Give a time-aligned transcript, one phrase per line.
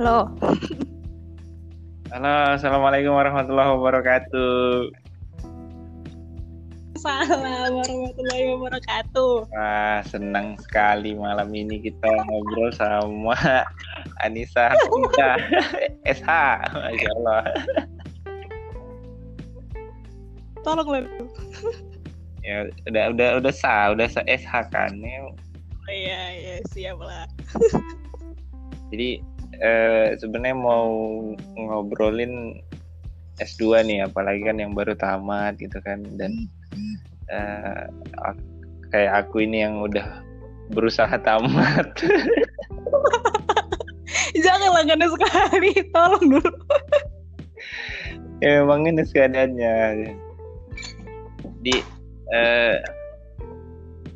[0.00, 0.32] Halo.
[2.08, 4.96] Halo, assalamualaikum warahmatullahi wabarakatuh.
[6.96, 9.52] Salam warahmatullahi wabarakatuh.
[9.52, 13.36] Wah, senang sekali malam ini kita ngobrol sama
[14.24, 15.36] Anissa Hamida
[16.08, 16.28] SH.
[16.80, 17.42] Masya Allah.
[20.64, 21.04] Tolong lah.
[22.40, 24.96] Ya, udah udah udah sah, udah sah SH kan.
[24.96, 27.28] Ya, Oh, iya, iya, siap lah.
[28.88, 29.20] Jadi
[29.60, 30.88] eh, sebenarnya mau
[31.56, 32.60] ngobrolin
[33.40, 36.48] S2 nih, apalagi kan yang baru tamat gitu kan dan
[37.32, 37.84] eh,
[38.20, 38.48] ak-
[38.92, 40.04] kayak aku ini yang udah
[40.72, 41.88] berusaha tamat.
[44.44, 46.52] Jangan langganan sekali, tolong dulu.
[48.40, 49.76] ya memang ini keadaannya.
[51.60, 51.76] Di
[52.32, 52.76] eh,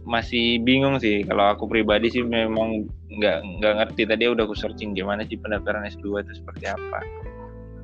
[0.05, 1.25] masih bingung sih.
[1.25, 5.89] Kalau aku pribadi sih memang nggak nggak ngerti tadi udah aku searching gimana sih pendaftaran
[5.89, 7.01] S2 itu seperti apa.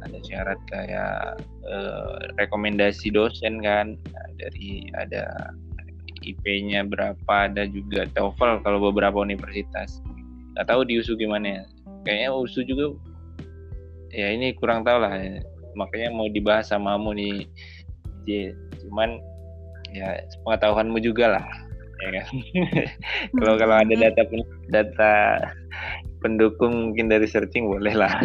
[0.04, 3.96] Ada syarat kayak eh, rekomendasi dosen kan.
[3.96, 5.52] Nah, dari ada
[6.20, 10.04] IP-nya berapa ada juga TOEFL kalau beberapa universitas.
[10.56, 11.62] Nggak tahu di USU gimana ya.
[12.04, 12.84] Kayaknya USU juga
[14.12, 15.16] ya ini kurang tahu lah.
[15.16, 15.40] Ya.
[15.78, 17.36] makanya mau dibahas sama kamu nih.
[18.28, 18.52] J.
[18.84, 19.16] cuman
[19.96, 21.46] ya pengetahuanmu juga lah
[23.38, 25.12] kalau kalau ada data pen- data
[26.24, 28.12] pendukung mungkin dari searching boleh lah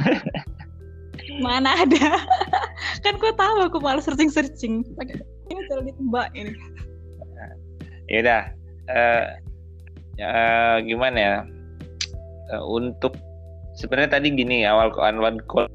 [1.42, 2.22] Mana ada?
[3.04, 4.86] kan gue tahu aku malas searching-searching.
[5.52, 6.54] Ini cara ditebak ini.
[8.06, 8.42] ya udah
[10.16, 11.36] ya, eh, gimana ya
[12.46, 13.18] Eh, untuk
[13.74, 15.66] sebenarnya tadi gini awal awal call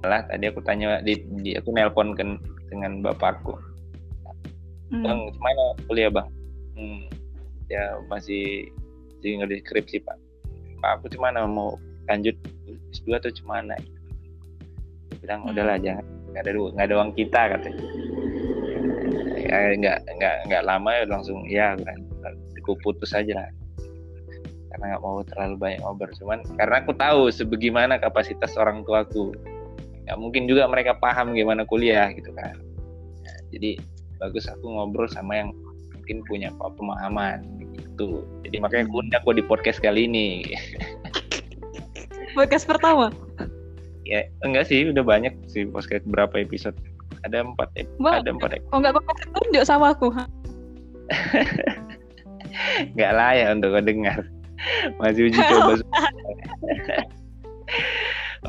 [0.00, 2.40] lah tadi aku tanya di, di aku nelpon kan
[2.72, 3.52] dengan bapakku
[4.86, 5.02] Hmm.
[5.02, 6.28] bang gimana kuliah bang
[6.76, 7.08] hmm,
[7.72, 8.70] ya masih
[9.18, 10.16] masih ngerti skripsi pak.
[10.78, 11.74] Pak aku gimana mau
[12.06, 12.36] lanjut
[12.94, 13.74] S2 atau gimana
[15.10, 15.50] dia bilang Hmm.
[15.50, 17.84] udahlah jangan nggak ada nggak ada uang kita katanya.
[19.46, 21.98] Ya nggak nggak nggak lama ya langsung ya kan
[22.60, 23.50] aku putus aja lah.
[24.70, 26.12] Karena nggak mau terlalu banyak ngobrol.
[26.18, 29.32] Cuman karena aku tahu sebagaimana kapasitas orang tuaku
[30.06, 32.58] nggak mungkin juga mereka paham gimana kuliah gitu kan.
[33.22, 33.70] Ya, jadi
[34.18, 35.50] bagus aku ngobrol sama yang
[36.06, 37.42] mungkin punya pemahaman
[37.74, 40.46] gitu jadi makanya aku undang di podcast kali ini
[42.38, 43.10] Podcast pertama.
[44.06, 46.78] ya enggak sih udah banyak sih podcast berapa episode
[47.26, 48.22] ada empat Wah.
[48.22, 50.14] ada empat Oh enggak kok tunjuk sama aku.
[50.14, 50.30] ha?
[52.94, 54.18] nggak layak untuk kau dengar
[55.02, 55.74] masih uji coba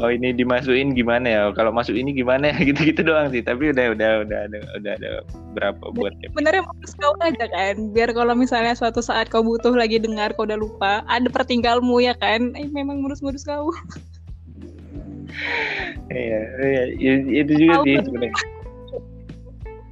[0.02, 3.94] oh ini dimasukin gimana ya kalau masuk ini gimana ya gitu-gitu doang sih tapi udah
[3.98, 5.10] udah udah ada udah ada
[5.58, 7.76] berapa buat ep- Benernya modus kau aja kan.
[7.98, 12.14] Biar kalau misalnya suatu saat kau butuh lagi dengar kau udah lupa, ada pertinggalmu ya
[12.14, 12.54] kan.
[12.54, 13.74] Eh, memang modus-modus kau.
[16.08, 18.34] Iya, iya, i- itu juga sih sebenarnya.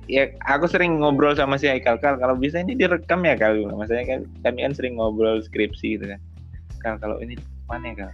[0.05, 2.17] Ya, aku sering ngobrol sama si Aikal Kal.
[2.21, 3.57] Kalau bisa ini direkam ya Kal.
[3.65, 6.19] Maksudnya kan kami kan sering ngobrol skripsi gitu kan.
[6.81, 8.11] Kal, kalau ini mana ya Kal?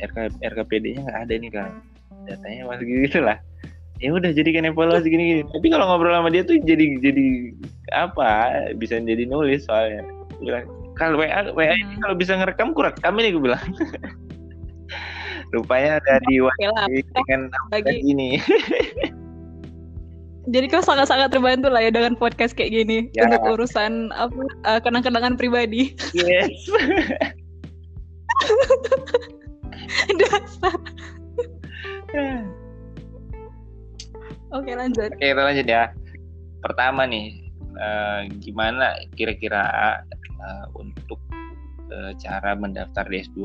[0.00, 1.70] RK, RKPD-nya nggak ada nih Kal.
[2.26, 3.38] Datanya masih gitu lah.
[3.98, 5.42] Ya udah jadikan evaluasi gini-gini.
[5.42, 7.26] Tapi kalau ngobrol sama dia tuh jadi jadi
[7.90, 8.30] apa?
[8.78, 10.06] Bisa jadi nulis soalnya.
[10.38, 12.02] Bilang, Kal WA WA ini Hmm.
[12.06, 13.58] kalau bisa ngerekam kurekam ini gue bilang.
[15.48, 16.86] Rupanya ada di Oke lah.
[16.86, 18.36] dengan Bagi, ini.
[20.52, 23.28] jadi kau sangat-sangat terbantu lah ya dengan podcast kayak gini Ya.
[23.28, 24.32] untuk urusan apa
[24.68, 25.96] eh, kenang-kenangan pribadi.
[26.12, 26.68] Yes.
[30.20, 30.78] Dasar.
[34.48, 35.12] Oke lanjut.
[35.12, 35.92] Oke, kita lanjut ya.
[36.64, 39.64] Pertama nih, eh, gimana kira-kira
[40.24, 41.20] eh, untuk
[41.92, 43.38] eh, cara mendaftar di S2?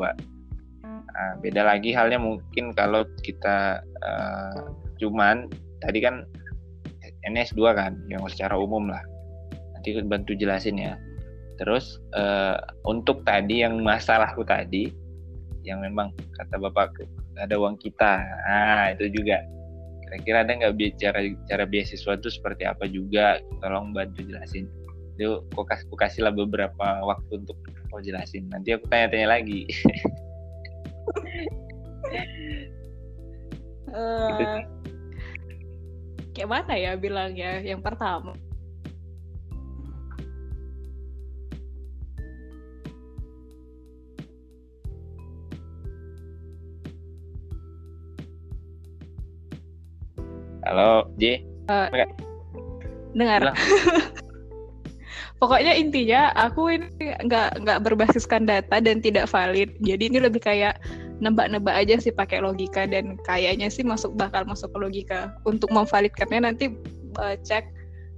[0.88, 4.64] Nah, beda lagi halnya mungkin kalau kita eh,
[4.98, 5.52] cuman
[5.84, 6.24] tadi kan
[7.24, 9.04] ini S2 kan, yang secara umum lah.
[9.76, 10.96] Nanti bantu jelasin ya.
[11.60, 14.92] Terus eh, untuk tadi yang masalahku tadi,
[15.64, 17.08] yang memang kata bapakku
[17.40, 19.42] ada uang kita, nah itu juga.
[20.06, 21.20] Kira-kira ada nggak cara
[21.50, 23.42] cara beasiswa itu seperti apa juga?
[23.64, 24.70] Tolong bantu jelasin.
[25.18, 27.58] Itu aku kasih, aku kasih lah beberapa waktu untuk
[27.90, 28.46] kau jelasin.
[28.54, 29.66] Nanti aku tanya-tanya lagi.
[33.94, 34.58] Eh,
[36.34, 37.62] kayak mana ya bilangnya?
[37.62, 38.34] Yang pertama.
[50.68, 51.44] Halo J
[53.14, 53.42] Dengar.
[53.46, 53.58] Bilang.
[55.42, 56.88] Pokoknya intinya aku ini
[57.28, 59.76] nggak nggak berbasiskan data dan tidak valid.
[59.84, 60.80] Jadi ini lebih kayak
[61.20, 66.48] nebak-nebak aja sih pakai logika dan kayaknya sih masuk bakal masuk ke logika untuk memvalidkannya
[66.48, 66.66] nanti
[67.20, 67.70] uh, cek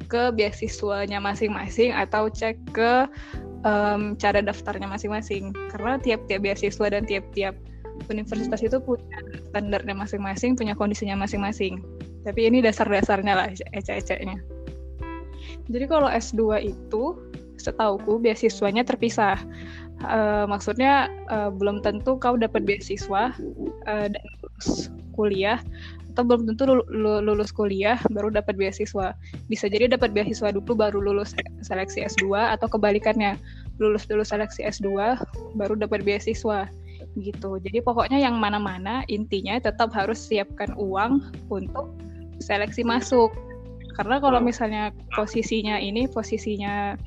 [0.06, 3.10] ke beasiswanya masing-masing atau cek ke
[3.66, 7.58] um, cara daftarnya masing-masing karena tiap-tiap beasiswa dan tiap-tiap
[8.10, 9.18] universitas itu punya
[9.50, 11.82] standarnya masing-masing punya kondisinya masing-masing
[12.26, 14.42] tapi ini dasar-dasarnya lah ecek-eceknya
[15.70, 17.04] jadi kalau S2 itu
[17.62, 19.40] setauku beasiswanya terpisah
[20.04, 23.32] uh, maksudnya uh, belum tentu kau dapat beasiswa
[23.88, 25.62] uh, dan lulus kuliah
[26.16, 29.12] atau belum tentu lulus kuliah baru dapat beasiswa.
[29.52, 33.36] Bisa jadi dapat beasiswa dulu baru lulus seleksi S2 atau kebalikannya.
[33.84, 35.20] Lulus dulu seleksi S2
[35.60, 36.72] baru dapat beasiswa
[37.20, 37.60] gitu.
[37.60, 41.92] Jadi pokoknya yang mana-mana intinya tetap harus siapkan uang untuk
[42.42, 43.32] seleksi masuk.
[43.96, 47.00] Karena kalau misalnya posisinya ini posisinya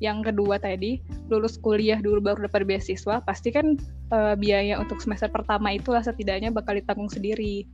[0.00, 0.96] yang kedua tadi
[1.28, 3.76] lulus kuliah dulu baru dapat beasiswa pasti kan
[4.16, 7.68] uh, biaya untuk semester pertama itu lah setidaknya bakal ditanggung sendiri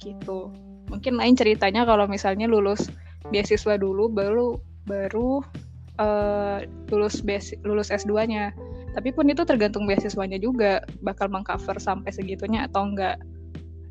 [0.00, 0.48] gitu.
[0.88, 2.88] Mungkin lain ceritanya kalau misalnya lulus
[3.28, 4.56] beasiswa dulu baru
[4.88, 5.44] baru
[6.00, 8.56] uh, lulus besi, lulus S2-nya
[8.96, 13.20] tapi pun itu tergantung beasiswanya juga bakal mengcover sampai segitunya atau enggak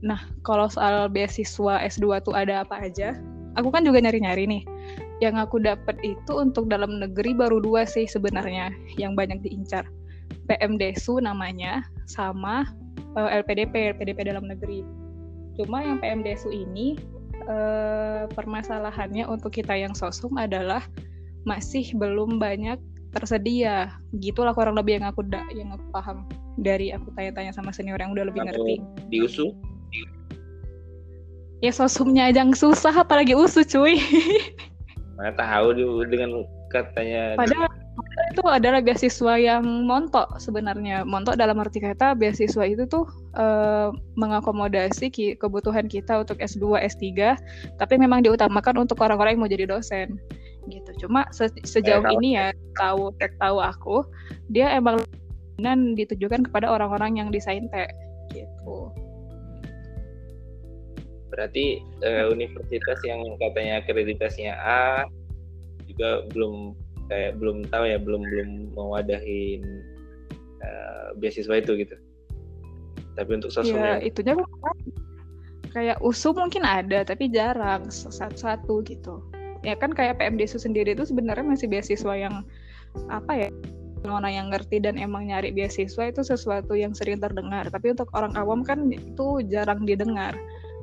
[0.06, 3.18] nah kalau soal beasiswa S2 tuh ada apa aja
[3.58, 4.64] aku kan juga nyari-nyari nih
[5.24, 8.70] yang aku dapat itu untuk dalam negeri baru dua sih sebenarnya
[9.02, 9.90] yang banyak diincar
[10.46, 12.70] PMDSU namanya sama
[13.18, 14.86] uh, LPDP LPDP dalam negeri
[15.56, 17.00] Cuma yang PMDSU ini
[17.48, 20.84] eh, permasalahannya untuk kita yang sosum adalah
[21.48, 22.78] masih belum banyak
[23.16, 23.96] tersedia.
[24.20, 26.28] Gitulah kurang lebih yang aku da yang aku paham
[26.60, 28.76] dari aku tanya-tanya sama senior yang udah lebih Atau ngerti.
[29.08, 29.56] Di USU?
[31.64, 33.98] Ya sosumnya aja yang susah apalagi USU cuy.
[35.18, 35.72] Mana tahu
[36.12, 37.72] dengan katanya Padahal
[38.36, 41.08] itu adalah beasiswa yang montok sebenarnya.
[41.08, 43.08] Montok dalam arti kata beasiswa itu tuh
[43.40, 47.40] uh, mengakomodasi ki kebutuhan kita untuk S2, S3,
[47.80, 50.20] tapi memang diutamakan untuk orang-orang yang mau jadi dosen.
[50.68, 51.08] Gitu.
[51.08, 54.04] Cuma se sejauh eh, ini ya tahu tahu aku,
[54.52, 55.00] dia emang
[55.96, 57.96] ditujukan kepada orang-orang yang desain tech
[58.36, 58.92] gitu.
[61.36, 65.04] Berarti uh, universitas yang katanya akreditasnya A
[65.84, 66.72] juga belum
[67.12, 69.62] kayak belum tahu ya belum belum mewadahin
[70.64, 71.96] uh, beasiswa itu gitu.
[73.20, 74.40] Tapi untuk sosum ya, itunya
[75.76, 79.20] kayak usu mungkin ada tapi jarang satu-satu gitu.
[79.68, 82.48] Ya kan kayak PMDSU sendiri itu sebenarnya masih beasiswa yang
[83.12, 83.50] apa ya
[84.08, 87.68] orang yang ngerti dan emang nyari beasiswa itu sesuatu yang sering terdengar.
[87.68, 90.32] Tapi untuk orang awam kan itu jarang didengar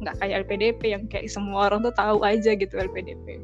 [0.03, 3.39] nggak kayak LPDP yang kayak semua orang tuh tahu aja gitu LPDP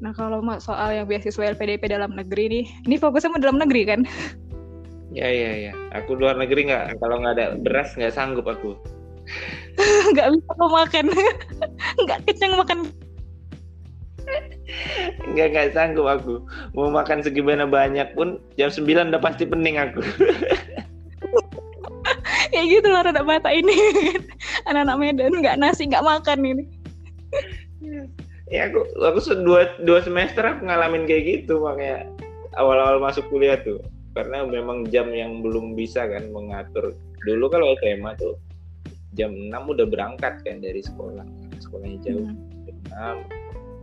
[0.00, 4.00] Nah kalau soal yang beasiswa LPDP dalam negeri nih, ini fokusnya mau dalam negeri kan?
[5.12, 5.72] Ya ya ya.
[5.92, 6.96] Aku luar negeri nggak.
[7.04, 8.74] Kalau nggak ada beras nggak sanggup aku.
[10.10, 11.06] Nggak bisa mau makan.
[12.02, 12.78] Nggak kenyang makan.
[15.30, 16.42] Nggak nggak sanggup aku.
[16.74, 20.02] Mau makan segimana banyak pun jam 9 udah pasti pening aku.
[22.60, 23.72] ya gitu lah ada mata ini.
[24.68, 26.64] Anak-anak Medan nggak nasi nggak makan ini.
[28.52, 32.04] Ya aku aku dua dua semester aku ngalamin kayak gitu makanya
[32.60, 33.80] awal-awal masuk kuliah tuh.
[34.12, 36.92] Karena memang jam yang belum bisa kan mengatur.
[37.24, 38.36] Dulu kalau SMA tuh
[39.14, 41.24] jam 6 udah berangkat kan dari sekolah.
[41.62, 42.26] Sekolahnya jauh.
[42.26, 42.36] Hmm.
[42.66, 42.76] jam
[43.30, 43.40] 6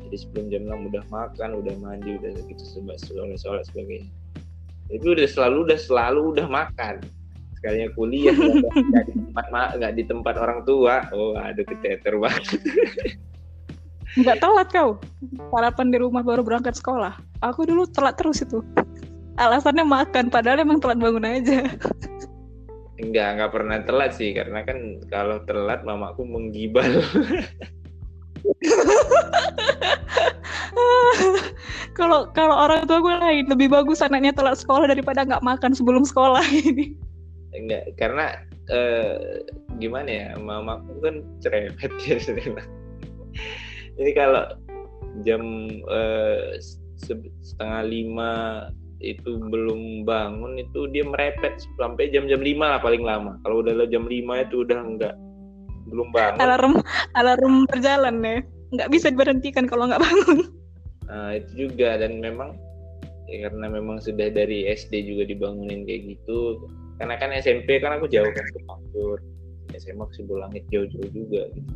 [0.08, 4.08] jadi sebelum jam 6 udah makan udah mandi udah gitu sebab sholat sholat sebagainya.
[4.88, 7.04] Itu udah selalu udah selalu udah makan
[7.58, 12.62] sekalinya kuliah nggak di tempat nggak di tempat orang tua oh ada keteter banget
[14.18, 14.98] Nggak telat kau.
[15.54, 17.14] Sarapan di rumah baru berangkat sekolah.
[17.46, 18.66] Aku dulu telat terus itu.
[19.38, 21.70] Alasannya makan, padahal emang telat bangun aja.
[22.98, 26.90] Enggak, enggak pernah telat sih, karena kan kalau telat mamaku menggibal.
[31.98, 36.02] kalau kalau orang tua gue lain lebih bagus anaknya telat sekolah daripada nggak makan sebelum
[36.02, 36.98] sekolah ini.
[37.58, 38.26] Enggak, karena
[38.70, 39.42] uh,
[39.82, 42.18] gimana ya, mamaku kan cerewet ya
[43.98, 44.46] jadi kalau
[45.26, 45.42] jam
[45.90, 46.54] uh,
[47.42, 48.32] setengah lima
[48.98, 53.38] itu belum bangun itu dia merepet sampai jam-jam lima lah paling lama.
[53.46, 55.16] Kalau udah jam lima itu udah enggak
[55.90, 56.42] belum bangun.
[56.42, 56.74] Alarm
[57.14, 58.38] alarm berjalan ya.
[58.74, 60.40] Nggak bisa diberhentikan kalau nggak bangun.
[61.10, 62.58] Nah itu juga dan memang
[63.30, 66.66] ya karena memang sudah dari SD juga dibangunin kayak gitu
[66.98, 69.22] karena kan SMP kan aku jauh kan ke Pakur
[69.78, 71.74] SMA ke Langit jauh-jauh juga gitu.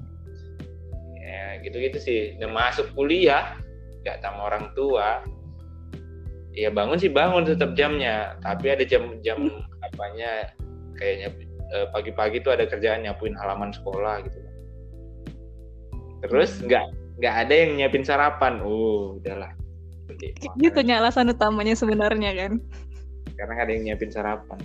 [1.61, 2.19] Gitu-gitu sih.
[2.41, 3.57] Dan masuk kuliah
[4.01, 5.21] nggak sama orang tua.
[6.51, 8.35] Ya bangun sih bangun tetap jamnya.
[8.41, 10.51] Tapi ada jam-jam apanya
[10.97, 11.29] kayaknya
[11.71, 14.37] eh, pagi-pagi tuh ada kerjaan nyapuin halaman sekolah gitu.
[16.25, 16.85] Terus nggak
[17.21, 18.57] nggak ada yang nyiapin sarapan.
[18.65, 19.53] Oh udahlah.
[20.09, 22.51] Oke, gitu alasan utamanya sebenarnya kan.
[23.37, 24.59] Karena nggak ada yang nyiapin sarapan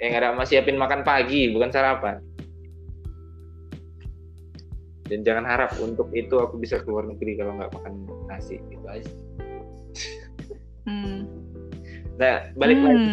[0.00, 2.24] yang ada masih siapin makan pagi bukan sarapan
[5.10, 7.94] dan jangan harap untuk itu aku bisa keluar negeri kalau nggak makan
[8.30, 9.10] nasi gitu aja
[10.88, 11.28] hmm.
[12.16, 12.86] nah balik hmm.
[12.88, 13.08] lagi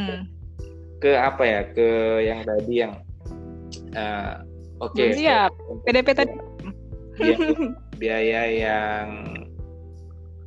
[0.98, 1.88] ke apa ya ke
[2.24, 2.94] yang tadi yang
[3.98, 4.42] uh,
[4.80, 5.52] oke okay, siap
[5.84, 6.34] PDP tadi
[7.20, 7.38] biaya,
[8.02, 9.08] biaya yang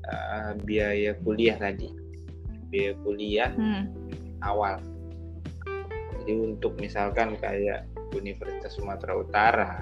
[0.09, 1.91] uh, biaya kuliah tadi
[2.71, 3.85] biaya kuliah hmm.
[4.47, 4.79] awal
[6.23, 9.73] jadi untuk misalkan kayak Universitas Sumatera Utara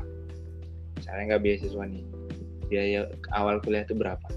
[0.99, 2.05] misalnya nggak beasiswa nih
[2.69, 3.01] biaya
[3.33, 4.29] awal kuliah itu berapa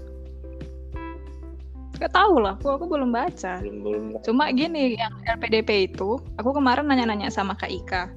[2.00, 3.62] Gak tahu lah, aku, aku belum baca.
[3.62, 4.04] Belum, belum.
[4.26, 8.10] Cuma gini, yang LPDP itu, aku kemarin nanya-nanya sama Kak Ika.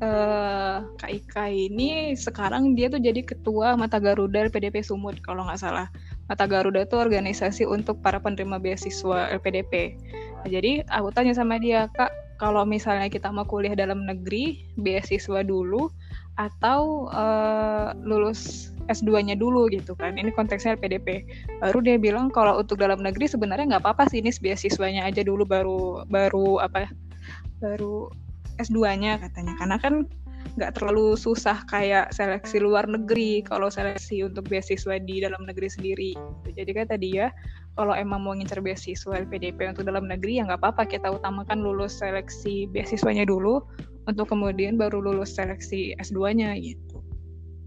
[0.00, 5.60] Uh, Kak Ika ini sekarang dia tuh jadi ketua Mata Garuda LPDP Sumut kalau nggak
[5.60, 5.92] salah.
[6.32, 10.00] Mata Garuda itu organisasi untuk para penerima beasiswa LPDP.
[10.40, 12.08] Nah, jadi aku tanya sama dia, Kak,
[12.40, 15.92] kalau misalnya kita mau kuliah dalam negeri, beasiswa dulu,
[16.40, 20.16] atau uh, lulus S2-nya dulu gitu kan.
[20.16, 21.28] Ini konteksnya LPDP.
[21.60, 25.44] Baru dia bilang kalau untuk dalam negeri sebenarnya nggak apa-apa sih ini beasiswanya aja dulu
[25.44, 26.88] baru baru apa
[27.60, 28.08] baru
[28.56, 29.52] S2-nya katanya.
[29.60, 30.08] Karena kan
[30.56, 36.12] nggak terlalu susah kayak seleksi luar negeri kalau seleksi untuk beasiswa di dalam negeri sendiri.
[36.56, 37.28] Jadi kan tadi ya
[37.78, 42.02] kalau emang mau ngincer beasiswa LPDP untuk dalam negeri ya nggak apa-apa kita utamakan lulus
[42.02, 43.62] seleksi beasiswanya dulu
[44.08, 47.02] untuk kemudian baru lulus seleksi S2-nya gitu.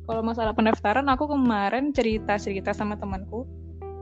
[0.04, 3.48] Kalau masalah pendaftaran, aku kemarin cerita-cerita sama temanku,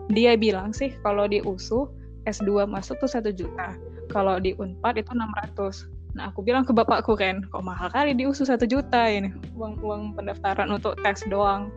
[0.09, 1.93] dia bilang sih kalau di USU
[2.25, 3.77] S2 masuk tuh satu juta,
[4.09, 6.17] kalau di Unpad itu 600.
[6.17, 9.77] Nah aku bilang ke bapakku kan, kok mahal kali di USU satu juta ini, uang
[9.85, 11.69] uang pendaftaran untuk tes doang.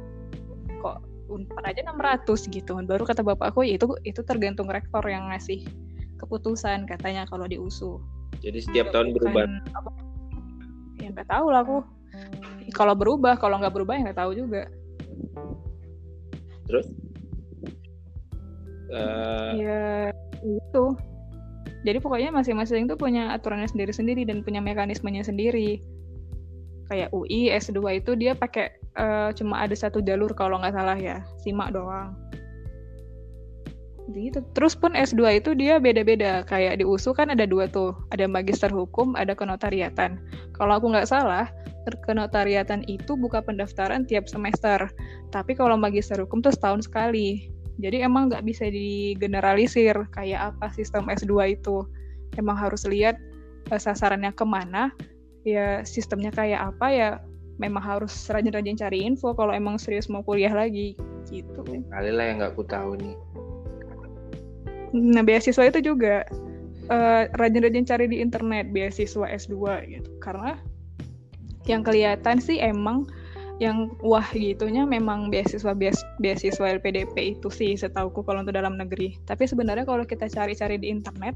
[0.81, 2.77] Kok Unpad aja 600 gitu.
[2.85, 5.65] Baru kata bapakku ya itu itu tergantung rektor yang ngasih
[6.21, 8.01] keputusan katanya kalau di USU.
[8.45, 9.49] Jadi setiap tahun berubah.
[11.01, 11.79] ya nggak tahu lah aku.
[12.73, 14.69] Kalau berubah kalau nggak berubah ya nggak tahu juga.
[16.69, 16.87] Terus?
[18.93, 19.53] Uh...
[19.59, 20.13] ya
[20.45, 20.85] itu.
[21.85, 25.85] Jadi pokoknya masing-masing tuh punya aturannya sendiri-sendiri dan punya mekanismenya sendiri.
[26.89, 31.23] Kayak UI S2 itu dia pakai uh, cuma ada satu jalur kalau nggak salah ya
[31.43, 32.15] simak doang
[34.13, 34.45] gitu.
[34.53, 36.45] Terus pun S2 itu dia beda-beda.
[36.45, 37.97] Kayak di USU kan ada dua tuh.
[38.13, 40.21] Ada magister hukum, ada kenotariatan.
[40.53, 41.49] Kalau aku nggak salah,
[42.05, 44.93] kenotariatan itu buka pendaftaran tiap semester.
[45.33, 47.49] Tapi kalau magister hukum tuh setahun sekali.
[47.81, 51.83] Jadi emang nggak bisa digeneralisir kayak apa sistem S2 itu.
[52.37, 53.19] Emang harus lihat
[53.73, 54.91] uh, sasarannya ke mana,
[55.47, 57.09] ya sistemnya kayak apa ya
[57.59, 60.99] memang harus rajin-rajin cari info kalau emang serius mau kuliah lagi
[61.31, 61.63] gitu.
[61.63, 63.17] Kali lah yang nggak ku tahu nih
[64.95, 66.23] Nah, beasiswa itu juga
[66.87, 69.59] uh, rajin-rajin cari di internet beasiswa S2
[69.91, 70.11] gitu.
[70.23, 70.55] Karena
[71.67, 73.11] yang kelihatan sih emang
[73.63, 79.19] yang wah gitunya memang beasiswa beas, beasiswa LPDP itu sih setauku kalau untuk dalam negeri.
[79.27, 81.35] Tapi sebenarnya kalau kita cari-cari di internet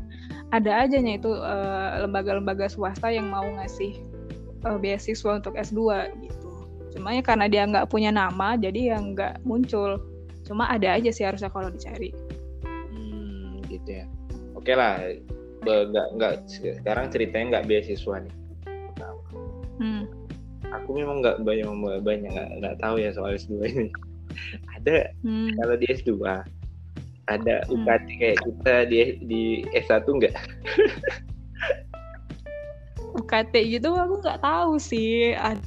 [0.55, 3.99] ada aja nya itu lembaga lembaga-lembaga swasta yang mau ngasih
[4.65, 5.81] uh, beasiswa untuk S2
[6.25, 6.49] gitu.
[6.97, 10.01] Cuma ya karena dia nggak punya nama jadi yang nggak muncul.
[10.47, 12.11] Cuma ada aja sih harusnya kalau dicari
[13.69, 14.05] gitu ya
[14.57, 14.97] oke okay lah
[15.63, 18.35] nggak nggak sekarang ceritanya nggak beasiswa nih
[18.99, 19.13] nah,
[19.79, 20.05] hmm.
[20.73, 21.69] aku memang nggak banyak
[22.03, 23.87] banyak nggak nggak tahu ya soal S2 ini
[24.81, 25.55] ada hmm.
[25.61, 26.13] kalau di S2
[27.29, 28.19] ada UKT hmm.
[28.19, 28.99] kayak kita di
[29.29, 29.43] di
[29.77, 30.35] S1 enggak
[33.17, 35.63] UKT gitu aku nggak tahu sih ada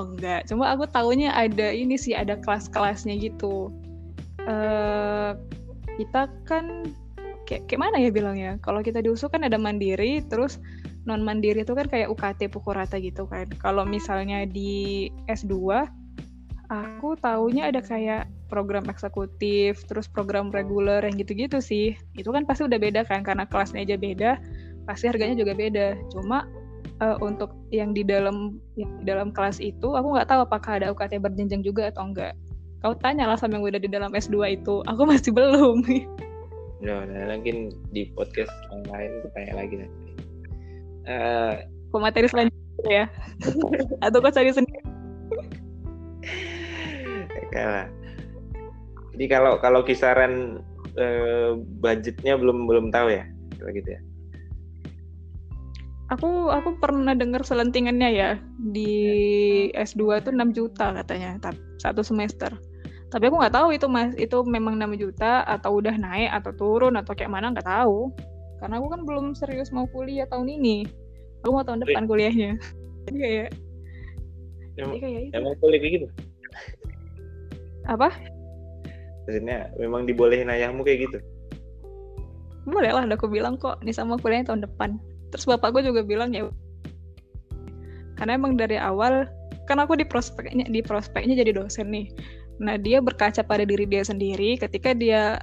[0.00, 3.72] oh, enggak cuma aku tahunya ada ini sih ada kelas-kelasnya gitu.
[4.46, 5.34] Uh,
[5.98, 6.94] kita kan
[7.48, 8.60] kayak kayak mana ya bilangnya?
[8.60, 10.60] Kalau kita diusuk kan ada mandiri terus
[11.06, 13.48] non mandiri itu kan kayak UKT pukul rata gitu kan.
[13.58, 15.86] Kalau misalnya di S2
[16.66, 21.94] aku taunya ada kayak program eksekutif terus program reguler yang gitu-gitu sih.
[22.18, 24.30] Itu kan pasti udah beda kan karena kelasnya aja beda
[24.86, 25.98] pasti harganya juga beda.
[26.10, 26.46] Cuma
[27.00, 30.92] uh, untuk yang di dalam yang di dalam kelas itu aku nggak tahu apakah ada
[30.92, 32.32] UKT berjenjang juga atau enggak
[32.84, 35.82] kau tanya lah sama yang udah di dalam S2 itu aku masih belum
[36.76, 40.12] No, nah, mungkin di podcast yang lain aku tanya lagi nanti.
[41.08, 41.54] Uh,
[41.96, 43.06] materi selanjutnya ya?
[44.04, 44.84] Atau kau cari sendiri?
[47.48, 47.88] Kalah.
[49.16, 50.60] Jadi kalau kalau kisaran
[51.00, 53.24] uh, budgetnya belum belum tahu ya,
[53.72, 54.00] gitu ya?
[56.06, 58.30] Aku aku pernah dengar selentingannya ya
[58.70, 58.92] di
[59.74, 61.38] S2 tuh 6 juta katanya
[61.82, 62.54] satu semester.
[63.10, 66.94] Tapi aku nggak tahu itu mas itu memang 6 juta atau udah naik atau turun
[66.98, 68.14] atau kayak mana nggak tahu.
[68.62, 70.86] Karena aku kan belum serius mau kuliah tahun ini.
[71.42, 72.58] Aku mau tahun depan kuliahnya.
[73.06, 73.48] Jadi kayak
[74.76, 75.32] Emang, jadi kayak itu.
[75.32, 76.06] emang kuliah kayak gitu?
[77.88, 78.08] Apa?
[79.24, 81.18] Maksudnya memang dibolehin ayahmu kayak gitu?
[82.66, 84.98] Boleh lah, udah aku bilang kok, nih sama kuliahnya tahun depan
[85.32, 86.48] terus bapakku juga bilang ya
[88.16, 89.28] karena emang dari awal
[89.68, 92.08] kan aku di prospeknya di prospeknya jadi dosen nih.
[92.56, 94.56] Nah dia berkaca pada diri dia sendiri.
[94.56, 95.36] Ketika dia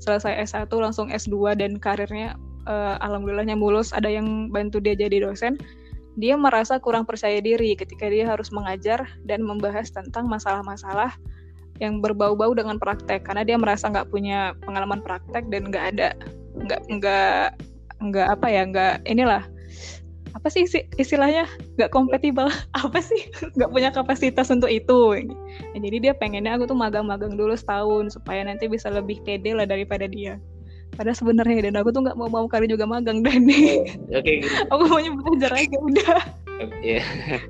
[0.00, 5.60] selesai S1 langsung S2 dan karirnya uh, alhamdulillahnya mulus ada yang bantu dia jadi dosen
[6.14, 11.10] dia merasa kurang percaya diri ketika dia harus mengajar dan membahas tentang masalah-masalah
[11.82, 13.26] yang berbau-bau dengan praktek.
[13.26, 16.08] Karena dia merasa nggak punya pengalaman praktek dan nggak ada
[16.54, 17.58] nggak nggak
[18.10, 19.42] nggak apa ya nggak inilah.
[20.34, 20.66] Apa sih
[20.98, 21.46] istilahnya?
[21.78, 22.50] Nggak kompatibel
[22.84, 23.30] apa sih?
[23.54, 25.30] Nggak punya kapasitas untuk itu.
[25.72, 29.64] Nah, jadi dia pengennya aku tuh magang-magang dulu setahun supaya nanti bisa lebih pede lah
[29.64, 30.36] daripada dia.
[30.94, 33.82] Padahal sebenarnya dan aku tuh nggak mau mau kali juga magang dan nih
[34.14, 34.54] oh, okay, gitu.
[34.70, 36.18] aku maunya belajar aja udah.
[36.86, 37.02] Yeah.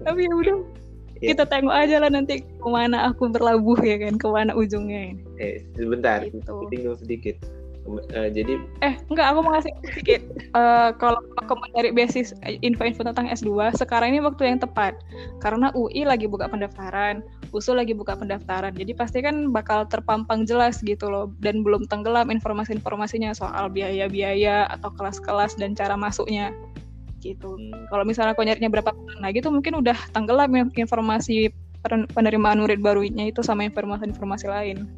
[0.08, 0.56] tapi ya udah
[1.20, 1.36] yeah.
[1.36, 5.60] kita tengok aja lah nanti ke mana aku berlabuh ya kan ke mana ujungnya eh,
[5.76, 6.64] sebentar gitu.
[6.72, 7.36] tinggal sedikit
[7.88, 10.20] uh, jadi eh enggak aku mau ngasih sedikit
[10.56, 12.32] uh, kalau aku mencari basis
[12.64, 14.96] info-info tentang S2 sekarang ini waktu yang tepat
[15.40, 17.20] karena UI lagi buka pendaftaran
[17.54, 22.32] USU lagi buka pendaftaran jadi pasti kan bakal terpampang jelas gitu loh dan belum tenggelam
[22.32, 26.50] informasi-informasinya soal biaya-biaya atau kelas-kelas dan cara masuknya
[27.24, 27.88] gitu hmm.
[27.88, 31.52] kalau misalnya kau nyarinya berapa bulan lagi tuh mungkin udah tenggelam informasi
[31.88, 34.88] penerimaan murid barunya itu sama informasi-informasi lain.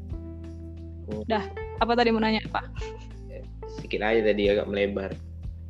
[1.11, 1.26] Oh.
[1.80, 2.64] Apa tadi mau nanya pak?
[3.76, 5.12] Sedikit aja tadi agak melebar.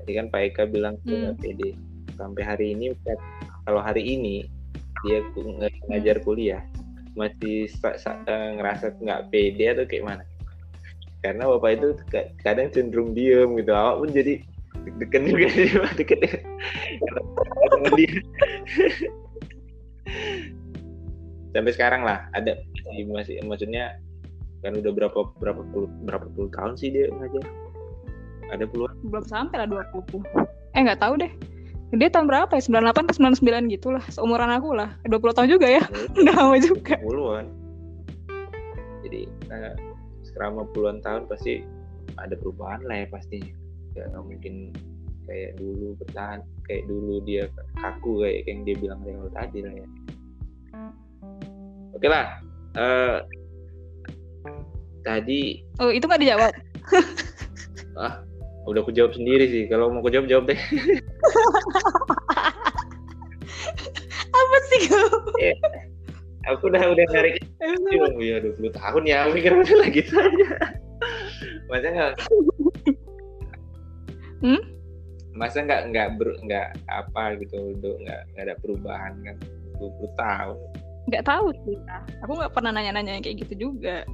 [0.02, 1.36] Tadi kan Pak Eka bilang ke hmm.
[1.42, 1.75] PD
[2.14, 2.94] sampai hari ini
[3.66, 4.46] kalau hari ini
[5.04, 5.20] dia
[5.90, 6.62] ngajar kuliah
[7.18, 10.24] masih uh, ngerasa nggak pede atau kayak mana?
[11.24, 11.88] Karena bapak itu
[12.46, 14.38] kadang cenderung diem gitu awak pun jadi
[14.87, 15.48] deg-degan juga
[15.98, 16.18] deket.
[17.98, 18.12] Dia
[21.57, 22.61] sampai sekarang lah ada
[23.09, 23.96] masih maksudnya
[24.66, 27.46] kan udah berapa berapa puluh berapa puluh tahun sih dia ngajar?
[28.50, 28.94] Ada puluhan?
[29.07, 30.26] Belum sampai lah dua puluh.
[30.74, 31.31] Eh nggak tahu deh.
[31.94, 32.62] Dia tahun berapa ya?
[32.66, 34.02] 98 atau 99 gitu lah.
[34.11, 34.98] Seumuran aku lah.
[35.07, 35.83] 20 tahun juga ya.
[36.18, 36.98] Udah lama juga.
[36.98, 37.46] Puluhan.
[39.07, 39.79] Jadi nah,
[40.26, 41.62] selama puluhan tahun pasti
[42.18, 43.38] ada perubahan lah ya pasti.
[43.94, 44.74] Nggak mungkin
[45.31, 47.46] kayak dulu bertahan kayak dulu dia
[47.79, 49.00] kaku kayak yang dia bilang
[49.31, 49.87] tadi lah ya.
[51.94, 52.26] Oke lah
[52.76, 53.24] uh,
[55.07, 55.62] tadi.
[55.79, 56.53] Oh itu nggak dijawab?
[57.97, 58.21] Ah
[58.69, 59.64] udah aku jawab sendiri sih.
[59.71, 60.59] Kalau mau aku jawab jawab deh.
[64.37, 65.09] Apa sih kau?
[65.40, 65.57] Ya,
[66.51, 67.40] aku udah udah narik
[68.21, 70.49] ya dua puluh tahun ya mikir udah lagi saja.
[71.71, 72.12] Masa nggak?
[74.45, 74.61] Hmm?
[75.37, 79.37] masa nggak nggak ber nggak apa gitu udah nggak nggak ada perubahan kan?
[79.77, 80.57] 20 tahun.
[81.07, 81.77] Nggak tahu sih
[82.25, 84.05] aku nggak pernah nanya-nanya kayak gitu juga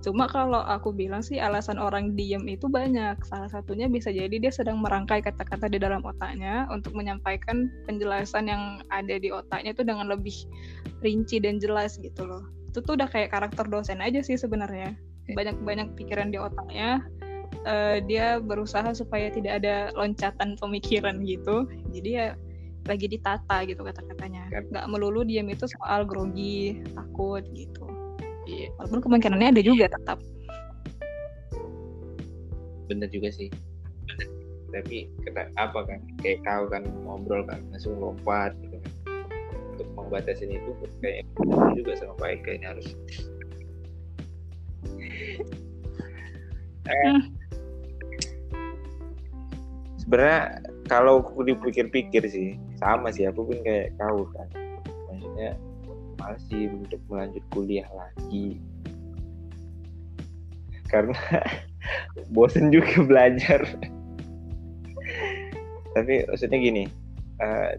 [0.00, 3.20] Cuma kalau aku bilang sih alasan orang diem itu banyak.
[3.28, 8.80] Salah satunya bisa jadi dia sedang merangkai kata-kata di dalam otaknya untuk menyampaikan penjelasan yang
[8.88, 10.32] ada di otaknya itu dengan lebih
[11.04, 12.48] rinci dan jelas gitu loh.
[12.72, 14.96] Itu tuh udah kayak karakter dosen aja sih sebenarnya.
[15.36, 17.04] Banyak-banyak pikiran di otaknya.
[17.68, 21.68] Uh, dia berusaha supaya tidak ada loncatan pemikiran gitu.
[21.92, 22.32] Jadi ya
[22.88, 24.48] lagi ditata gitu kata-katanya.
[24.48, 27.89] Nggak melulu diem itu soal grogi, takut gitu.
[28.50, 28.68] Iya.
[28.82, 30.18] Walaupun kemungkinannya ada juga tetap.
[32.90, 33.46] Bener juga sih.
[34.74, 35.98] Tapi kata apa kan?
[36.22, 38.92] Kayak kau kan ngobrol kan langsung lompat gitu kan.
[39.74, 41.26] Untuk membatasi itu kayak
[41.78, 42.88] juga sama baik kayaknya harus.
[46.90, 47.22] eh, hmm.
[50.02, 50.40] Sebenarnya
[50.90, 54.50] kalau aku dipikir-pikir sih sama sih aku pun kayak kau kan.
[55.06, 55.54] Maksudnya
[56.20, 58.60] masih untuk melanjut kuliah lagi.
[60.92, 61.16] Karena
[62.34, 63.64] bosen juga belajar.
[65.90, 66.84] Tapi maksudnya gini
[67.42, 67.70] uh,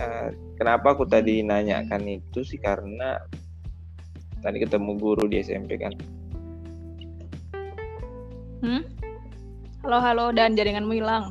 [0.00, 2.56] uh, kenapa aku tadi nanyakan itu sih?
[2.56, 3.18] Karena
[4.40, 5.94] tadi ketemu guru di SMP kan.
[8.64, 8.80] Hmm?
[9.84, 11.28] halo halo dan jaringanmu hilang.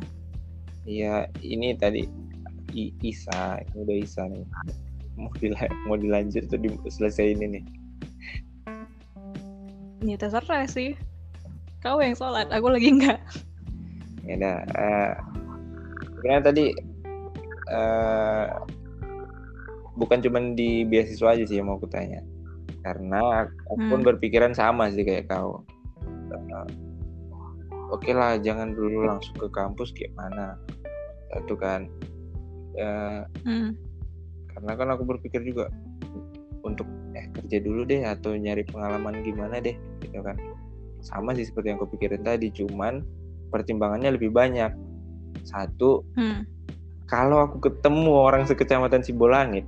[0.85, 2.05] Iya ini tadi
[2.77, 4.45] I Isa ini udah Isa nih
[5.17, 7.62] mau dila mau dilanjut tuh di selesai ini?
[10.04, 10.97] Nih ya terserah sih.
[11.80, 13.19] Kau yang sholat aku lagi enggak.
[14.23, 14.58] Ya udah
[16.23, 16.71] uh, tadi
[17.71, 18.47] uh,
[19.99, 22.23] bukan cuma di beasiswa aja sih yang mau aku tanya.
[22.84, 24.08] Karena aku pun hmm.
[24.08, 25.63] berpikiran sama sih kayak kau.
[26.34, 26.67] Uh,
[27.91, 30.56] oke okay lah jangan dulu langsung ke kampus kayak mana?
[31.32, 31.88] Satu kan.
[32.80, 33.76] Uh, hmm.
[34.53, 35.69] Karena kan aku berpikir juga
[36.63, 40.39] untuk eh kerja dulu deh atau nyari pengalaman gimana deh gitu kan.
[41.03, 43.03] Sama sih seperti yang aku pikirin tadi cuman
[43.51, 44.71] pertimbangannya lebih banyak.
[45.43, 46.47] Satu hmm.
[47.11, 49.67] kalau aku ketemu orang sekecamatan Sibolangit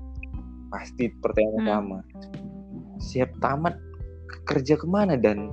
[0.71, 1.63] pasti pertanyaan hmm.
[1.67, 1.97] utama
[3.03, 3.75] siap tamat
[4.47, 5.51] kerja ke mana dan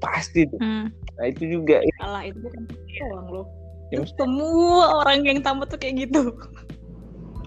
[0.00, 0.58] pasti tuh.
[0.58, 0.88] Hmm.
[1.14, 3.46] nah itu juga Alah itu bukan doang loh.
[3.92, 6.34] Ya, semua orang yang tamat tuh kayak gitu.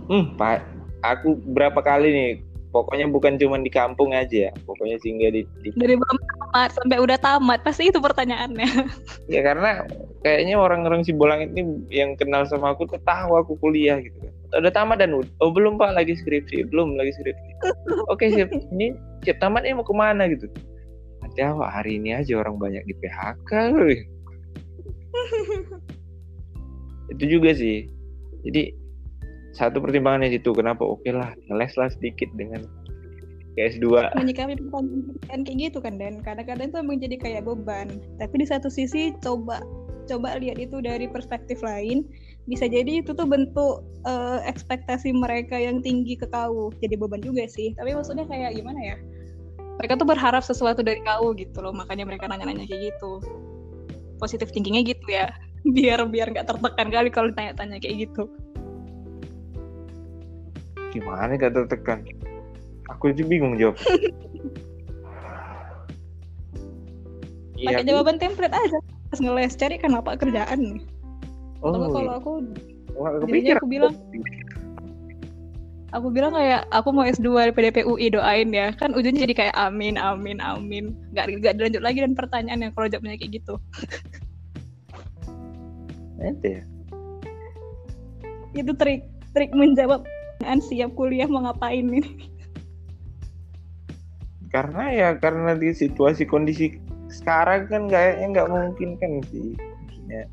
[0.07, 2.31] Hmm pak aku berapa kali nih
[2.71, 5.69] pokoknya bukan cuma di kampung aja pokoknya singgah di, di...
[5.73, 8.69] dari belum tamat sampai udah tamat pasti itu pertanyaannya.
[9.33, 9.83] Ya karena
[10.23, 14.31] kayaknya orang-orang Sibolang ini yang kenal sama aku tuh tahu aku kuliah gitu kan.
[14.63, 17.49] Udah tamat dan oh belum pak lagi skripsi belum lagi skripsi.
[18.07, 18.95] Oke siap ini
[19.27, 20.47] siap tamat ini mau ke mana gitu.
[21.19, 23.51] Nanti awak hari ini aja orang banyak di PHK
[27.15, 27.87] itu juga sih.
[28.47, 28.86] Jadi
[29.57, 30.85] satu pertimbangannya itu kenapa?
[30.85, 32.61] Oke okay lah ngeles lah sedikit dengan
[33.57, 36.21] PS2 menyikapi pertanyaan kayak gitu kan dan?
[36.21, 37.89] Kadang-kadang itu menjadi kayak beban.
[38.21, 39.65] Tapi di satu sisi coba
[40.05, 42.05] coba lihat itu dari perspektif lain.
[42.45, 47.49] Bisa jadi itu tuh bentuk uh, ekspektasi mereka yang tinggi ke kau jadi beban juga
[47.49, 47.73] sih.
[47.73, 48.95] Tapi maksudnya kayak gimana ya?
[49.81, 51.73] Mereka tuh berharap sesuatu dari kau gitu loh.
[51.73, 53.25] Makanya mereka nanya-nanya kayak gitu.
[54.21, 55.33] Positif thinkingnya gitu ya.
[55.75, 58.29] Biar biar nggak tertekan kali kalau tanya-tanya kayak gitu
[60.93, 62.03] gimana gak tertekan?
[62.91, 63.75] Aku aja bingung jawab.
[67.57, 68.77] Pakai iya, jawaban template aja.
[69.09, 70.83] Pas ngeles cari kenapa kerjaan nih.
[71.65, 72.31] Oh, kalau aku
[73.25, 73.93] jadi aku bilang
[75.89, 78.69] aku bilang kayak aku mau S2 di PDP UI doain ya.
[78.77, 80.93] Kan ujungnya jadi kayak amin amin amin.
[81.17, 83.55] Nggak nggak dilanjut lagi dan pertanyaan yang kalau jawabnya kayak gitu.
[86.21, 86.63] Nanti ya.
[88.53, 90.05] Itu trik trik menjawab
[90.41, 92.31] kan siap kuliah mau ngapain ini?
[94.47, 96.79] Karena ya karena di situasi kondisi
[97.11, 99.53] sekarang kan kayaknya nggak mungkin kan sih.
[99.59, 100.23] Maksudnya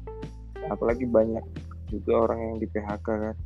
[0.70, 1.44] apalagi banyak
[1.90, 3.36] juga orang yang di PHK kan.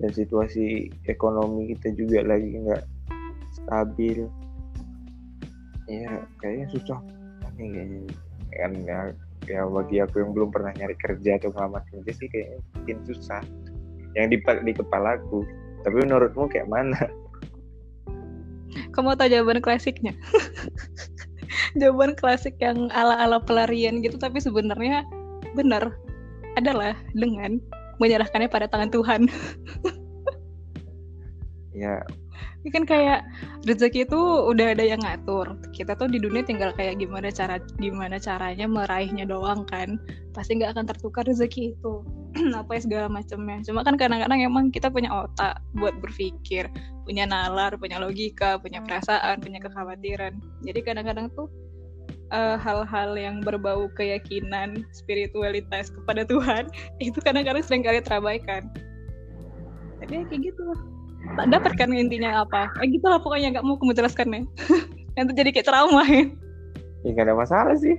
[0.00, 2.84] Dan situasi ekonomi kita juga lagi nggak
[3.60, 4.24] stabil.
[5.84, 7.00] Ya kayaknya susah.
[7.60, 8.08] Ini
[8.56, 9.12] kan ya,
[9.44, 13.42] ya bagi aku yang belum pernah nyari kerja atau ngelamar kerja sih kayaknya mungkin susah.
[14.16, 15.44] Yang di di kepalaku
[15.86, 16.98] tapi menurutmu kayak mana?
[18.90, 20.14] Kamu tahu jawaban klasiknya?
[21.80, 25.06] Jawaban klasik yang ala-ala pelarian gitu tapi sebenarnya
[25.54, 25.94] benar.
[26.58, 27.62] Adalah dengan
[28.02, 29.22] menyerahkannya pada tangan Tuhan.
[31.70, 32.02] Ya
[32.60, 33.24] ini kan kayak
[33.64, 34.20] rezeki itu
[34.52, 35.56] udah ada yang ngatur.
[35.72, 39.96] Kita tuh di dunia tinggal kayak gimana cara gimana caranya meraihnya doang kan.
[40.36, 42.04] Pasti nggak akan tertukar rezeki itu.
[42.60, 43.64] apa ya segala macamnya.
[43.64, 46.68] Cuma kan kadang-kadang emang kita punya otak buat berpikir,
[47.08, 50.36] punya nalar, punya logika, punya perasaan, punya kekhawatiran.
[50.62, 51.48] Jadi kadang-kadang tuh
[52.30, 56.70] uh, hal-hal yang berbau keyakinan, spiritualitas kepada Tuhan
[57.02, 58.68] itu kadang-kadang sering kali terabaikan.
[60.00, 60.64] Tapi ya kayak gitu
[61.36, 62.70] tak dapat kan intinya apa?
[62.82, 64.40] Eh, gitu lah pokoknya nggak mau kamu jelaskan ya
[65.18, 66.24] yang jadi kayak trauma ya.
[67.04, 67.96] Ya nggak ada masalah sih.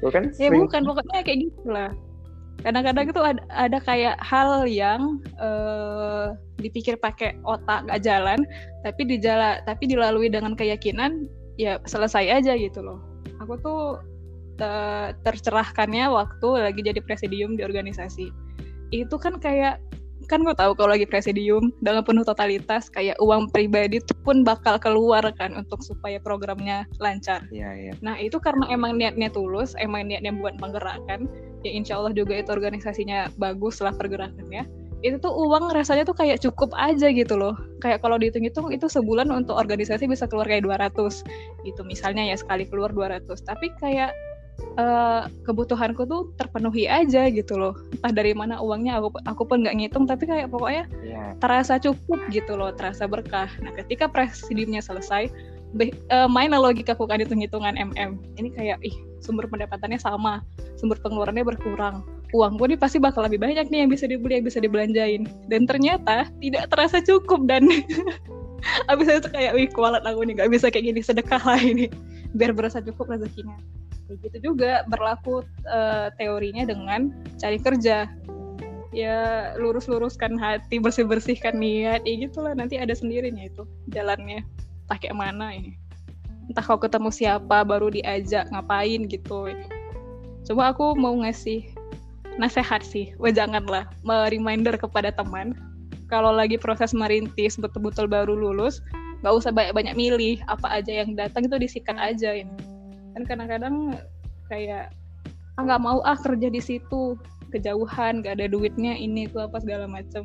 [0.00, 1.92] Bukan ya bukan pokoknya kayak gitu lah
[2.60, 8.40] kadang-kadang itu ada, ada kayak hal yang uh, dipikir pakai otak nggak jalan
[8.84, 11.24] tapi dijala tapi dilalui dengan keyakinan
[11.56, 13.00] ya selesai aja gitu loh.
[13.40, 14.00] Aku tuh
[15.24, 18.28] tercerahkannya waktu lagi jadi presidium di organisasi.
[18.92, 19.80] Itu kan kayak
[20.30, 24.78] kan gue tahu kalau lagi presidium dengan penuh totalitas kayak uang pribadi itu pun bakal
[24.78, 27.42] keluar kan untuk supaya programnya lancar.
[27.50, 27.92] Iya iya.
[27.98, 31.26] Nah itu karena emang niatnya tulus, emang niatnya buat menggerakkan,
[31.66, 34.70] ya insya Allah juga itu organisasinya bagus lah pergerakannya.
[35.02, 37.56] Itu tuh uang rasanya tuh kayak cukup aja gitu loh.
[37.82, 41.24] Kayak kalau dihitung-hitung itu sebulan untuk organisasi bisa keluar kayak 200
[41.66, 43.26] gitu misalnya ya sekali keluar 200.
[43.42, 44.12] Tapi kayak
[44.78, 47.74] uh, kebutuhanku tuh terpenuhi aja gitu loh.
[47.96, 51.32] Entah dari mana uangnya aku aku pun nggak ngitung tapi kayak pokoknya yeah.
[51.38, 53.48] terasa cukup gitu loh terasa berkah.
[53.60, 55.30] Nah ketika presidiumnya selesai
[56.10, 60.42] uh, main logika aku kan hitung-hitungan mm ini kayak ih sumber pendapatannya sama
[60.74, 62.02] sumber pengeluarannya berkurang.
[62.30, 65.26] Uang gue nih pasti bakal lebih banyak nih yang bisa dibeli yang bisa dibelanjain.
[65.50, 67.66] Dan ternyata tidak terasa cukup dan
[68.92, 71.88] abis itu kayak wih kualat aku nih gak bisa kayak gini sedekah lah ini
[72.34, 73.58] biar berasa cukup rezekinya.
[74.10, 78.10] Kayak gitu juga berlaku uh, teorinya dengan cari kerja.
[78.90, 79.18] Ya
[79.54, 82.54] lurus-luruskan hati bersih-bersihkan niat ya gitulah.
[82.58, 83.62] Nanti ada sendirinya itu
[83.94, 84.42] jalannya.
[84.90, 85.78] Kayak mana ini?
[86.50, 89.54] Entah kau ketemu siapa baru diajak ngapain gitu.
[90.42, 91.70] Coba aku mau ngasih
[92.42, 93.14] nasehat sih.
[93.22, 93.86] Wah janganlah.
[94.02, 95.54] Reminder kepada teman.
[96.10, 98.82] Kalau lagi proses merintis betul-betul baru lulus
[99.20, 102.56] nggak usah banyak-banyak milih apa aja yang datang itu disikat aja ini.
[103.16, 104.00] Kan kadang-kadang
[104.48, 104.92] kayak
[105.60, 109.90] ah nggak mau ah kerja di situ kejauhan gak ada duitnya ini itu apa segala
[109.90, 110.24] macam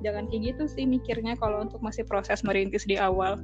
[0.00, 3.36] jangan kayak gitu sih mikirnya kalau untuk masih proses merintis di awal.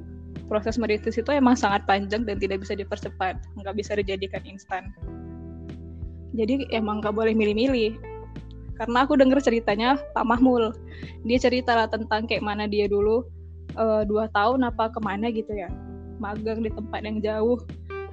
[0.47, 4.89] Proses merintis itu emang sangat panjang dan tidak bisa dipercepat nggak bisa dijadikan instan.
[6.33, 7.99] Jadi emang nggak boleh milih-milih.
[8.77, 10.71] Karena aku dengar ceritanya Pak Mahmul.
[11.25, 13.25] Dia cerita lah tentang kayak mana dia dulu
[13.77, 15.69] uh, dua tahun apa ke mana gitu ya.
[16.17, 17.61] Magang di tempat yang jauh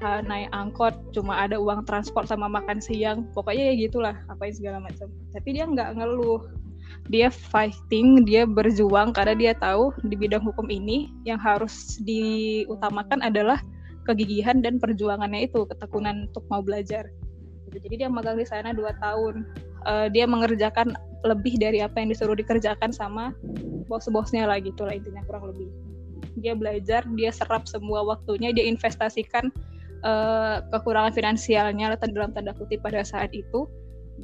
[0.05, 3.25] naik angkot cuma ada uang transport sama makan siang.
[3.33, 5.09] Pokoknya ya gitulah yang segala macam.
[5.33, 6.45] Tapi dia nggak ngeluh.
[7.09, 13.61] Dia fighting dia berjuang karena dia tahu di bidang hukum ini yang harus diutamakan adalah
[14.05, 17.09] kegigihan dan perjuangannya itu ketekunan untuk mau belajar.
[17.73, 19.49] Jadi dia magang di sana dua tahun
[19.85, 23.33] uh, dia mengerjakan lebih dari apa yang disuruh dikerjakan sama
[23.89, 25.69] bos-bosnya lah gitu lah intinya kurang lebih.
[26.41, 29.49] Dia belajar dia serap semua waktunya dia investasikan
[30.05, 33.65] uh, kekurangan finansialnya dalam tanda kutip pada saat itu.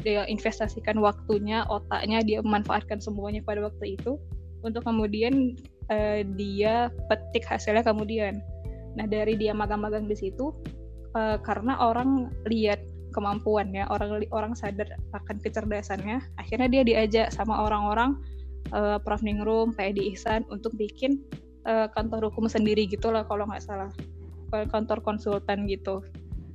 [0.07, 4.21] Dia investasikan waktunya otaknya dia memanfaatkan semuanya pada waktu itu
[4.63, 5.57] untuk kemudian
[5.89, 8.39] uh, dia petik hasilnya kemudian.
[8.95, 10.53] Nah dari dia magang-magang di situ
[11.17, 18.19] uh, karena orang lihat kemampuannya orang orang sadar akan kecerdasannya akhirnya dia diajak sama orang-orang
[18.73, 21.21] uh, Prof Ningrum kayak di Ihsan untuk bikin
[21.67, 23.91] uh, kantor hukum sendiri gitu lah kalau nggak salah
[24.51, 26.03] kantor konsultan gitu.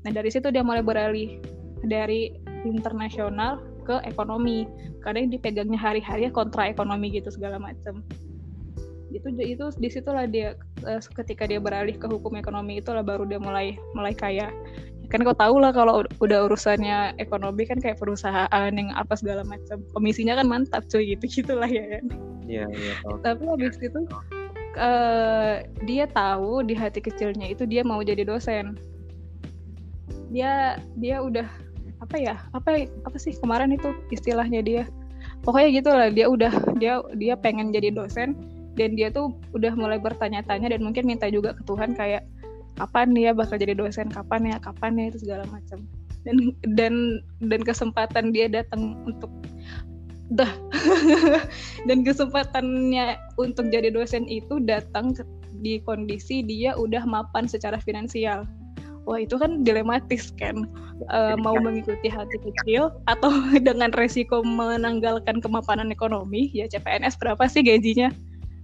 [0.04, 1.40] Nah dari situ dia mulai beralih
[1.88, 2.36] dari
[2.68, 4.68] internasional ke ekonomi.
[5.00, 8.04] Kadang dipegangnya hari-hari ya kontra ekonomi gitu segala macam.
[9.14, 13.40] Itu itu di situlah dia eh, ketika dia beralih ke hukum ekonomi itulah baru dia
[13.40, 14.52] mulai mulai kaya.
[15.08, 19.82] Kan kau tahu lah kalau udah urusannya ekonomi kan kayak perusahaan yang apa segala macam.
[19.94, 22.06] Komisinya kan mantap cuy gitu gitulah ya kan.
[22.46, 22.94] Iya iya.
[23.24, 24.06] Tapi habis itu
[24.78, 28.76] uh, dia tahu di hati kecilnya itu dia mau jadi dosen
[30.30, 31.48] dia dia udah
[32.04, 34.84] apa ya apa apa sih kemarin itu istilahnya dia
[35.48, 38.36] pokoknya gitulah dia udah dia dia pengen jadi dosen
[38.76, 42.28] dan dia tuh udah mulai bertanya-tanya dan mungkin minta juga ke Tuhan kayak
[42.76, 45.84] kapan dia bakal jadi dosen kapan ya kapan ya itu segala macam.
[46.26, 46.94] Dan dan
[47.44, 49.30] dan kesempatan dia datang untuk
[50.34, 50.50] dah.
[51.88, 55.14] Dan kesempatannya untuk jadi dosen itu datang
[55.62, 58.50] di kondisi dia udah mapan secara finansial.
[59.06, 60.66] Wah itu kan dilematis kan
[61.14, 63.30] uh, mau mengikuti hati kecil atau
[63.68, 68.10] dengan resiko menanggalkan kemapanan ekonomi ya CPNS berapa sih gajinya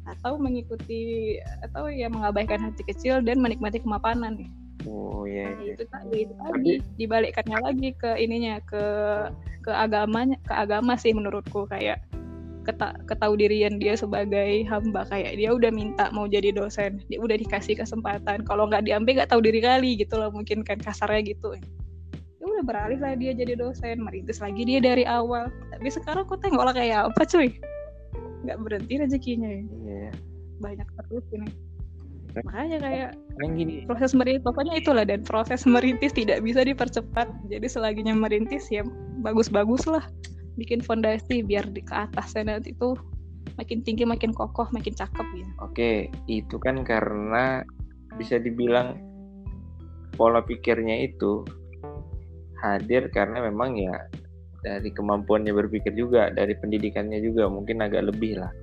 [0.10, 4.50] atau mengikuti atau ya mengabaikan hati kecil dan menikmati kemapanan
[4.90, 5.54] Oh iya.
[5.54, 6.72] Nah, itu tadi itu tadi.
[6.98, 8.86] Dibalikkannya lagi ke ininya ke
[9.62, 11.70] ke agamanya ke agama sih menurutku.
[11.70, 12.02] Kayak
[12.66, 15.06] keta, ketahu dirian dia sebagai hamba.
[15.06, 18.42] Kayak dia udah minta mau jadi dosen dia udah dikasih kesempatan.
[18.46, 21.54] Kalau nggak diambil nggak tahu diri kali gitu loh mungkin kan kasarnya gitu.
[22.42, 25.54] Ya udah beralih lah dia jadi dosen merintis lagi dia dari awal.
[25.70, 27.54] Tapi sekarang kok tengok lah kayak apa cuy
[28.46, 29.64] nggak berhenti rezekinya ya.
[29.86, 30.14] Yeah.
[30.62, 31.50] banyak terus ini.
[32.32, 33.12] Makanya kayak
[33.58, 33.84] gini.
[33.90, 37.28] proses merintis pokoknya itulah dan proses merintis tidak bisa dipercepat.
[37.50, 38.86] Jadi selaginya merintis ya
[39.26, 40.06] bagus-bagus lah.
[40.56, 42.96] Bikin fondasi biar di ke atasnya nanti itu
[43.60, 45.48] makin tinggi makin kokoh makin cakep ya.
[45.60, 45.92] Oke
[46.32, 47.66] itu kan karena
[48.16, 49.02] bisa dibilang
[50.16, 51.44] pola pikirnya itu
[52.62, 53.96] hadir karena memang ya
[54.62, 58.54] dari kemampuannya berpikir juga dari pendidikannya juga mungkin agak lebih lah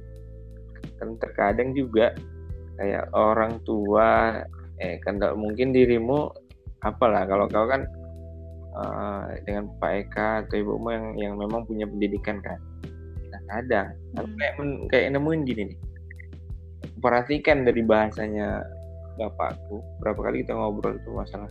[0.99, 2.15] kan terkadang juga
[2.79, 4.43] kayak orang tua
[4.79, 6.31] eh kan mungkin dirimu
[6.87, 7.83] apalah kalau kau kan
[8.79, 12.59] uh, dengan Pak Eka atau ibumu yang yang memang punya pendidikan kan
[13.29, 14.39] nah kadang hmm.
[14.39, 14.55] kayak
[14.91, 15.79] kayak nemuin gini nih
[17.03, 18.63] perhatikan dari bahasanya
[19.19, 21.51] bapakku berapa kali kita ngobrol itu masalah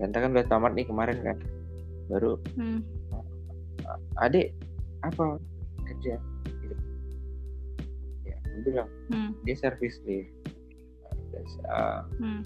[0.00, 1.36] Ganta kan udah tamat nih kemarin kan
[2.08, 2.80] baru hmm.
[4.20, 4.52] Adik
[5.02, 5.40] apa
[5.88, 6.20] kerja
[8.62, 9.32] bilang hmm.
[9.48, 10.28] dia service lift
[11.68, 12.44] uh, hmm.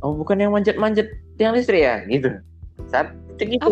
[0.00, 2.30] oh bukan yang manjat-manjat tiang listrik ya gitu
[2.88, 3.66] saat itu gitu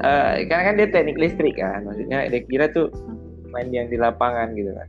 [0.00, 3.52] uh, karena kan dia teknik listrik kan maksudnya dia kira tuh hmm.
[3.52, 4.88] main yang di lapangan gitu kan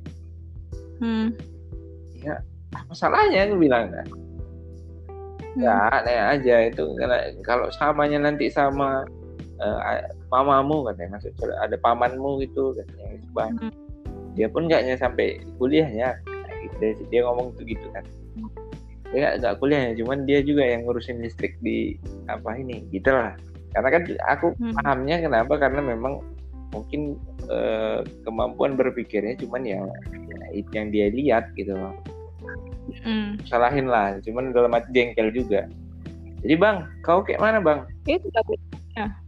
[1.04, 1.28] hmm.
[2.24, 2.36] ya
[2.76, 5.64] apa salahnya aku bilang kan hmm.
[5.64, 9.04] ya aneh aja itu karena kalau samanya nanti sama
[9.62, 13.54] uh, mamamu katanya maksud ada pamanmu gitu katanya gitu, bang.
[13.58, 13.74] Hmm.
[14.38, 16.14] dia pun nggaknya sampai kuliah ya
[16.78, 18.06] dia, dia ngomong tuh gitu kan.
[19.10, 21.98] Dia nggak kuliah ya cuman dia juga yang ngurusin listrik di
[22.30, 23.34] apa ini gitu lah.
[23.74, 24.74] Karena kan aku hmm.
[24.78, 25.54] pahamnya kenapa?
[25.58, 26.22] Karena memang
[26.76, 27.16] mungkin
[27.48, 29.80] uh, kemampuan berpikirnya cuman ya,
[30.12, 31.96] ya itu yang dia lihat gitu loh.
[33.04, 33.36] Hmm.
[33.44, 35.68] salahin lah cuman dalam hati jengkel juga.
[36.40, 37.80] Jadi bang kau kayak mana bang?
[38.08, 38.32] Itu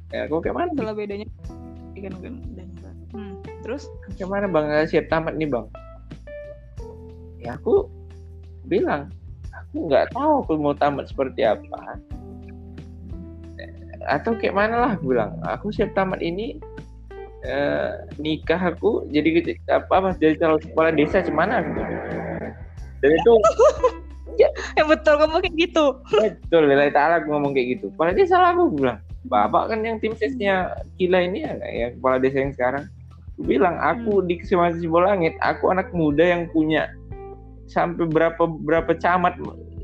[0.10, 1.28] ya kayak mana kalau bedanya
[2.00, 3.44] kan hmm.
[3.66, 3.92] terus?
[4.24, 4.88] Mana bang?
[4.88, 5.68] Siap tamat nih bang.
[7.44, 7.92] Ya aku
[8.68, 9.12] bilang
[9.52, 12.00] aku nggak tahu aku mau tamat seperti apa.
[14.08, 15.36] Atau kayak mana lah aku bilang.
[15.44, 16.56] Aku siap tamat ini
[17.44, 21.84] eh, nikah aku jadi apa apa jadi calon kepala desa cuman gitu
[23.00, 23.32] dan itu
[24.44, 24.48] ya,
[24.88, 25.86] betul kamu kayak gitu.
[26.16, 27.92] Betul lillahi ta'ala aku ngomong kayak gitu.
[27.96, 32.22] Kepala desa lah aku bilang bapak kan yang tim sesnya kila ini ya, ya kepala
[32.22, 32.86] desa yang sekarang.
[33.36, 34.28] Aku bilang aku hmm.
[34.28, 36.92] di Kecamatan Sibolangit aku anak muda yang punya
[37.72, 39.40] sampai berapa berapa camat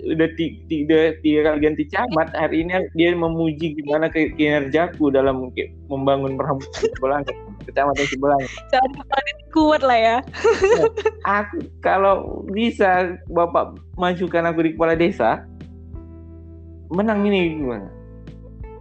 [0.05, 5.49] udah tiga, tiga kali ganti camat hari ini dia memuji gimana kinerjaku dalam
[5.87, 8.51] membangun perhamburan Sibolangit kecamatan Sibolangit
[9.55, 10.17] kuat lah ya.
[11.39, 15.47] Aku kalau bisa bapak majukan aku di kepala desa
[16.91, 17.94] menang ini gimana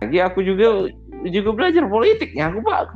[0.05, 0.93] lagi aku juga
[1.33, 2.93] juga belajar politik ya aku pak.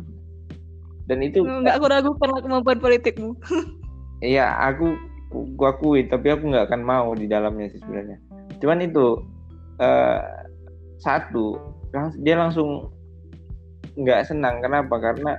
[1.09, 3.33] Dan itu nggak aku ragukan kemampuan politikmu.
[4.19, 4.99] Iya aku
[5.55, 8.19] gua akui tapi aku nggak akan mau di dalamnya sih sebenarnya.
[8.59, 9.23] Cuman itu
[9.79, 10.19] uh,
[10.99, 11.55] satu
[12.27, 12.91] dia langsung
[13.95, 14.59] nggak senang.
[14.59, 14.99] Kenapa?
[14.99, 15.39] Karena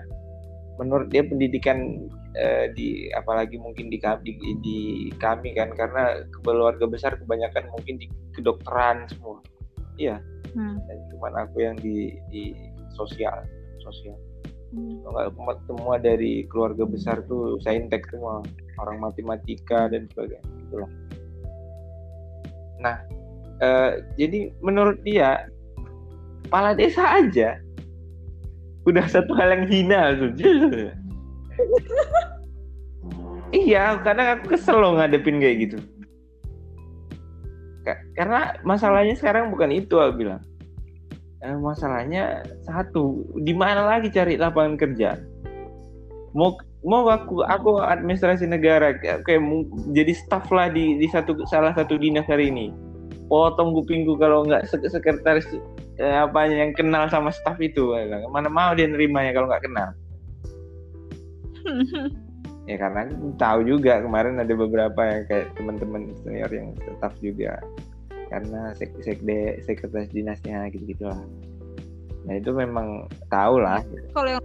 [0.80, 2.08] menurut dia pendidikan
[2.40, 4.32] uh, di apalagi mungkin di, di
[4.64, 4.78] di
[5.20, 8.08] kami kan karena keluarga besar kebanyakan mungkin di
[8.40, 9.44] kedokteran semua.
[10.00, 10.78] Iya hmm.
[10.86, 12.54] dan cuman aku yang di di
[12.94, 13.46] sosial
[13.84, 14.18] sosial.
[14.70, 15.02] Hmm.
[15.66, 18.46] semua dari keluarga besar tuh saintek semua.
[18.78, 20.92] Orang matematika dan sebagainya itulah
[22.80, 22.96] nah
[23.60, 25.50] uh, jadi menurut dia
[26.48, 27.60] kepala desa aja
[28.88, 30.32] udah satu hal yang hina tuh
[33.68, 35.78] iya kadang aku kesel loh ngadepin kayak gitu
[38.18, 40.42] karena masalahnya sekarang bukan itu aku bilang.
[41.40, 45.16] Eh, masalahnya satu di mana lagi cari lapangan kerja?
[46.36, 49.24] Mau mau aku aku administrasi negara kayak,
[49.96, 52.76] jadi staff lah di di satu salah satu dinas hari ini.
[53.32, 55.48] Potong kupingku kalau nggak sekretaris
[56.00, 57.92] eh, apa yang kenal sama staff itu
[58.32, 59.90] mana mau dia nerimanya kalau nggak kenal
[62.70, 63.10] ya karena
[63.42, 67.58] tahu juga kemarin ada beberapa yang kayak teman-teman senior yang staff juga.
[68.30, 71.18] Karena sek sekde sekretaris dinasnya gitu gitulah
[72.28, 73.82] nah itu memang tahu lah.
[74.14, 74.44] Kalau yang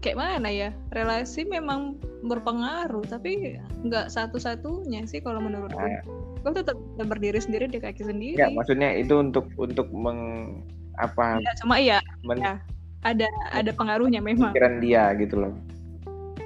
[0.00, 0.70] kayak mana ya?
[0.94, 6.00] Relasi memang berpengaruh tapi nggak satu-satunya sih kalau menurutku nah,
[6.42, 8.38] gue tetap berdiri sendiri di kaki sendiri.
[8.38, 10.62] Ya maksudnya itu untuk untuk meng
[10.96, 11.42] apa?
[11.42, 12.56] Ya, cuma iya men, ya,
[13.04, 14.54] ada ada pengaruhnya memang.
[14.54, 15.52] Pikiran dia gitu loh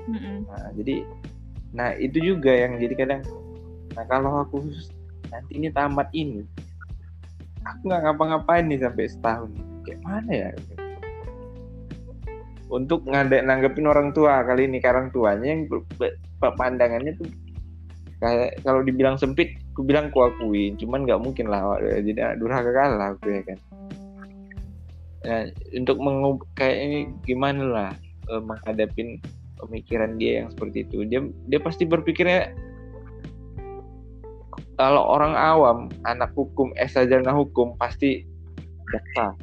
[0.09, 0.37] mm -mm.
[0.49, 0.95] nah jadi
[1.73, 3.23] nah itu juga yang jadi kadang
[3.93, 4.73] nah kalau aku
[5.29, 6.45] nanti ini tamat ini
[7.67, 9.51] aku nggak ngapa-ngapain nih sampai setahun.
[9.87, 10.49] Kayak mana ya?
[12.73, 15.69] Untuk ngadek nanggepin orang tua kali ini karang tuanya yang
[16.41, 17.29] pandangannya tuh
[18.23, 23.12] kayak kalau dibilang sempit aku bilang ku akuin cuman nggak mungkin lah jadi durhaka kalah
[23.12, 23.59] aku ya kan.
[25.23, 27.91] Nah, untuk mengub kayak ini gimana lah
[28.33, 29.23] eh, menghadapin
[29.62, 31.07] pemikiran dia yang seperti itu.
[31.07, 32.51] Dia dia pasti berpikirnya
[34.77, 38.27] kalau orang awam anak hukum S sarjana hukum pasti
[38.90, 39.38] jaksa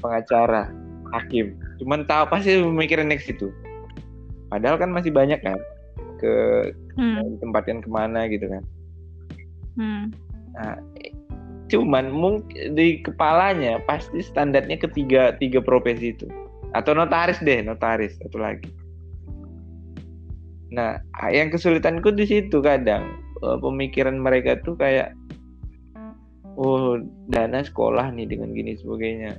[0.00, 0.72] pengacara
[1.12, 1.54] hakim.
[1.78, 3.52] Cuman tahu pasti pemikiran next itu
[4.48, 5.56] padahal kan masih banyak kan
[6.18, 6.34] ke
[6.96, 7.38] hmm.
[7.38, 8.64] tempat yang ke mana gitu kan.
[9.78, 10.04] Hmm.
[10.58, 10.74] nah
[11.70, 16.26] cuman mungkin di kepalanya pasti standarnya ketiga tiga profesi itu.
[16.76, 18.68] Atau notaris deh notaris satu lagi
[20.68, 21.00] nah
[21.32, 23.08] yang kesulitanku di situ kadang
[23.40, 25.16] eh, pemikiran mereka tuh kayak
[26.58, 26.98] oh
[27.30, 29.38] dana sekolah nih dengan gini sebagainya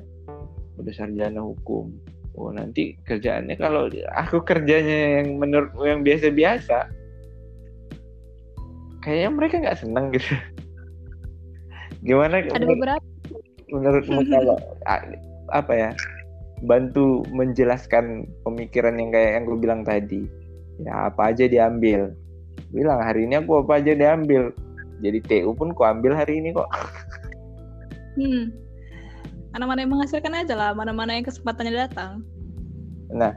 [0.80, 1.92] udah sarjana hukum.
[2.40, 6.88] Oh nanti kerjaannya kalau aku kerjanya yang menurut yang biasa-biasa
[9.04, 10.32] kayaknya mereka nggak seneng gitu.
[12.08, 13.04] Gimana ada beberapa.
[13.68, 14.58] menurutmu kalau
[15.52, 15.92] apa ya
[16.64, 20.24] bantu menjelaskan pemikiran yang kayak yang gue bilang tadi
[20.84, 22.14] ya apa aja diambil.
[22.70, 24.54] Bilang hari ini aku apa aja diambil.
[25.00, 26.70] Jadi TU pun ku ambil hari ini kok.
[28.20, 28.52] Hmm.
[29.50, 32.22] mana-mana yang menghasilkan aja lah mana-mana yang kesempatannya datang.
[33.10, 33.34] Nah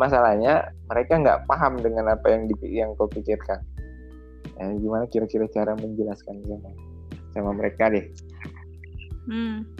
[0.00, 3.60] masalahnya mereka nggak paham dengan apa yang yang kau pikirkan.
[4.56, 6.70] Eh, gimana kira-kira cara menjelaskan sama
[7.36, 8.08] sama mereka deh?
[9.28, 9.75] Hmm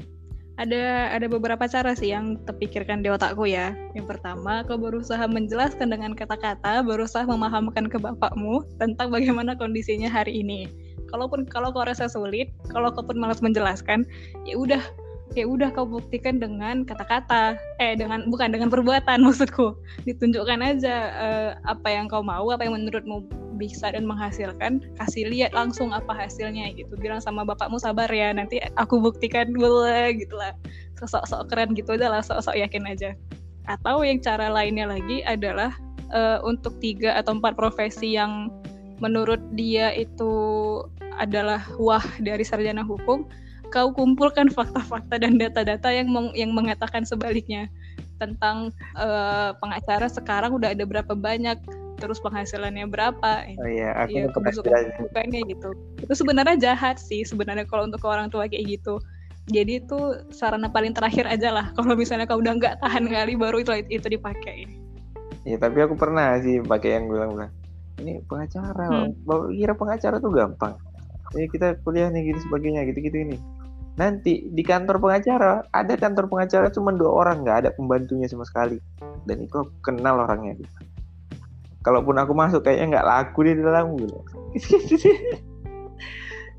[0.56, 3.76] ada ada beberapa cara sih yang terpikirkan di otakku ya.
[3.92, 10.40] Yang pertama, kau berusaha menjelaskan dengan kata-kata, berusaha memahamkan ke bapakmu tentang bagaimana kondisinya hari
[10.40, 10.72] ini.
[11.12, 14.08] Kalaupun kalau kau rasa sulit, kalau kau pun malas menjelaskan,
[14.48, 14.80] ya udah
[15.34, 17.58] ya udah kau buktikan dengan kata-kata.
[17.82, 19.74] Eh dengan bukan dengan perbuatan maksudku.
[20.06, 23.26] Ditunjukkan aja uh, apa yang kau mau apa yang menurutmu
[23.58, 24.84] bisa dan menghasilkan.
[25.00, 26.94] Kasih lihat langsung apa hasilnya gitu.
[27.00, 30.54] Bilang sama bapakmu sabar ya nanti aku buktikan boleh gitu lah
[30.96, 33.10] sosok-sok keren gitu aja lah sok-sok yakin aja.
[33.66, 35.74] Atau yang cara lainnya lagi adalah
[36.14, 38.48] uh, untuk tiga atau empat profesi yang
[39.02, 40.32] menurut dia itu
[41.16, 43.24] adalah wah dari sarjana hukum
[43.70, 47.70] kau kumpulkan fakta-fakta dan data-data yang meng yang mengatakan sebaliknya.
[48.16, 51.60] Tentang uh, pengacara sekarang udah ada berapa banyak
[51.96, 55.72] terus penghasilannya berapa oh iya aku ya, kebusukannya gitu.
[56.00, 59.00] Itu sebenarnya jahat sih sebenarnya kalau untuk orang tua kayak gitu.
[59.52, 59.98] Jadi itu
[60.32, 61.66] sarana paling terakhir aja lah.
[61.76, 64.64] Kalau misalnya kau udah nggak tahan kali baru itu itu dipakai.
[65.44, 67.52] Ya tapi aku pernah sih pakai yang bilang bilang
[68.00, 69.56] ini pengacara hmm.
[69.56, 70.76] kira pengacara tuh gampang
[71.34, 73.38] ini kita kuliah nih gitu sebagainya gitu gitu ini.
[73.96, 78.78] Nanti di kantor pengacara ada kantor pengacara cuma dua orang nggak ada pembantunya sama sekali.
[79.26, 80.60] Dan itu aku kenal orangnya
[81.86, 84.18] kalaupun aku masuk kayaknya nggak laku di dalam gitu.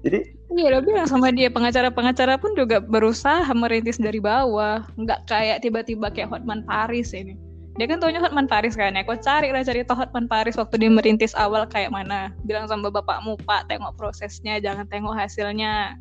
[0.08, 0.20] Jadi
[0.56, 4.88] iya lo bilang sama dia pengacara-pengacara pun juga berusaha merintis dari bawah.
[4.96, 7.36] Nggak kayak tiba-tiba kayak Hotman Paris ini
[7.78, 10.82] dia kan taunya Hotman Paris kan ya kok cari lah cari tau Hotman Paris waktu
[10.82, 15.94] dia merintis awal kayak mana bilang sama bapakmu pak tengok prosesnya jangan tengok hasilnya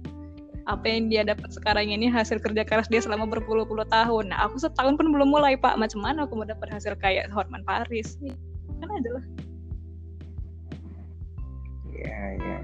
[0.67, 4.35] apa yang dia dapat sekarang ini hasil kerja keras dia selama berpuluh-puluh tahun.
[4.35, 5.79] Nah, aku setahun pun belum mulai, Pak.
[5.79, 8.19] Macam mana aku mau dapat hasil kayak Hotman Paris?
[8.83, 9.23] Kan adalah.
[11.95, 12.59] Iya, iya.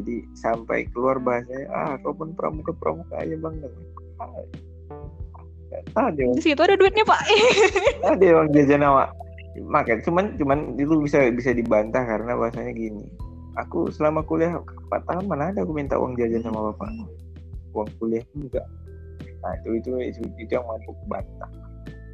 [0.00, 3.54] Jadi sampai keluar bahasanya, ah, kau pun pramuka-pramuka aja bang.
[4.16, 4.32] Ah,
[6.16, 6.26] dia.
[6.32, 7.22] Di situ ada duitnya, Pak.
[8.16, 9.12] ada bang jajan awak.
[9.58, 13.04] Makanya cuman cuman itu bisa bisa dibantah karena bahasanya gini
[13.58, 16.88] aku selama kuliah empat tahun mana ada aku minta uang jajan sama bapak
[17.74, 18.66] uang kuliah enggak
[19.42, 21.50] nah itu itu itu, itu yang mampu bantah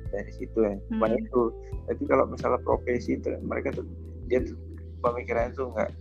[0.09, 1.05] dari situ ya hmm.
[1.21, 1.43] itu
[1.85, 3.85] tapi kalau misalnya profesi itu mereka tuh
[4.29, 4.57] dia tuh
[5.05, 5.93] pemikiran tuh enggak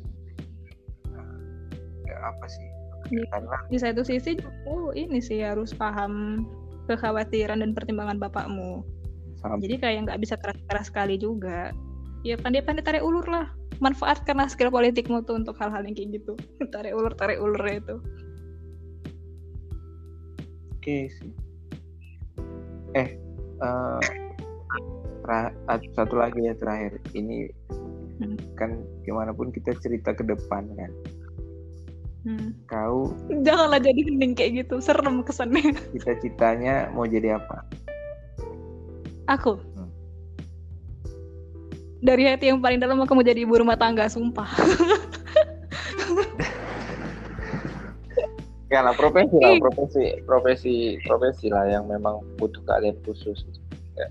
[2.23, 2.67] apa sih
[3.11, 6.43] di, karena di satu sisi oh ini sih harus paham
[6.87, 8.83] kekhawatiran dan pertimbangan bapakmu.
[9.43, 9.67] Sampai.
[9.67, 11.75] jadi kayak nggak bisa keras-keras sekali juga.
[12.23, 13.51] Ya pandai-pandai tarik ulur lah.
[13.83, 16.39] Manfaatkanlah skill politikmu tuh untuk hal-hal yang kayak gitu.
[16.73, 17.99] Tarik ulur tarik ulur itu.
[20.79, 21.31] Oke sih.
[22.95, 23.19] Eh
[23.59, 23.99] uh,
[25.91, 27.03] satu lagi ya terakhir.
[27.11, 27.51] Ini
[28.23, 28.55] hmm.
[28.55, 30.91] kan gimana pun kita cerita ke depan kan
[32.23, 32.49] hmm.
[32.67, 33.11] kau
[33.43, 35.75] janganlah jadi hening kayak gitu serem kesannya.
[35.95, 37.67] Cita-citanya mau jadi apa?
[39.31, 39.59] Aku?
[42.03, 44.49] Dari hati yang paling dalam aku mau jadi ibu rumah tangga sumpah.
[48.73, 53.45] Ya lah profesi lah profesi profesi profesi lah yang memang butuh keahlian khusus.
[53.93, 54.09] ya.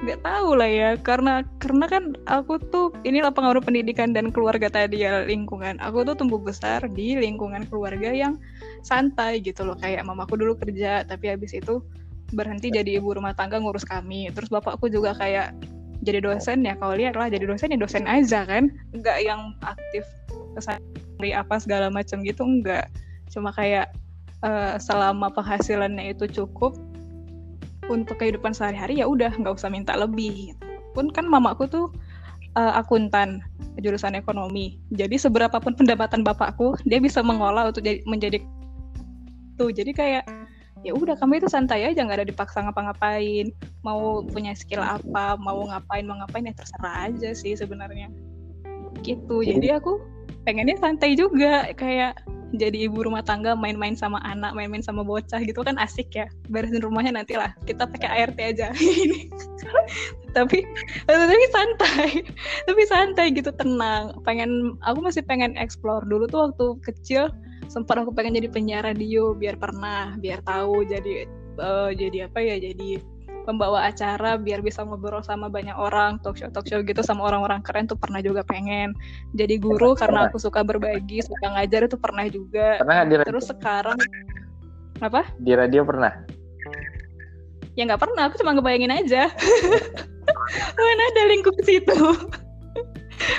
[0.00, 5.04] Nggak tahu lah ya karena karena kan aku tuh inilah pengaruh pendidikan dan keluarga tadi
[5.04, 5.76] ya lingkungan.
[5.84, 8.40] Aku tuh tumbuh besar di lingkungan keluarga yang
[8.80, 9.76] santai gitu loh.
[9.76, 11.84] Kayak mamaku dulu kerja tapi habis itu
[12.32, 14.32] berhenti jadi ibu rumah tangga ngurus kami.
[14.32, 15.52] Terus bapakku juga kayak
[16.00, 18.72] jadi dosen ya kalau lihat lah jadi dosen ya dosen aja kan.
[18.96, 20.08] Nggak yang aktif
[20.56, 22.90] kesari apa segala macam gitu enggak
[23.30, 23.94] cuma kayak
[24.42, 26.74] uh, selama penghasilannya itu cukup
[27.90, 30.54] untuk kehidupan sehari-hari ya udah nggak usah minta lebih.
[30.94, 31.86] Pun kan mamaku tuh
[32.54, 33.42] uh, akuntan
[33.82, 34.78] jurusan ekonomi.
[34.94, 38.38] Jadi seberapa pun pendapatan bapakku dia bisa mengolah untuk jadi, menjadi
[39.58, 39.74] tuh.
[39.74, 40.24] Jadi kayak
[40.80, 43.50] ya udah kamu itu santai aja nggak ada dipaksa ngapa-ngapain.
[43.82, 48.08] Mau punya skill apa mau ngapain mau ngapain ya terserah aja sih sebenarnya.
[49.02, 49.42] Gitu.
[49.42, 49.98] Jadi aku
[50.44, 52.16] pengennya santai juga kayak
[52.50, 56.26] jadi ibu rumah tangga main-main sama anak main-main sama bocah gitu kan asik ya.
[56.50, 58.74] Beresin rumahnya nanti lah kita pakai ART aja.
[60.36, 60.62] Tapi
[61.10, 62.22] tapi santai
[62.70, 64.14] tapi santai gitu tenang.
[64.22, 66.02] Pengen aku masih pengen explore.
[66.06, 67.30] Dulu tuh waktu kecil
[67.70, 71.26] sempat aku pengen jadi penyiar radio biar pernah biar tahu jadi
[71.58, 72.98] uh, jadi apa ya jadi
[73.44, 77.64] pembawa acara biar bisa ngobrol sama banyak orang talk show talk show gitu sama orang-orang
[77.64, 78.92] keren tuh pernah juga pengen
[79.32, 83.98] jadi guru pernah, karena aku suka berbagi suka ngajar itu pernah juga pernah terus sekarang
[85.00, 85.24] Apa?
[85.40, 86.12] Di radio pernah?
[87.72, 89.32] Ya nggak pernah, aku cuma ngebayangin aja.
[90.76, 91.96] Mana ada lingkup situ.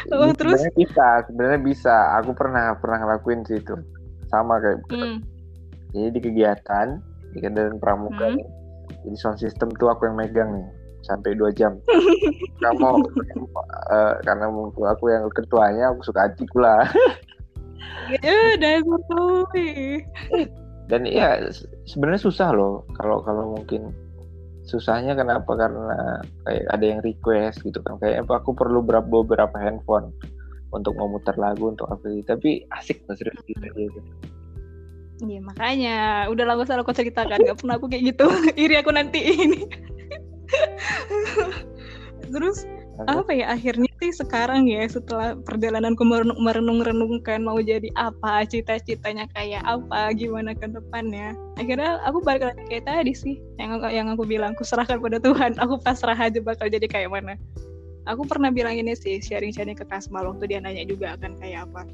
[0.09, 0.57] oh, terus?
[0.57, 1.95] Sebenarnya bisa, sebenarnya bisa.
[2.17, 3.77] Aku pernah pernah ngelakuin sih itu.
[4.33, 5.21] Sama kayak Hmm.
[5.93, 6.97] Jadi di kegiatan
[7.35, 8.41] di kendaraan pramuka Hmm.
[8.41, 8.47] nih.
[9.01, 10.67] Jadi sound system tuh aku yang megang nih
[11.01, 11.77] sampai dua jam.
[12.61, 13.01] Kamu
[13.89, 16.85] eh, karena mungkin aku yang ketuanya, aku suka hati pula.
[18.21, 19.45] Ya, dasar.
[20.91, 23.93] Dan iya se- sebenarnya susah loh kalau kalau mungkin
[24.67, 30.13] susahnya kenapa karena kayak ada yang request gitu kan kayak aku perlu berapa beberapa handphone
[30.71, 33.99] untuk memutar lagu untuk apa tapi asik serius gitu gitu.
[35.21, 36.25] Iya makanya.
[36.33, 37.45] Udah lama salah aku ceritakan.
[37.45, 38.25] Nggak pernah aku kayak gitu.
[38.63, 39.61] Iri aku nanti ini.
[42.33, 42.65] Terus
[43.09, 49.65] apa ya akhirnya sih sekarang ya setelah perjalananku merenung- merenung-renungkan mau jadi apa cita-citanya kayak
[49.65, 51.33] apa gimana ke depannya.
[51.57, 55.17] Akhirnya aku balik lagi kayak tadi sih yang aku- yang aku bilang aku serahkan pada
[55.17, 55.57] Tuhan.
[55.57, 57.37] Aku pasrah aja bakal jadi kayak mana.
[58.09, 61.85] Aku pernah bilang ini sih sharing-sharing ke Kasmal waktu dia nanya juga akan kayak apa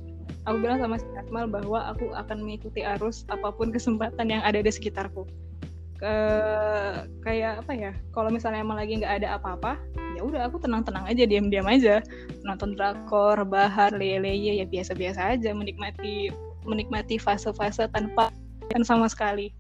[0.48, 4.64] aku bilang sama si Kasmal bahwa aku akan mengikuti arus apa pun kesempatan yang ada
[4.64, 5.28] di sekitarku.
[6.00, 6.16] Ke
[7.26, 9.82] kayak apa ya kalau misalnya emang lagi nggak ada apa-apa
[10.14, 12.00] ya udah aku tenang-tenang aja diam-diam aja.
[12.48, 16.32] Nonton drakor bahar leye-leye ya biasa-biasa aja menikmati
[16.64, 18.32] menikmati fase-fase tanpa
[18.72, 19.52] kan sama sekali.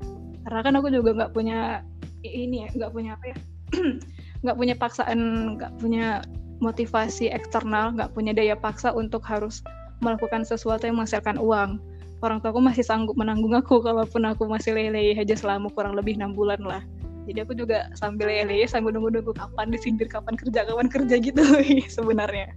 [0.47, 1.83] Karena kan aku juga nggak punya
[2.23, 3.38] ini ya nggak punya apa ya
[4.43, 5.19] nggak punya paksaan
[5.57, 6.21] nggak punya
[6.57, 9.61] motivasi eksternal nggak punya daya paksa untuk harus
[10.01, 11.81] melakukan sesuatu yang menghasilkan uang.
[12.17, 16.17] Orang tua aku masih sanggup menanggung aku kalaupun aku masih lele aja selama kurang lebih
[16.17, 16.81] enam bulan lah.
[17.27, 21.43] Jadi aku juga sambil lele sambil nunggu-nunggu kapan disindir kapan kerja kapan kerja gitu
[21.95, 22.55] sebenarnya.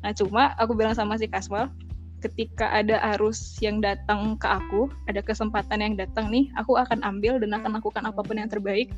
[0.00, 1.68] Nah cuma aku bilang sama si Kasmal
[2.24, 7.36] ketika ada arus yang datang ke aku ada kesempatan yang datang nih aku akan ambil
[7.36, 8.88] dan akan lakukan apa pun yang terbaik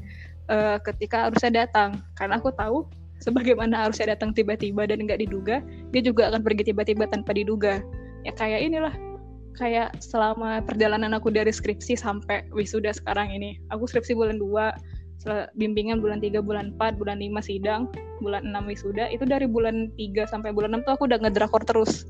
[0.47, 1.99] eh, ketika arusnya datang.
[2.14, 2.86] Karena aku tahu
[3.23, 7.83] sebagaimana arusnya datang tiba-tiba dan nggak diduga dia juga akan pergi tiba-tiba tanpa diduga
[8.23, 8.95] ya kayak inilah
[9.59, 13.59] kayak selama perjalanan aku dari skripsi sampai wisuda sekarang ini.
[13.75, 14.71] Aku skripsi bulan 2,
[15.19, 17.91] sel- bimbingan bulan 3, bulan 4, bulan 5 sidang,
[18.23, 19.11] bulan 6 wisuda.
[19.11, 22.07] Itu dari bulan 3 sampai bulan 6 tuh aku udah ngedrakor terus.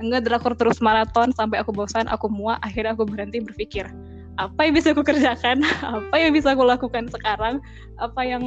[0.00, 3.86] Ngedrakor terus maraton sampai aku bosan, aku muak, akhirnya aku berhenti berpikir.
[4.42, 5.62] Apa yang bisa aku kerjakan?
[6.02, 7.62] Apa yang bisa aku lakukan sekarang?
[8.02, 8.42] Apa yang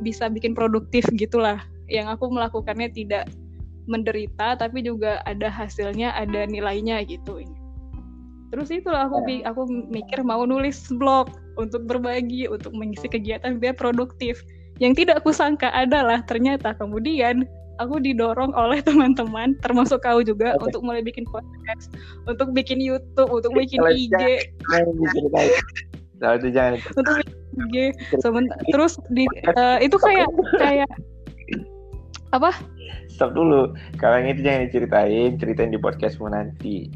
[0.00, 1.60] bisa bikin produktif gitulah.
[1.92, 3.28] Yang aku melakukannya tidak
[3.88, 7.40] menderita tapi juga ada hasilnya ada nilainya gitu
[8.48, 9.62] terus itulah aku aku
[9.92, 14.44] mikir mau nulis blog untuk berbagi untuk mengisi kegiatan biar produktif
[14.78, 17.44] yang tidak aku sangka adalah ternyata kemudian
[17.78, 20.70] aku didorong oleh teman-teman termasuk kau juga Oke.
[20.70, 21.94] untuk mulai bikin podcast
[22.26, 24.14] untuk bikin YouTube untuk bikin IG
[26.18, 27.14] itu jangan untuk
[27.58, 27.94] IG
[28.70, 29.24] terus di
[29.54, 30.90] eh, itu kayak kayak
[32.34, 32.52] apa
[33.18, 33.74] stop dulu.
[33.98, 36.86] Kalau yang itu jangan diceritain, ceritain di podcastmu nanti.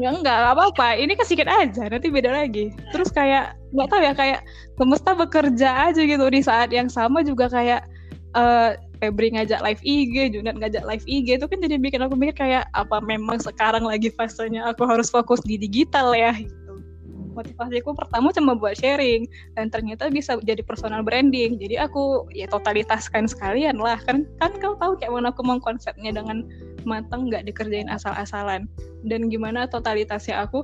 [0.00, 0.96] Ya enggak, enggak apa-apa.
[0.96, 2.72] Ini kan sedikit aja, nanti beda lagi.
[2.96, 4.40] Terus kayak nggak tahu ya kayak
[4.80, 7.84] semesta bekerja aja gitu di saat yang sama juga kayak
[8.32, 12.36] eh Febri ngajak live IG, Junat ngajak live IG itu kan jadi bikin aku mikir
[12.46, 16.80] kayak apa memang sekarang lagi fasenya aku harus fokus di digital ya gitu.
[17.36, 19.28] Motivasiku pertama cuma buat sharing
[19.60, 21.60] dan ternyata bisa jadi personal branding.
[21.60, 26.16] Jadi aku ya totalitaskan sekalian lah kan kan kau tahu kayak mana aku mau konsepnya
[26.16, 26.48] dengan
[26.86, 28.70] matang nggak dikerjain asal-asalan
[29.04, 30.62] dan gimana totalitasnya aku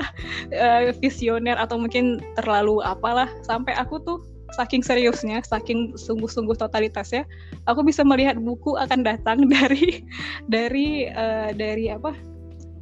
[0.56, 4.18] eh, visioner atau mungkin terlalu apalah sampai aku tuh
[4.56, 7.26] saking seriusnya, saking sungguh-sungguh totalitasnya,
[7.66, 10.04] aku bisa melihat buku akan datang dari
[10.48, 12.14] dari eh, dari apa?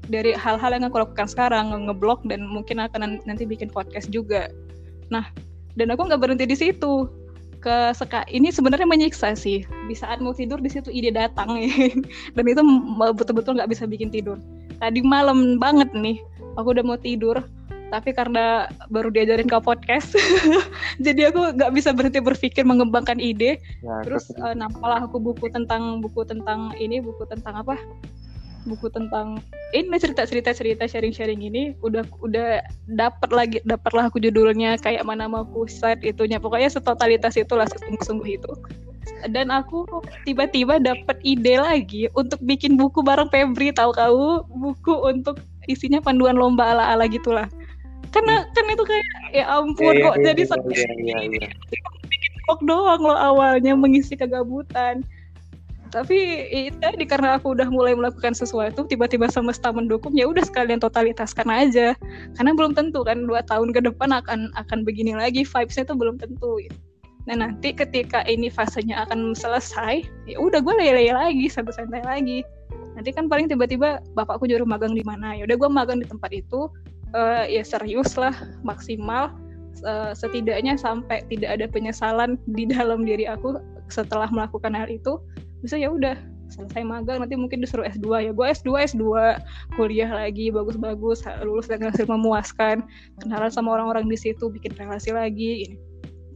[0.08, 4.48] Dari hal-hal yang aku lakukan sekarang, ngeblog dan mungkin akan nan- nanti bikin podcast juga.
[5.12, 5.28] Nah,
[5.76, 7.08] dan aku nggak berhenti di situ.
[7.58, 9.66] Ke seka ini sebenarnya menyiksa sih.
[9.66, 11.58] Di saat mau tidur di situ ide datang
[12.38, 12.62] dan itu
[13.12, 14.38] betul-betul nggak bisa bikin tidur
[14.78, 16.22] tadi malam banget nih
[16.54, 17.42] aku udah mau tidur
[17.88, 20.12] tapi karena baru diajarin ke podcast
[21.06, 23.60] jadi aku nggak bisa berhenti berpikir mengembangkan ide.
[23.80, 27.80] Ya, terus eh, nampalah aku buku tentang buku tentang ini buku tentang apa?
[28.68, 29.40] Buku tentang
[29.72, 32.60] ini cerita cerita cerita sharing sharing ini udah udah
[32.92, 36.36] dapat lagi dapatlah aku judulnya kayak mana mau aku set itunya.
[36.36, 38.52] Pokoknya setotalitas itulah sesungguh sungguh itu.
[39.32, 39.82] Dan aku
[40.28, 44.44] tiba-tiba dapat ide lagi untuk bikin buku bareng Febri tahu kau?
[44.46, 47.48] Buku untuk isinya panduan lomba ala-ala gitulah
[48.08, 51.48] karena kan itu kayak ya ampun Iya, kok iya, jadi iya, sampai iya, iya.
[52.48, 55.04] blog doang loh awalnya mengisi kegabutan.
[55.88, 56.16] Tapi
[56.52, 61.48] itu tadi karena aku udah mulai melakukan sesuatu tiba-tiba semesta mendukung ya udah sekalian totalitaskan
[61.48, 61.96] aja.
[62.36, 66.20] Karena belum tentu kan dua tahun ke depan akan akan begini lagi vibesnya tuh belum
[66.20, 66.60] tentu.
[66.60, 66.76] Gitu.
[67.28, 72.40] nah nanti ketika ini fasenya akan selesai ya udah gue lele lagi santai-santai lagi.
[72.96, 75.36] Nanti kan paling tiba-tiba bapakku juru magang di mana.
[75.36, 76.72] Ya udah gue magang di tempat itu
[77.14, 78.34] uh, ya serius lah
[78.64, 79.32] maksimal
[79.84, 85.20] uh, setidaknya sampai tidak ada penyesalan di dalam diri aku setelah melakukan hal itu
[85.62, 86.14] bisa ya udah
[86.48, 87.20] selesai magang.
[87.20, 89.04] Nanti mungkin disuruh S2 ya gue S2 S2
[89.76, 92.84] kuliah lagi bagus-bagus lulus dengan hasil memuaskan
[93.20, 95.76] kenalan sama orang-orang di situ bikin relasi lagi ini.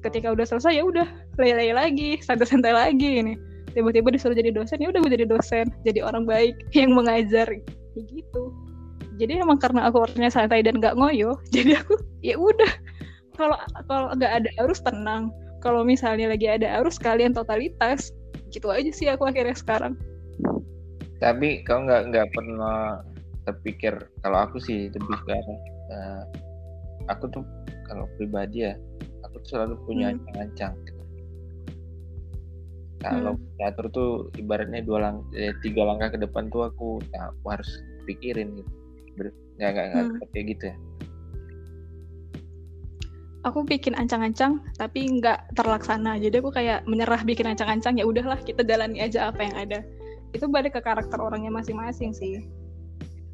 [0.03, 1.07] Ketika udah selesai ya udah
[1.39, 3.35] lele lagi santai-santai lagi ini.
[3.73, 7.49] Tiba-tiba disuruh jadi dosen ya udah gue jadi dosen jadi orang baik yang mengajar.
[7.49, 8.62] Kayak gitu
[9.21, 12.73] jadi emang karena aku orangnya santai dan gak ngoyo jadi aku ya udah
[13.37, 13.57] kalau
[13.89, 15.33] kalau nggak ada arus tenang
[15.65, 18.13] kalau misalnya lagi ada arus kalian totalitas
[18.53, 19.97] gitu aja sih aku akhirnya sekarang
[21.23, 23.01] tapi kau nggak nggak pernah
[23.49, 26.23] terpikir kalau aku sih lebih ke uh,
[27.11, 27.45] aku tuh
[27.89, 28.75] kalau pribadi ya
[29.25, 30.15] aku tuh selalu punya hmm.
[30.19, 31.03] ancang-ancang gitu.
[33.03, 33.45] kalau hmm.
[33.59, 37.71] teater tuh ibaratnya dua lang eh, tiga langkah ke depan tuh aku, ya, aku harus
[38.07, 38.82] pikirin gitu
[39.17, 40.31] nggak nggak hmm.
[40.33, 40.77] kayak gitu ya?
[43.43, 46.19] Aku bikin ancang-ancang tapi nggak terlaksana.
[46.23, 49.79] Jadi aku kayak menyerah bikin ancang-ancang ya udahlah kita jalani aja apa yang ada.
[50.31, 52.47] Itu balik ke karakter orangnya masing-masing sih.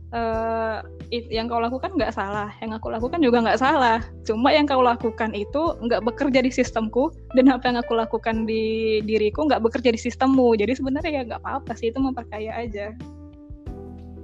[0.08, 0.80] Uh,
[1.12, 4.00] yang kau lakukan nggak salah yang aku lakukan juga nggak salah.
[4.24, 8.98] Cuma yang kau lakukan itu nggak bekerja di sistemku dan apa yang aku lakukan di
[9.04, 10.56] diriku nggak bekerja di sistemmu.
[10.56, 12.96] Jadi sebenarnya ya nggak apa-apa sih itu memperkaya aja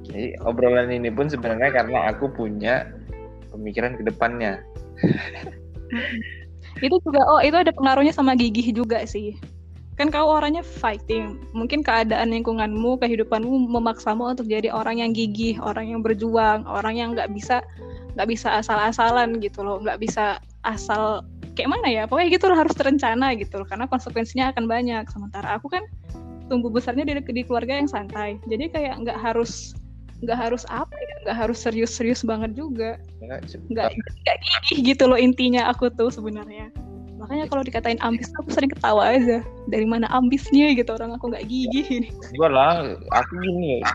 [0.04, 2.92] jadi obrolan ini pun sebenarnya karena aku punya
[3.54, 4.60] pemikiran ke depannya.
[6.82, 9.38] Itu juga oh itu ada pengaruhnya sama gigih juga sih.
[9.94, 11.38] Kan kau orangnya fighting.
[11.54, 17.14] Mungkin keadaan lingkunganmu kehidupanmu memaksamu untuk jadi orang yang gigih orang yang berjuang orang yang
[17.14, 17.62] nggak bisa
[18.18, 19.78] nggak bisa asal-asalan gitu loh.
[19.78, 21.22] Nggak bisa asal
[21.54, 22.02] kayak mana ya?
[22.10, 23.66] Pokoknya gitu loh harus terencana gitu loh.
[23.70, 25.06] Karena konsekuensinya akan banyak.
[25.14, 25.86] Sementara aku kan
[26.50, 28.42] tumbuh besarnya di, di keluarga yang santai.
[28.50, 29.78] Jadi kayak nggak harus
[30.22, 33.00] nggak harus apa ya nggak harus serius-serius banget juga.
[33.24, 36.70] Nggak nggak gigih gitu loh intinya aku tuh sebenarnya.
[37.18, 39.40] Makanya kalau dikatain ambis aku sering ketawa aja.
[39.72, 42.08] Dari mana ambisnya gitu orang aku nggak gigih ini.
[42.36, 42.84] Gue lah
[43.16, 43.88] aku gini ya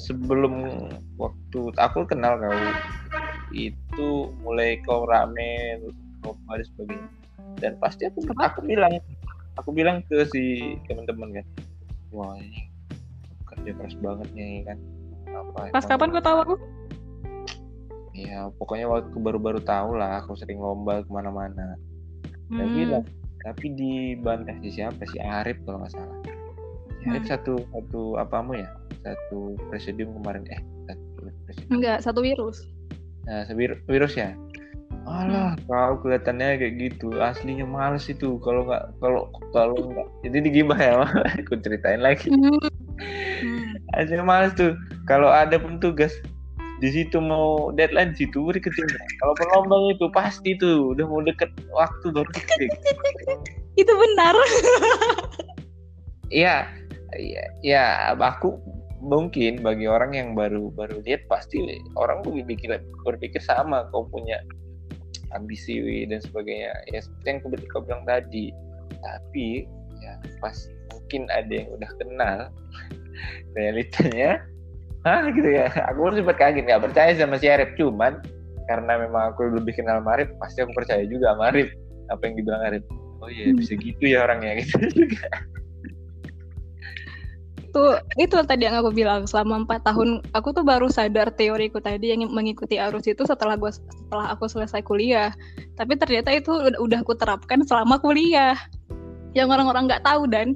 [0.00, 0.86] sebelum
[1.20, 2.58] waktu aku kenal kau
[3.52, 5.78] itu mulai kau rame
[6.24, 7.08] lomba dan sebagainya.
[7.60, 8.56] Dan pasti aku Apa?
[8.56, 8.96] aku bilang
[9.60, 11.46] aku bilang ke si teman-teman kan
[12.12, 12.68] wah ini
[13.44, 14.78] kerja keras banget nih kan
[15.52, 16.54] apa pas kapan gue tahu aku
[18.12, 21.76] ya pokoknya waktu baru-baru tahu lah aku sering lomba ke mana-mana
[22.52, 22.58] hmm.
[22.60, 22.80] tapi
[23.42, 26.18] tapi di bantah si siapa si Arif kalau nggak salah
[27.00, 27.30] si Arif hmm.
[27.32, 28.68] satu satu apamu ya
[29.02, 31.70] satu presidium kemarin eh satu presidium.
[31.80, 32.68] enggak satu virus
[33.26, 34.32] nah virus, virus ya
[35.02, 35.66] Alah, hmm.
[35.66, 37.18] kau kelihatannya kayak gitu.
[37.18, 40.06] Aslinya males itu kalau nggak kalau kalau nggak.
[40.22, 41.02] Jadi digibah ya,
[41.42, 42.30] aku ceritain lagi.
[42.30, 42.54] Hmm.
[43.92, 44.78] Aslinya males tuh.
[45.04, 46.14] Kalau ada pun tugas
[46.82, 48.90] di situ mau deadline di situ diketin
[49.22, 50.94] kalau pelombang itu pasti tuh.
[50.96, 52.30] Udah mau deket waktu baru
[53.80, 54.34] itu benar.
[56.32, 56.66] Iya
[57.14, 57.84] iya ya
[58.18, 58.58] aku
[58.98, 61.60] mungkin bagi orang yang baru baru lihat pasti
[61.94, 62.74] orang berpikir
[63.06, 63.86] berpikir sama.
[63.94, 64.42] Kau punya
[65.36, 65.78] ambisi
[66.10, 66.74] dan sebagainya.
[66.90, 67.38] Ya seperti yang
[67.70, 68.50] kau bilang tadi.
[69.02, 69.70] Tapi
[70.02, 70.56] ya pas
[70.90, 72.38] mungkin ada yang udah kenal
[73.56, 74.42] realitanya
[75.02, 75.26] Hah?
[75.30, 75.66] Gitu ya.
[75.90, 77.74] Aku sempat kaget nggak percaya sama si Arif.
[77.74, 78.22] Cuman
[78.70, 81.74] karena memang aku lebih kenal Marif pasti aku percaya juga sama Arif.
[82.10, 82.84] Apa yang dibilang Arif.
[83.22, 83.58] Oh iya hmm.
[83.58, 85.26] bisa gitu ya orangnya gitu juga.
[87.72, 92.12] Tuh itu tadi yang aku bilang selama empat tahun aku tuh baru sadar teoriku tadi
[92.12, 95.32] yang mengikuti arus itu setelah gua setelah aku selesai kuliah.
[95.80, 98.54] Tapi ternyata itu udah, udah aku terapkan selama kuliah.
[99.32, 100.46] Yang orang-orang nggak -orang tahu dan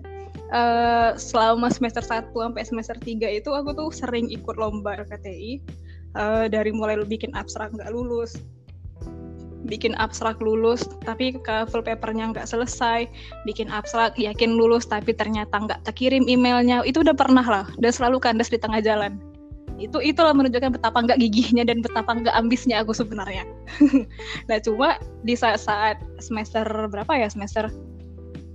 [0.52, 5.62] uh, selama semester 1 sampai semester 3 itu aku tuh sering ikut lomba RKTI
[6.14, 8.38] uh, eh, dari mulai bikin abstrak nggak lulus.
[9.66, 13.10] Bikin abstrak lulus tapi ke full papernya nggak selesai.
[13.42, 16.86] Bikin abstrak yakin lulus tapi ternyata nggak terkirim emailnya.
[16.86, 19.18] Itu udah pernah lah dan selalu kandas di tengah jalan.
[19.76, 23.44] Itu itulah menunjukkan betapa nggak gigihnya dan betapa nggak ambisnya aku sebenarnya.
[24.48, 27.28] Nah cuma di saat, saat semester berapa ya?
[27.28, 27.68] Semester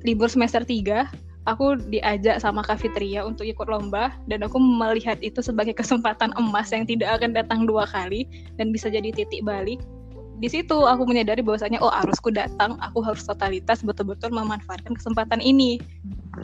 [0.02, 5.42] libur semester 3 aku diajak sama Kak Fitria untuk ikut lomba dan aku melihat itu
[5.42, 8.30] sebagai kesempatan emas yang tidak akan datang dua kali
[8.62, 9.82] dan bisa jadi titik balik.
[10.42, 15.78] Di situ aku menyadari bahwasanya oh arusku datang aku harus totalitas betul-betul memanfaatkan kesempatan ini.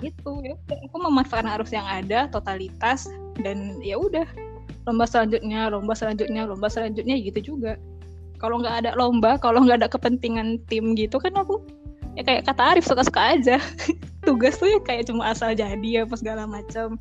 [0.02, 3.10] Gitu ya aku memanfaatkan arus yang ada totalitas
[3.42, 4.26] dan ya udah
[4.86, 7.78] lomba selanjutnya lomba selanjutnya lomba selanjutnya gitu juga.
[8.38, 11.58] Kalau nggak ada lomba kalau nggak ada kepentingan tim gitu kan aku
[12.18, 13.62] ya kayak kata Arif suka-suka aja.
[14.26, 16.98] Tugas tuh ya kayak cuma asal jadi apa segala macam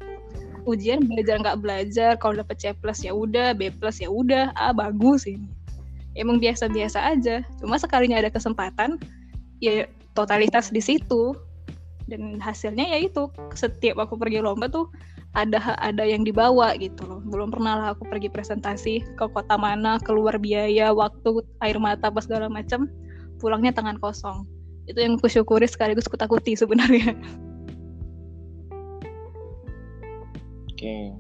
[0.69, 4.53] ujian belajar nggak belajar kalau dapet C plus ya udah B plus ya udah.
[4.53, 5.49] Ah bagus ini.
[6.13, 7.41] Emang biasa-biasa aja.
[7.57, 9.01] Cuma sekalinya ada kesempatan
[9.65, 11.33] ya totalitas di situ.
[12.07, 13.27] Dan hasilnya ya itu
[13.59, 14.87] setiap aku pergi lomba tuh
[15.35, 17.19] ada ada yang dibawa gitu loh.
[17.25, 22.23] Belum pernah lah aku pergi presentasi ke kota mana keluar biaya waktu air mata pas
[22.23, 22.87] segala macam
[23.43, 24.47] pulangnya tangan kosong
[24.87, 27.15] itu yang aku syukuri sekaligus kutakuti sebenarnya.
[30.71, 31.11] Oke.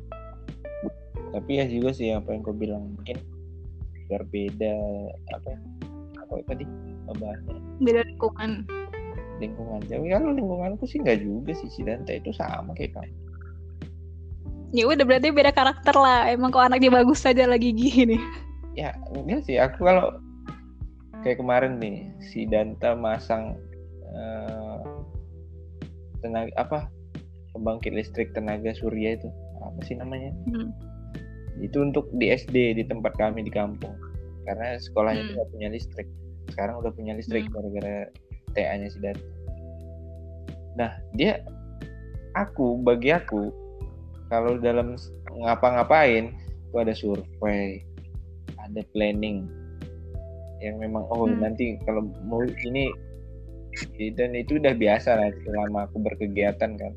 [1.34, 3.18] Tapi ya juga sih apa yang kau bilang mungkin
[4.06, 4.76] biar beda
[5.34, 5.58] apa ya,
[6.22, 6.64] apa tadi
[7.10, 8.50] membahasnya beda lingkungan.
[9.42, 13.12] Lingkungan tapi kalau lingkunganku sih nggak juga sih si Dante itu sama kayak kamu.
[14.74, 16.26] Ya udah berarti beda karakter lah.
[16.30, 18.18] Emang kok anaknya bagus saja lagi gini.
[18.74, 19.56] Ya enggak sih.
[19.56, 20.20] Aku kalau
[21.26, 23.58] kayak kemarin nih si Danta masang
[24.14, 24.78] uh,
[26.22, 26.86] tenaga apa
[27.50, 29.26] pembangkit listrik tenaga surya itu.
[29.58, 30.30] Apa sih namanya?
[30.46, 30.70] Hmm.
[31.58, 33.98] Itu untuk di SD di tempat kami di kampung.
[34.46, 35.30] Karena sekolahnya hmm.
[35.34, 36.08] tidak punya listrik.
[36.54, 37.54] Sekarang udah punya listrik hmm.
[37.58, 38.06] gara-gara
[38.54, 39.18] TA-nya si Dan
[40.76, 41.40] nah dia
[42.36, 43.48] aku bagi aku
[44.28, 45.00] kalau dalam
[45.40, 46.36] ngapa-ngapain
[46.68, 47.80] itu ada survei
[48.60, 49.48] ada planning
[50.64, 51.40] yang memang oh hmm.
[51.40, 52.88] nanti kalau mau ini
[54.16, 56.92] dan itu udah biasa lah selama aku berkegiatan kan.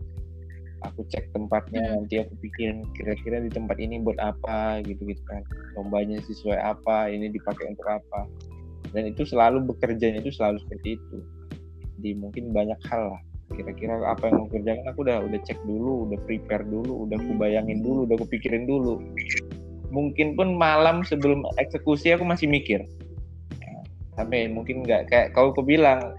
[0.88, 1.92] Aku cek tempatnya hmm.
[2.00, 5.44] nanti aku pikirin kira-kira di tempat ini buat apa gitu gitu kan.
[5.76, 8.32] Lombanya sesuai apa ini dipakai untuk apa.
[8.96, 11.18] Dan itu selalu bekerjanya itu selalu seperti itu.
[12.00, 13.22] Di mungkin banyak hal lah.
[13.52, 17.34] Kira-kira apa yang mau kerjakan aku udah udah cek dulu udah prepare dulu udah aku
[17.36, 19.04] bayangin dulu udah aku pikirin dulu.
[19.92, 22.88] Mungkin pun malam sebelum eksekusi aku masih mikir
[24.20, 26.12] sampai mungkin nggak kayak kau kau bilang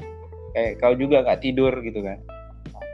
[0.57, 2.17] kayak kau juga nggak tidur gitu kan.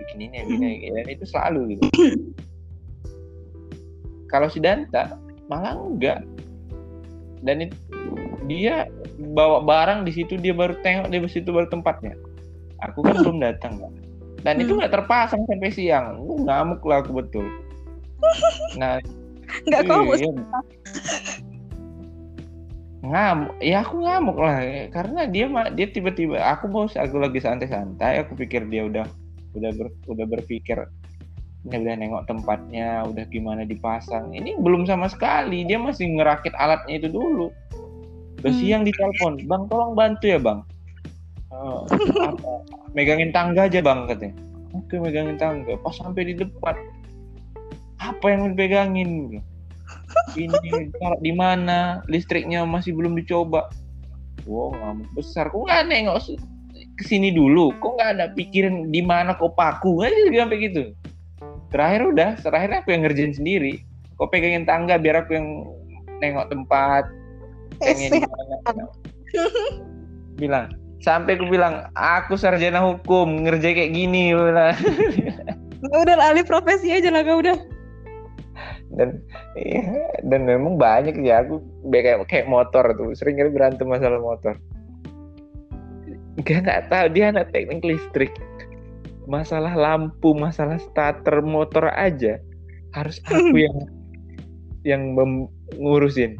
[0.03, 1.83] Bikin ini bikin ini dan itu selalu gitu.
[4.35, 5.15] Kalau si Danta
[5.47, 6.27] malah enggak
[7.47, 7.79] dan itu,
[8.51, 8.91] dia
[9.39, 12.19] bawa barang di situ dia baru tengok di situ baru tempatnya.
[12.91, 13.95] Aku kan belum datang kan
[14.47, 14.79] dan itu hmm.
[14.83, 16.23] nggak terpasang sampai siang.
[16.47, 17.47] Ngamuk lah aku betul.
[18.81, 19.03] Nah
[19.47, 20.27] nggak kau iya,
[23.11, 23.55] ngamuk.
[23.63, 24.61] Ya aku ngamuk lah.
[24.91, 29.07] Karena dia dia tiba-tiba aku mau aku lagi santai-santai aku pikir dia udah
[29.57, 30.85] udah ber, udah berpikir
[31.67, 34.31] ini udah nengok tempatnya udah gimana dipasang.
[34.31, 35.67] Ini belum sama sekali.
[35.67, 37.51] Dia masih ngerakit alatnya itu dulu.
[38.39, 38.61] Udah hmm.
[38.63, 39.51] siang ditelepon.
[39.51, 40.63] Bang tolong bantu ya bang.
[41.51, 41.83] Uh,
[42.23, 42.51] apa,
[42.95, 44.35] megangin tangga aja bang katanya.
[44.79, 45.75] Oke megangin tangga.
[45.83, 46.77] Pas sampai di depan
[47.99, 49.41] apa yang dipegangin
[50.37, 52.03] ini taruh di mana?
[52.11, 53.71] Listriknya masih belum dicoba.
[54.47, 55.51] Wow ngamuk besar.
[55.51, 56.19] Kok nggak nengok
[56.97, 57.75] ke sini dulu.
[57.79, 60.07] Kok nggak ada pikirin di mana kok paku?
[60.07, 60.95] Aja sampai gitu.
[61.75, 62.31] Terakhir udah.
[62.41, 63.83] Terakhir aku yang ngerjain sendiri.
[64.17, 65.49] Kok pegangin tangga biar aku yang
[66.23, 67.05] nengok tempat.
[67.83, 68.23] Pengen
[70.41, 70.71] bilang.
[71.05, 74.75] Sampai aku bilang aku sarjana hukum ngerjain kayak gini udah
[76.19, 77.55] alih profesi aja lah kau udah
[78.95, 79.19] dan
[79.59, 79.83] iya,
[80.23, 81.59] dan memang banyak ya aku
[81.91, 83.11] kayak kayak motor tuh.
[83.19, 84.55] Sering kali berantem masalah motor.
[86.47, 88.33] Dia nggak tahu dia anak teknik listrik.
[89.27, 92.39] Masalah lampu masalah starter motor aja
[92.95, 93.77] harus aku yang
[94.87, 95.03] yang
[95.83, 96.39] ngurusin.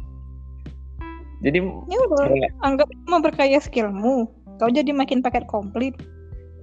[1.43, 4.31] Jadi ya udah, anggap memperkaya skillmu.
[4.57, 5.93] Kau jadi makin paket komplit.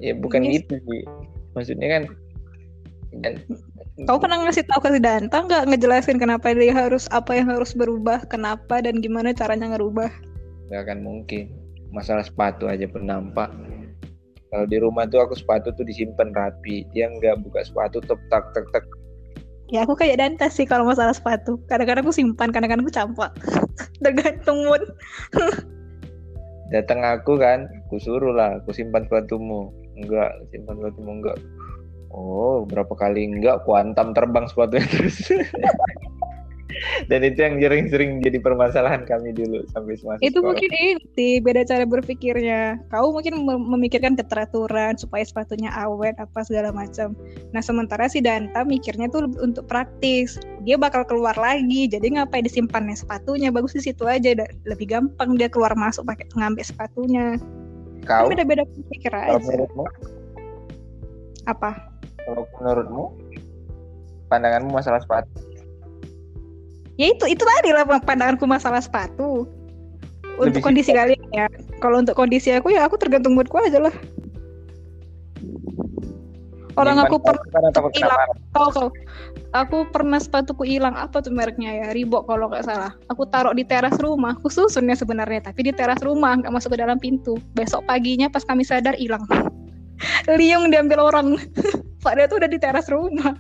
[0.03, 0.65] Ya bukan yes.
[0.65, 1.03] gitu sih.
[1.55, 2.03] Maksudnya kan
[3.23, 3.39] dan
[4.11, 7.77] kau pernah ngasih tahu ke si Danta nggak ngejelasin kenapa dia harus apa yang harus
[7.77, 10.11] berubah kenapa dan gimana caranya ngerubah?
[10.73, 11.55] Nggak akan mungkin.
[11.95, 13.55] Masalah sepatu aja pun nampak
[14.55, 16.87] kalau di rumah tuh aku sepatu tuh disimpan rapi.
[16.95, 18.87] Dia nggak buka sepatu tek tak tek tek.
[19.75, 21.59] Ya aku kayak dantas sih kalau masalah sepatu.
[21.67, 23.35] Kadang-kadang aku simpan kadang-kadang aku campak.
[24.07, 24.87] Tergantung mood.
[26.71, 29.75] Datang aku kan aku suruh lah aku simpan sepatumu.
[29.99, 31.37] Enggak simpan sepatumu enggak
[32.15, 35.19] oh berapa kali enggak kuantam terbang sepatunya terus
[37.11, 40.47] dan itu yang sering-sering jadi permasalahan kami dulu sampai semasa itu sekolah.
[40.47, 42.83] mungkin ini beda cara berpikirnya.
[42.91, 47.15] Kau mungkin memikirkan keteraturan supaya sepatunya awet apa segala macam.
[47.55, 50.39] Nah sementara si Danta mikirnya tuh untuk praktis.
[50.65, 53.53] Dia bakal keluar lagi jadi ngapain disimpannya sepatunya?
[53.55, 54.35] Bagus di situ aja
[54.67, 57.27] lebih gampang dia keluar masuk pakai ngambil sepatunya.
[58.05, 58.29] Kau?
[58.29, 59.65] kan beda-beda pikir aja
[61.45, 61.93] apa
[62.25, 63.05] kalau menurutmu?
[64.33, 65.31] Pandanganmu masalah sepatu?
[66.95, 69.47] Ya itu itu tadi lah pandanganku masalah sepatu.
[70.35, 71.47] Untuk Lebih kondisi kalian ya.
[71.79, 73.95] Kalau untuk kondisi aku ya aku tergantung moodku aja lah.
[76.75, 78.19] Orang aku pernah hilang.
[78.51, 78.89] tahu kau
[79.55, 80.99] aku pernah sepatuku hilang.
[80.99, 81.87] Apa tuh mereknya ya?
[81.95, 82.91] Reebok kalau nggak salah.
[83.15, 84.35] Aku taruh di teras rumah.
[84.43, 86.35] Aku susunnya sebenarnya tapi di teras rumah.
[86.35, 87.39] Nggak masuk ke dalam pintu.
[87.55, 89.23] Besok paginya pas kami sadar hilang
[90.39, 91.37] liung diambil orang.
[92.05, 93.37] Padahal tuh udah di teras rumah.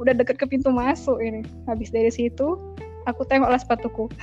[0.00, 1.44] Udah deket ke pintu masuk ini.
[1.68, 2.58] Habis dari situ
[3.06, 4.08] aku tengoklah sepatuku.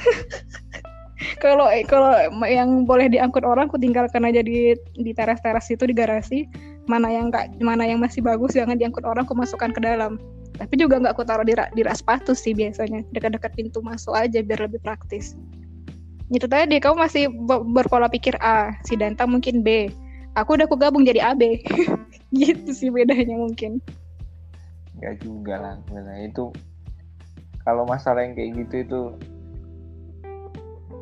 [1.44, 2.16] Kalau kalau
[2.48, 6.48] yang boleh diangkut orang aku tinggalkan aja di di teras-teras itu di garasi.
[6.88, 10.16] Mana yang nggak mana yang masih bagus jangan diangkut orang aku masukkan ke dalam.
[10.56, 13.04] Tapi juga nggak aku taruh di rak, di rak sepatu sih biasanya.
[13.12, 15.36] Dekat-dekat pintu masuk aja biar lebih praktis.
[16.32, 19.92] Itu tadi kamu masih be- berpola pikir A si Danta mungkin B
[20.42, 21.42] aku udah aku gabung jadi AB
[22.40, 23.84] gitu sih bedanya mungkin.
[24.98, 26.26] Enggak juga lah sebenarnya.
[26.32, 26.44] Itu
[27.64, 29.02] kalau masalah yang kayak gitu itu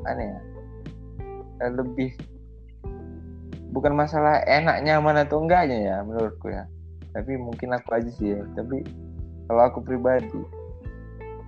[0.06, 0.40] aneh ya?
[1.66, 2.10] Eh, lebih
[3.74, 6.66] bukan masalah enak nyaman atau enggaknya ya menurutku ya.
[7.14, 8.42] Tapi mungkin aku aja sih ya.
[8.58, 8.86] Tapi
[9.50, 10.42] kalau aku pribadi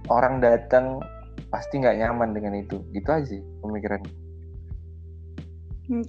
[0.10, 1.02] orang datang
[1.50, 2.82] pasti nggak nyaman dengan itu.
[2.94, 4.02] Gitu aja sih pemikiran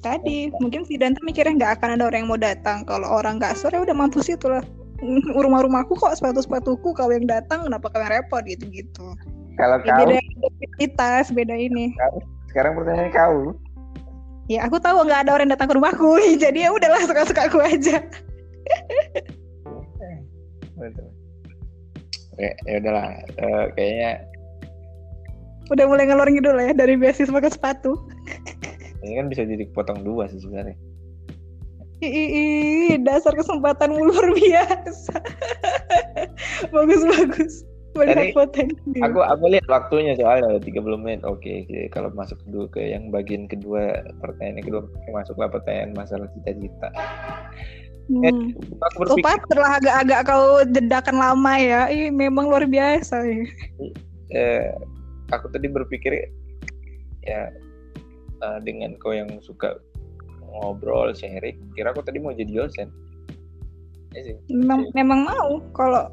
[0.00, 0.52] tadi.
[0.60, 2.84] Mungkin si Danta mikirnya nggak akan ada orang yang mau datang.
[2.84, 4.64] Kalau orang nggak sore udah mampus itu lah.
[5.44, 6.92] Rumah-rumahku kok sepatu-sepatuku.
[6.92, 8.44] Kalau yang datang kenapa kalian repot?
[8.44, 9.16] Gitu-gitu.
[9.56, 9.98] Kalau ya, kau?
[10.04, 11.92] beda identitas beda ini.
[12.52, 13.36] Sekarang pertanyaan kau?
[14.50, 16.20] Ya aku tahu nggak ada orang yang datang ke rumahku.
[16.44, 18.02] Jadi ya udahlah suka-suka aku aja
[22.40, 23.08] ya ya udahlah.
[23.36, 24.12] Eh, kayaknya
[25.70, 27.94] udah mulai ngelor ngidul ya dari beasiswa ke sepatu
[29.04, 30.76] ini kan bisa jadi potong dua sih sebenarnya
[32.00, 35.20] Ih, dasar kesempatanmu luar biasa
[36.74, 37.54] bagus bagus
[37.92, 41.80] banyak potensi aku aku lihat waktunya soalnya ada 30 menit oke oke.
[41.92, 44.82] kalau masuk kedua ke yang bagian kedua pertanyaan yang kedua
[45.12, 46.88] masuklah pertanyaan masalah cita-cita
[48.08, 48.56] hmm.
[48.80, 51.86] aku Oh, berpikir agak-agak kau jedakan lama ya.
[51.94, 53.22] Ih, memang luar biasa.
[53.22, 53.46] ya.
[54.34, 54.66] eh,
[55.30, 56.26] aku tadi berpikir
[57.22, 57.54] ya
[58.40, 59.76] eh, dengan kau yang suka
[60.50, 62.90] ngobrol sharing kira aku tadi mau jadi dosen
[64.10, 65.62] ya sih Memang, memang mau.
[65.70, 66.10] Kalau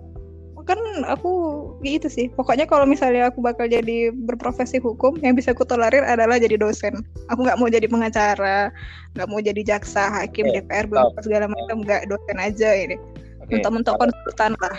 [0.67, 1.31] kan aku
[1.79, 2.27] gitu sih.
[2.35, 7.07] Pokoknya kalau misalnya aku bakal jadi berprofesi hukum, yang bisa aku tolerir adalah jadi dosen.
[7.31, 8.67] Aku nggak mau jadi pengacara,
[9.15, 11.87] nggak mau jadi jaksa, hakim, Eh, DPR, belum segala macam.
[11.87, 12.99] Nggak dosen aja ini.
[13.39, 14.77] oke Mentok-mentok konsultan lah.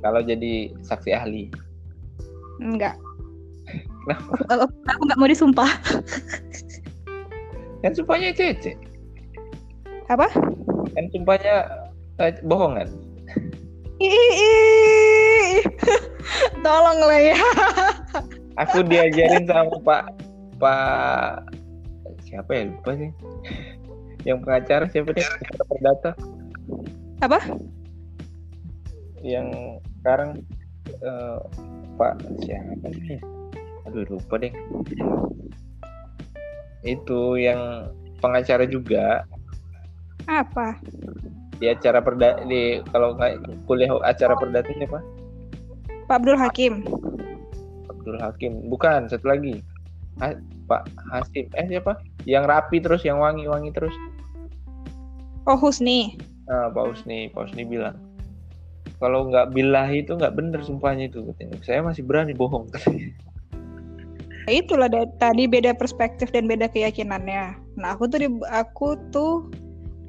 [0.00, 1.52] kalau jadi saksi ahli
[2.64, 2.96] Enggak.
[4.04, 4.32] Kenapa?
[4.52, 5.70] Aku, nggak mau disumpah.
[7.84, 8.72] kan sumpahnya cece
[10.08, 10.24] Apa?
[10.96, 11.68] kan sumpahnya
[12.16, 12.88] eh, bohongan
[14.00, 15.60] Ih,
[16.64, 17.38] tolong lah ya.
[18.56, 20.04] aku diajarin sama pak
[20.56, 21.44] pak
[22.24, 23.10] siapa ya lupa sih
[24.24, 26.10] yang pengacara siapa pengacara perdata
[27.20, 27.38] Apa?
[29.20, 29.52] yang
[30.00, 30.40] sekarang
[30.88, 31.38] eh,
[32.00, 33.20] pak siapa sih
[33.84, 34.52] aduh lupa deh.
[36.84, 39.24] Itu yang pengacara juga.
[40.24, 40.80] Apa?
[41.58, 44.98] di acara perda di kalau nggak kuliah acara perdata siapa?
[46.10, 46.82] Pak Abdul Hakim.
[47.88, 48.68] Abdul Hakim.
[48.68, 49.62] Bukan satu lagi.
[50.20, 51.46] Ha- Pak Hasim.
[51.54, 51.98] Eh siapa?
[52.28, 53.94] Yang rapi terus yang wangi-wangi terus.
[55.48, 56.16] Oh Husni.
[56.44, 57.32] nah Pak Husni.
[57.32, 57.96] Pak Husni bilang
[59.00, 61.56] kalau nggak bilahi itu nggak bener sumpahnya itu katanya.
[61.64, 63.14] Saya masih berani bohong katanya
[64.48, 67.56] itulah da- tadi beda perspektif dan beda keyakinannya.
[67.80, 69.48] Nah aku tuh di, aku tuh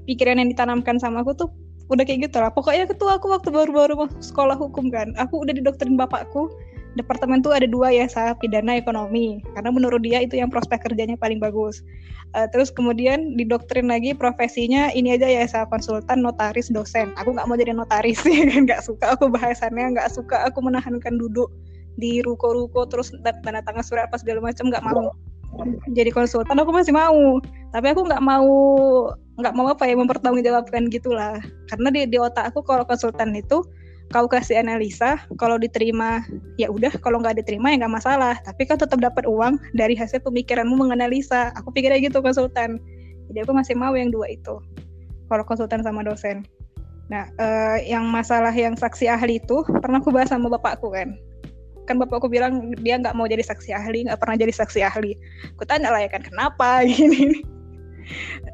[0.10, 1.50] pikiran yang ditanamkan sama aku tuh
[1.90, 2.52] udah kayak gitu lah.
[2.52, 6.50] Pokoknya aku tuh aku waktu baru-baru sekolah hukum kan, aku udah didoktrin bapakku.
[6.96, 9.44] Departemen tuh ada dua ya, sah pidana ekonomi.
[9.52, 11.84] Karena menurut dia itu yang prospek kerjanya paling bagus.
[12.32, 17.12] Eh, terus kemudian didoktrin lagi profesinya ini aja ya, sah konsultan, notaris, dosen.
[17.20, 18.64] Aku nggak mau jadi notaris, ya kan?
[18.64, 21.52] nggak suka aku bahasannya, nggak suka aku menahankan duduk
[21.96, 25.16] di ruko-ruko terus tanda tangan surat apa segala macam nggak mau.
[25.96, 27.40] Jadi konsultan aku masih mau.
[27.72, 28.48] Tapi aku nggak mau
[29.36, 31.40] nggak mau apa ya mempertanggungjawabkan gitulah.
[31.72, 33.64] Karena di di otak aku kalau konsultan itu
[34.14, 36.22] kau kasih analisa kalau diterima
[36.62, 38.36] ya udah kalau nggak diterima ya nggak masalah.
[38.44, 41.56] Tapi kau tetap dapat uang dari hasil pemikiranmu menganalisa.
[41.60, 42.80] Aku pikirnya gitu konsultan.
[43.32, 44.60] Jadi aku masih mau yang dua itu
[45.32, 46.44] kalau konsultan sama dosen.
[47.08, 51.18] Nah eh, yang masalah yang saksi ahli itu pernah aku bahas sama bapakku kan
[51.86, 55.14] kan bapakku bilang dia nggak mau jadi saksi ahli nggak pernah jadi saksi ahli
[55.56, 57.42] aku tanya lah ya kan kenapa gini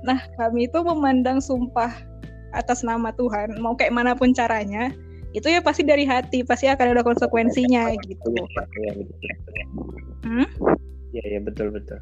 [0.03, 1.91] nah kami itu memandang sumpah
[2.51, 4.91] atas nama Tuhan mau kayak mana pun caranya
[5.32, 8.47] itu ya pasti dari hati pasti akan ada konsekuensinya gitu betul.
[10.27, 10.47] hmm?
[11.11, 11.99] Iya iya betul betul.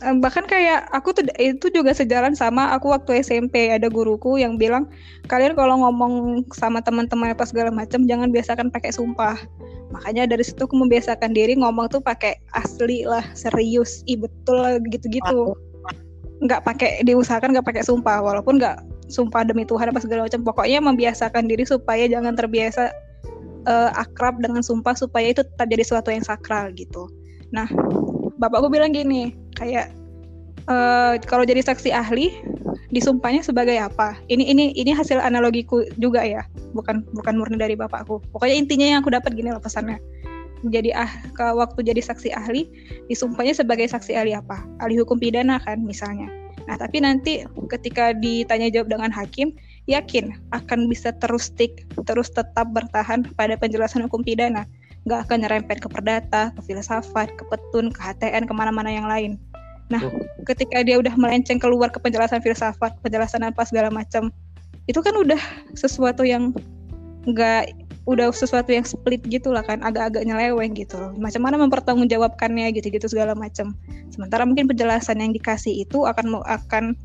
[0.00, 4.88] Bahkan kayak aku tuh itu juga sejalan sama aku waktu SMP ada guruku yang bilang
[5.28, 9.36] kalian kalau ngomong sama teman-teman apa segala macam jangan biasakan pakai sumpah.
[9.92, 14.00] Makanya dari situ aku membiasakan diri ngomong tuh pakai asli lah serius.
[14.08, 15.52] I betul gitu-gitu.
[16.40, 18.80] Nggak pakai diusahakan nggak pakai sumpah walaupun nggak
[19.12, 22.88] sumpah demi Tuhan apa segala macam pokoknya membiasakan diri supaya jangan terbiasa
[23.68, 27.12] uh, akrab dengan sumpah supaya itu tetap jadi sesuatu yang sakral gitu.
[27.52, 27.68] Nah
[28.42, 29.94] bapakku bilang gini kayak
[30.66, 32.34] uh, kalau jadi saksi ahli
[32.90, 34.18] disumpahnya sebagai apa?
[34.26, 36.42] Ini ini ini hasil analogiku juga ya
[36.74, 38.18] bukan bukan murni dari bapakku.
[38.34, 40.02] Pokoknya intinya yang aku dapat gini loh pesannya.
[40.62, 42.66] Jadi ah ke waktu jadi saksi ahli
[43.10, 44.62] disumpahnya sebagai saksi ahli apa?
[44.82, 46.30] Ahli hukum pidana kan misalnya.
[46.70, 47.42] Nah, tapi nanti
[47.74, 49.50] ketika ditanya jawab dengan hakim,
[49.90, 54.62] yakin akan bisa terus stick, terus tetap bertahan pada penjelasan hukum pidana.
[55.02, 59.38] Nggak akan nyerempet ke perdata, ke filsafat, ke petun, ke HTN, ke mana-mana yang lain.
[59.90, 60.00] Nah,
[60.48, 64.32] ketika dia udah melenceng keluar ke penjelasan filsafat, penjelasan apa segala macam,
[64.86, 65.38] itu kan udah
[65.76, 66.54] sesuatu yang
[67.28, 67.70] nggak
[68.02, 71.14] udah sesuatu yang split gitu lah kan agak-agak nyeleweng gitu loh.
[71.14, 73.78] Macam mana mempertanggungjawabkannya gitu-gitu segala macam.
[74.10, 76.98] Sementara mungkin penjelasan yang dikasih itu akan akan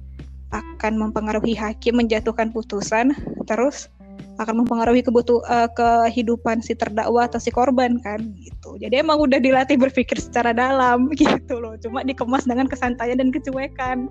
[0.55, 3.11] akan mempengaruhi hakim menjatuhkan putusan
[3.45, 3.91] terus
[4.37, 8.77] akan mempengaruhi kebutuh uh, kehidupan si terdakwa atau si korban kan gitu.
[8.77, 11.73] Jadi emang udah dilatih berpikir secara dalam gitu loh.
[11.81, 14.09] Cuma dikemas dengan kesantaian dan kecuekan.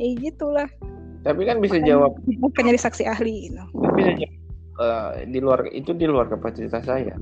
[0.00, 0.68] Ya gitulah.
[1.26, 2.12] Tapi kan bisa Makanya, jawab.
[2.40, 3.62] bukan jadi saksi ahli gitu.
[3.98, 4.36] bisa jawab.
[4.78, 7.18] Uh, di luar itu di luar kapasitas saya.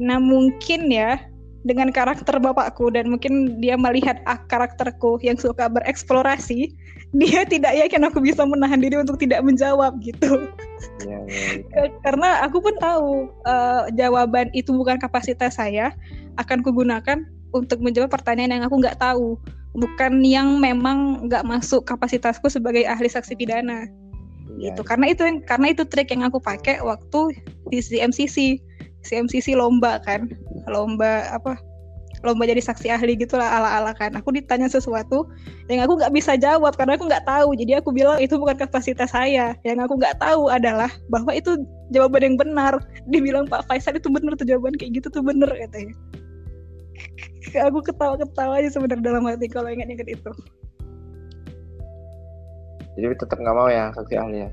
[0.00, 1.20] Nah mungkin ya
[1.68, 6.72] dengan karakter bapakku dan mungkin dia melihat ah, karakterku yang suka bereksplorasi,
[7.20, 10.48] dia tidak yakin aku bisa menahan diri untuk tidak menjawab gitu.
[11.04, 11.82] Ya, ya, ya.
[12.00, 15.92] Karena aku pun tahu uh, jawaban itu bukan kapasitas saya,
[16.40, 19.36] akan kugunakan untuk menjawab pertanyaan yang aku nggak tahu,
[19.76, 23.84] bukan yang memang nggak masuk kapasitasku sebagai ahli saksi pidana.
[24.58, 24.82] Gitu.
[24.82, 27.36] karena itu karena itu trik yang aku pakai waktu
[27.70, 28.58] di CMCC
[29.08, 30.28] CMCC lomba kan.
[30.68, 31.56] Lomba apa?
[32.26, 34.12] Lomba jadi saksi ahli gitulah ala-ala kan.
[34.18, 35.24] Aku ditanya sesuatu
[35.72, 37.56] yang aku nggak bisa jawab karena aku nggak tahu.
[37.56, 39.56] Jadi aku bilang itu bukan kapasitas saya.
[39.64, 41.56] Yang aku nggak tahu adalah bahwa itu
[41.94, 42.76] jawaban yang benar.
[43.08, 45.94] Dibilang Pak Faisal itu benar tuh jawaban kayak gitu tuh benar katanya.
[47.70, 50.32] Aku ketawa-ketawa aja sebenarnya dalam hati kalau ingat-ingat itu.
[52.98, 54.50] Jadi tetap nggak mau ya saksi ahli ya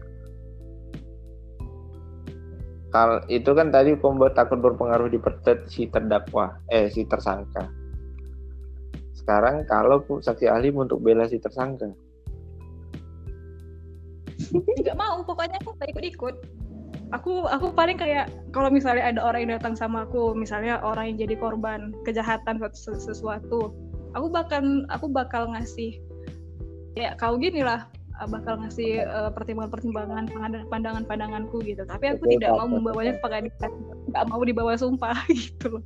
[2.96, 5.20] Kal itu kan tadi pembuat takut berpengaruh di
[5.68, 7.68] si terdakwa eh si tersangka.
[9.12, 11.92] Sekarang kalau saksi ahli untuk bela si tersangka.
[14.80, 16.36] Nggak mau pokoknya aku tak ikut-ikut.
[17.12, 21.28] Aku aku paling kayak kalau misalnya ada orang yang datang sama aku misalnya orang yang
[21.28, 23.76] jadi korban kejahatan sesuatu
[24.16, 26.00] aku bakal aku bakal ngasih
[26.96, 27.86] ya kau gini lah
[28.22, 30.32] uh, bakal ngasih uh, pertimbangan-pertimbangan
[30.72, 31.84] pandangan-pandanganku gitu.
[31.84, 33.72] Tapi aku tidak mau membawanya ke pengadilan
[34.12, 35.84] nggak mau dibawa sumpah gitu.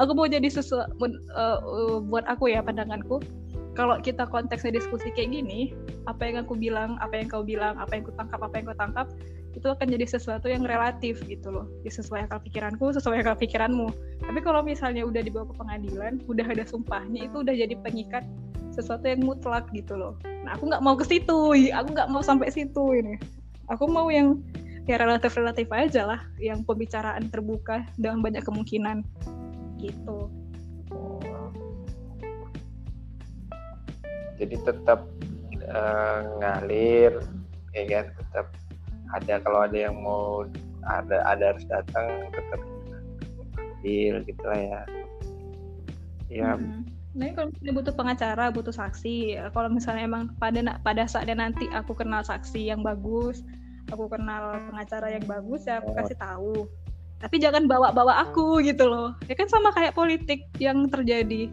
[0.00, 3.20] Aku mau jadi sesuatu uh, uh, buat aku ya pandanganku.
[3.76, 5.76] Kalau kita konteksnya diskusi kayak gini
[6.08, 8.78] apa yang aku bilang apa yang kau bilang apa yang aku tangkap apa yang kau
[8.80, 9.06] tangkap
[9.52, 11.68] itu akan jadi sesuatu yang relatif gitu loh.
[11.84, 13.92] Ya, sesuai akal pikiranku sesuai akal pikiranmu.
[14.24, 18.24] Tapi kalau misalnya udah dibawa ke pengadilan udah ada sumpahnya itu udah jadi pengikat
[18.72, 20.16] sesuatu yang mutlak gitu loh
[20.46, 21.58] nah aku nggak mau ke situ.
[21.74, 23.18] Aku nggak mau sampai situ ini.
[23.66, 24.38] Aku mau yang
[24.86, 29.02] ya relatif relatif aja lah yang pembicaraan terbuka dengan banyak kemungkinan.
[29.82, 30.30] Gitu.
[34.38, 35.02] Jadi tetap
[35.66, 37.18] uh, ngalir
[37.74, 38.06] ya kan?
[38.14, 38.46] Tetap
[39.18, 40.46] ada kalau ada yang mau
[40.86, 42.62] ada ada harus datang tetap
[43.82, 44.80] deal gitu lah ya.
[46.30, 46.85] Ya hmm
[47.16, 51.96] Nah, kalau misalnya butuh pengacara, butuh saksi, kalau misalnya emang pada pada saatnya nanti aku
[51.96, 53.40] kenal saksi yang bagus,
[53.88, 56.68] aku kenal pengacara yang bagus, ya aku kasih tahu.
[57.16, 59.16] Tapi jangan bawa-bawa aku gitu loh.
[59.24, 61.48] Ya kan sama kayak politik yang terjadi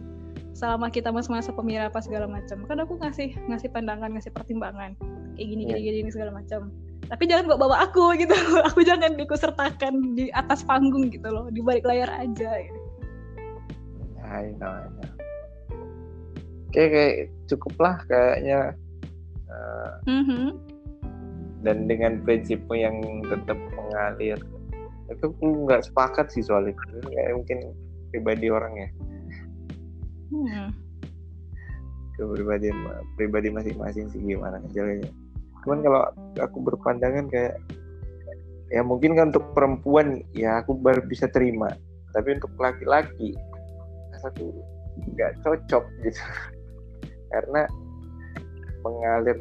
[0.52, 2.60] selama kita masa-masa pemilu apa segala macam.
[2.68, 4.92] Kan aku ngasih ngasih pandangan, ngasih pertimbangan
[5.34, 5.90] kayak gini gini iya.
[5.90, 6.70] gini, gini segala macam.
[7.04, 8.32] tapi jangan bawa bawa aku gitu
[8.64, 12.80] aku jangan diikutsertakan di atas panggung gitu loh di balik layar aja gitu.
[14.24, 15.13] I know, I know.
[16.74, 18.74] Oke, kayak cukuplah kayaknya.
[19.46, 20.46] Uh, mm-hmm.
[21.62, 22.98] Dan dengan prinsipmu yang
[23.30, 24.34] tetap mengalir,
[25.06, 26.82] itu aku nggak sepakat sih soal itu.
[27.14, 27.58] Kayak mungkin
[28.10, 28.88] pribadi orang ya.
[30.34, 30.68] Hmm.
[32.18, 32.74] Kepribadian
[33.14, 35.14] pribadi masing-masing sih gimana jalannya.
[35.62, 36.02] Cuman kalau
[36.42, 37.54] aku berpandangan kayak
[38.74, 41.70] ya mungkin kan untuk perempuan ya aku baru bisa terima,
[42.10, 43.38] tapi untuk laki-laki
[44.26, 44.50] aku
[45.14, 46.22] nggak cocok gitu
[47.34, 47.66] karena
[48.86, 49.36] mengalir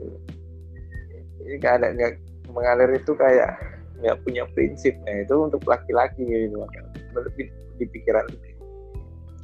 [1.44, 2.14] ini ada nggak
[2.50, 3.54] mengalir itu kayak
[4.02, 6.66] nggak punya prinsip nah itu untuk laki-laki gitu
[7.14, 8.26] lebih di pikiran.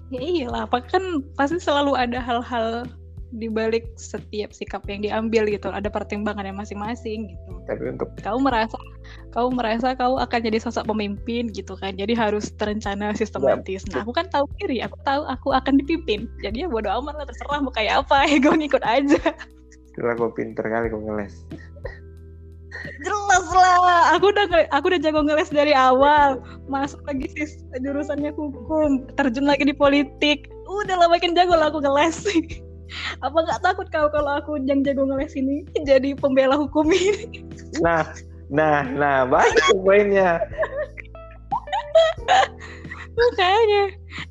[0.10, 2.90] Ya iyalah apa kan pasti selalu ada hal-hal
[3.30, 5.70] di balik setiap sikap yang diambil gitu.
[5.70, 7.52] Ada pertimbangan yang masing-masing gitu.
[7.70, 8.78] Tapi untuk kau merasa
[9.30, 11.94] kau merasa kau akan jadi sosok pemimpin gitu kan.
[11.94, 13.86] Jadi harus terencana sistematis.
[13.86, 13.90] Ya.
[13.94, 14.82] nah aku kan tahu diri.
[14.82, 16.26] Aku tahu aku akan dipimpin.
[16.42, 18.26] Jadi ya bodo amat lah terserah mau kayak apa.
[18.30, 19.22] Ya gue ngikut aja.
[19.98, 21.50] Kira gue pinter kali gue ngeles.
[23.02, 24.14] Jelas lah.
[24.18, 26.42] Aku udah aku udah jago ngeles dari awal.
[26.70, 27.46] Masuk lagi sih
[27.82, 29.10] jurusannya hukum.
[29.18, 30.46] Terjun lagi di politik.
[30.70, 32.22] Udah lah makin jago lah aku ngeles
[33.22, 37.46] apa nggak takut kau kalau aku yang jago ngeles ini jadi pembela hukum ini?
[37.82, 38.06] Nah
[38.50, 40.42] nah nah banyak poinnya.
[43.20, 43.84] Makanya.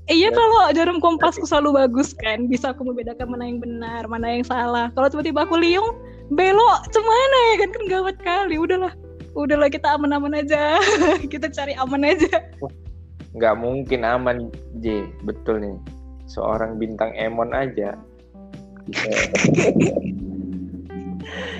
[0.09, 2.49] Iya kalau jarum kompasku selalu bagus kan.
[2.49, 4.89] Bisa aku membedakan mana yang benar mana yang salah.
[4.97, 5.93] Kalau tiba-tiba aku liung
[6.33, 7.69] belok cemana ya kan?
[7.77, 8.57] Kan gawat kali.
[8.57, 8.93] Udahlah.
[9.37, 10.81] Udahlah kita aman-aman aja.
[11.33, 12.43] Kita cari aman aja.
[13.37, 14.51] Nggak mungkin aman
[14.81, 15.07] J.
[15.23, 15.77] Betul nih.
[16.27, 17.97] Seorang bintang Emon aja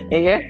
[0.09, 0.41] Iya.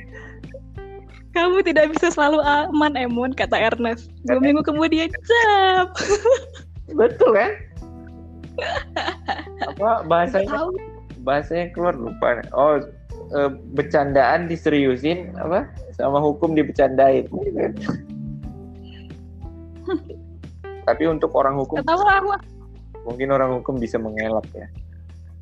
[1.35, 4.11] Kamu tidak bisa selalu aman, Emon, kata Ernest.
[4.27, 5.95] Dua minggu kemudian, cap.
[6.95, 7.53] Betul kan?
[9.75, 10.67] Apa bahasanya?
[11.23, 12.43] Bahasanya keluar lupa.
[12.55, 12.83] Oh,
[13.31, 13.39] e,
[13.77, 15.69] bercandaan diseriusin, apa?
[15.95, 17.29] Sama hukum dibecandain.
[20.89, 22.33] Tapi untuk orang hukum, aku.
[23.05, 24.65] mungkin orang hukum bisa mengelak ya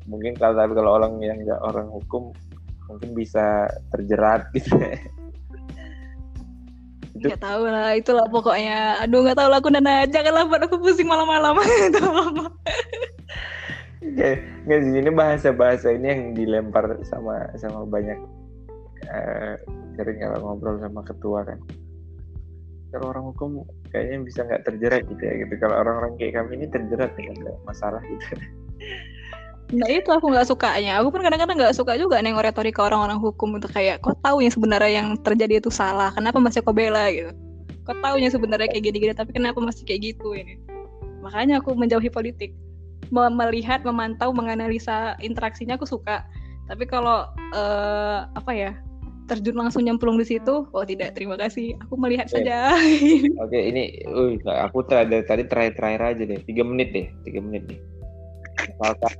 [0.07, 2.31] mungkin kalau kalau orang yang nggak orang hukum
[2.87, 4.79] mungkin bisa terjerat gitu
[7.17, 9.01] itu Gak tahu lah, itulah pokoknya.
[9.01, 11.57] Aduh nggak tahu lah aku nana, janganlah buat aku pusing malam-malam.
[14.17, 18.19] Nggak sih ini bahasa-bahasa ini yang dilempar sama sama banyak
[19.09, 19.57] uh,
[19.97, 21.59] sering kalau ngobrol sama ketua kan.
[22.93, 25.53] Kalau orang hukum kayaknya bisa nggak terjerat gitu ya gitu.
[25.59, 28.37] Kalau orang-orang kayak kami ini terjerat dengan masalah gitu.
[29.75, 31.03] Nah itu aku nggak sukanya.
[31.03, 34.53] Aku pun kadang-kadang nggak suka juga nengok retorika orang-orang hukum untuk kayak kau tahu yang
[34.55, 36.15] sebenarnya yang terjadi itu salah.
[36.15, 37.35] Kenapa masih kau bela gitu?
[37.83, 40.55] Kau tahu yang sebenarnya kayak gini-gini tapi kenapa masih kayak gitu ini?
[41.19, 42.55] Makanya aku menjauhi politik.
[43.11, 46.27] Melihat, memantau, menganalisa interaksinya aku suka.
[46.67, 48.71] Tapi kalau uh, apa ya
[49.31, 51.75] terjun langsung nyemplung di situ, oh tidak, terima kasih.
[51.87, 52.43] Aku melihat okay.
[52.43, 52.75] saja.
[53.43, 57.63] Oke, okay, ini, uh, aku tadi tadi terakhir-terakhir aja deh, tiga menit deh, tiga menit
[57.67, 57.79] nih.
[58.67, 59.15] Misalkan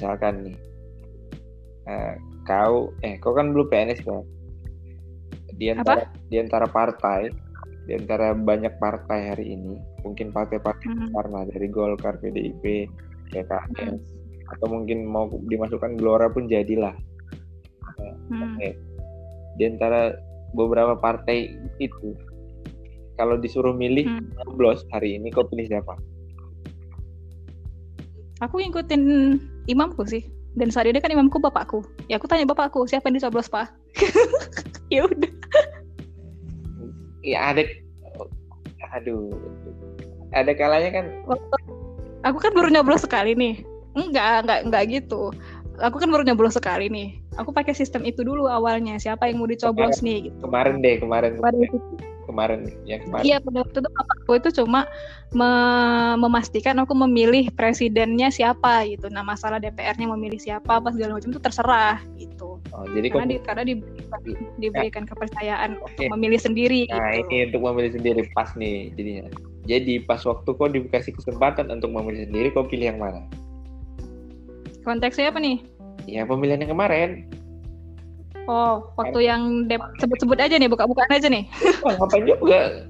[0.00, 0.56] misalkan nih
[1.92, 2.16] uh,
[2.48, 4.24] kau eh kau kan belum PNS kan
[5.60, 6.16] di antara Apa?
[6.32, 7.28] di antara partai
[7.84, 11.12] di antara banyak partai hari ini mungkin partai-partai hmm.
[11.12, 12.88] karena dari Golkar PDIP
[13.28, 13.98] PKS hmm.
[14.56, 16.96] atau mungkin mau dimasukkan Gelora pun jadilah
[18.00, 18.56] hmm.
[18.56, 18.72] okay.
[19.60, 20.16] di antara
[20.56, 22.16] beberapa partai itu
[23.20, 24.88] kalau disuruh milih hmm.
[24.88, 25.92] hari ini kau pilih siapa?
[28.40, 29.04] Aku ngikutin
[29.66, 30.24] imamku sih.
[30.58, 31.86] Dan saat ini kan imamku bapakku.
[32.10, 33.70] Ya aku tanya bapakku siapa yang dicoblos pak?
[34.90, 35.30] Ya udah.
[37.22, 37.62] Ya ada
[38.90, 39.30] aduh.
[40.34, 41.06] Ada kalanya kan
[42.26, 43.62] aku kan baru nyoblos sekali nih.
[43.94, 45.30] Enggak enggak enggak gitu.
[45.78, 49.48] Aku kan baru nyoblos sekali nih aku pakai sistem itu dulu awalnya siapa yang mau
[49.50, 51.68] dicoblos kemarin, nih gitu kemarin deh kemarin kemarin
[52.30, 53.24] kemarin yang kemarin.
[53.26, 54.86] Iya pada waktu itu aku itu cuma
[55.34, 55.50] me
[56.14, 59.10] memastikan aku memilih presidennya siapa gitu.
[59.10, 62.62] Nah masalah DPR-nya memilih siapa apa segala macam itu terserah gitu.
[62.70, 64.20] Oh, jadi karena, di, karena diberikan,
[64.62, 65.08] diberikan ya.
[65.10, 66.06] kepercayaan okay.
[66.06, 66.86] untuk memilih sendiri.
[66.86, 67.26] Nah gitu.
[67.26, 69.26] ini untuk memilih sendiri pas nih jadinya.
[69.66, 73.26] Jadi pas waktu kau dikasih kesempatan untuk memilih sendiri, kau pilih yang mana?
[74.80, 75.60] Konteksnya apa nih?
[76.08, 77.28] Ya pemilihan yang kemarin.
[78.48, 79.68] Oh, waktu yang
[80.02, 81.46] sebut-sebut aja nih, buka-bukaan aja nih.
[81.84, 82.86] Ngapain juga?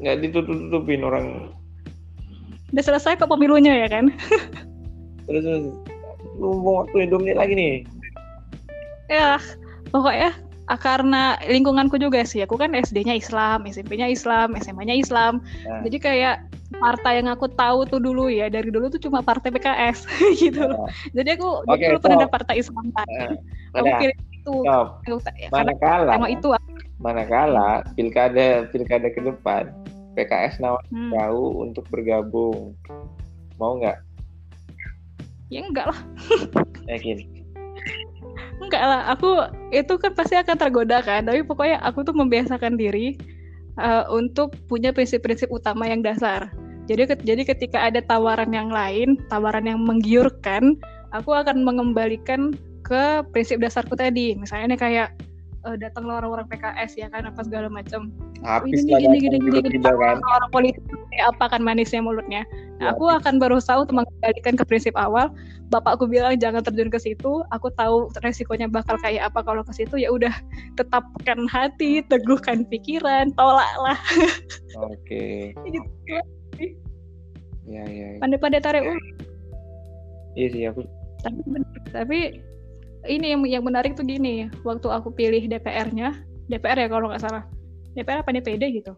[0.00, 1.52] Nggak ditutup-tutupin orang.
[2.72, 4.10] Udah selesai kok pemilunya ya kan?
[5.28, 5.64] terus, terus
[6.40, 7.74] mau waktu dua menit lagi nih.
[9.12, 9.36] Ya,
[9.92, 10.32] pokoknya
[10.64, 12.40] karena lingkunganku juga sih.
[12.44, 15.44] Aku kan SD-nya Islam SMP-nya Islam SMA-nya Islam.
[15.68, 15.84] Nah.
[15.84, 16.36] jadi kayak
[16.74, 20.08] partai yang aku tahu tuh dulu ya dari dulu tuh cuma partai PKS
[20.42, 20.88] gitu loh.
[21.12, 23.36] Jadi aku Oke, dulu pernah ada partai Islam tadi
[23.74, 24.56] Eh, aku pilih itu.
[24.64, 26.48] Ta- ya, karena Manakala, tema itu
[26.96, 29.68] manakala pilkada pilkada ke depan
[30.16, 32.72] PKS nawar hmm, kau untuk bergabung.
[33.60, 34.00] Mau nggak?
[35.52, 36.00] ya enggak lah.
[36.88, 37.33] Yakin?
[38.74, 39.02] Enggak lah.
[39.14, 39.30] Aku
[39.70, 41.22] itu kan pasti akan tergoda kan.
[41.22, 43.14] Tapi pokoknya aku tuh membiasakan diri
[43.78, 46.50] uh, untuk punya prinsip-prinsip utama yang dasar.
[46.90, 50.76] Jadi ket- jadi ketika ada tawaran yang lain tawaran yang menggiurkan
[51.14, 52.52] aku akan mengembalikan
[52.82, 54.34] ke prinsip dasarku tadi.
[54.34, 55.08] Misalnya nih kayak
[55.64, 58.12] uh, datanglah orang-orang PKS ya kan apa segala macam
[58.44, 60.16] Habis ini lah gini datang gini gini tiba-tiba kan.
[60.20, 60.84] orang politik
[61.24, 62.44] apa kan manisnya mulutnya
[62.82, 65.30] Ya, nah, aku akan berusaha untuk mengembalikan ke prinsip awal
[65.70, 69.94] bapakku bilang jangan terjun ke situ aku tahu resikonya bakal kayak apa kalau ke situ
[69.94, 70.34] ya udah
[70.74, 73.94] tetapkan hati teguhkan pikiran tolaklah
[74.90, 75.54] Oke.
[75.70, 75.86] gitu
[77.64, 78.18] Ya ya.
[78.18, 78.18] ya.
[78.18, 78.98] pandai-pandai tarik ulur
[80.34, 80.82] Iya sih aku.
[81.22, 81.40] tapi
[81.94, 82.18] tapi
[83.04, 87.44] ini yang yang menarik tuh gini waktu aku pilih DPR-nya DPR ya kalau nggak salah.
[87.94, 88.92] DPR apa DPD gitu.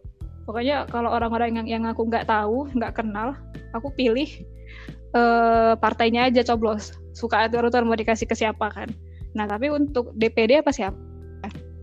[0.47, 3.35] Pokoknya kalau orang-orang yang yang aku nggak tahu nggak kenal
[3.75, 4.27] aku pilih
[5.15, 6.95] eh, partainya aja coblos.
[7.15, 8.89] Suka atur-atur mau dikasih ke siapa kan.
[9.35, 10.97] Nah tapi untuk DPD apa siapa?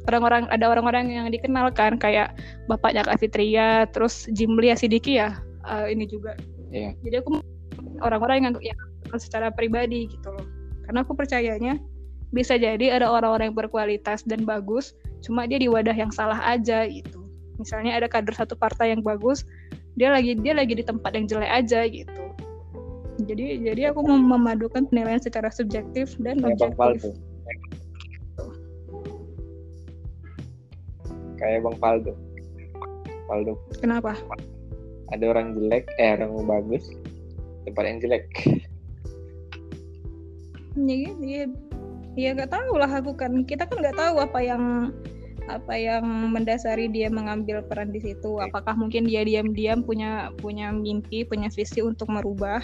[0.03, 2.35] Orang-orang ada orang-orang yang dikenal kan kayak
[2.67, 6.35] bapaknya Kak Fitria terus Jimlia Sidiki ya eh, ini juga.
[6.73, 6.97] Iya.
[7.05, 7.37] jadi aku
[8.01, 8.79] orang-orang yang yang
[9.21, 10.43] secara pribadi gitu loh.
[10.83, 11.77] Karena aku percayanya
[12.33, 16.89] bisa jadi ada orang-orang yang berkualitas dan bagus cuma dia di wadah yang salah aja
[16.89, 17.21] gitu
[17.61, 19.45] misalnya ada kader satu partai yang bagus
[19.93, 22.23] dia lagi dia lagi di tempat yang jelek aja gitu
[23.29, 27.13] jadi jadi aku mem- memadukan penilaian secara subjektif dan Kayak Bang Paldo.
[27.13, 27.13] objektif
[31.37, 32.13] Kayak Bang Paldo.
[33.29, 33.53] Paldo.
[33.77, 34.17] kenapa
[35.13, 36.89] Ada orang jelek, eh orang bagus,
[37.69, 38.25] tempat yang jelek.
[40.73, 41.45] ya ya
[42.13, 44.93] ya nggak tahu lah aku kan kita kan nggak tahu apa yang
[45.51, 48.39] apa yang mendasari dia mengambil peran di situ.
[48.39, 52.63] Apakah mungkin dia diam-diam punya punya mimpi punya visi untuk merubah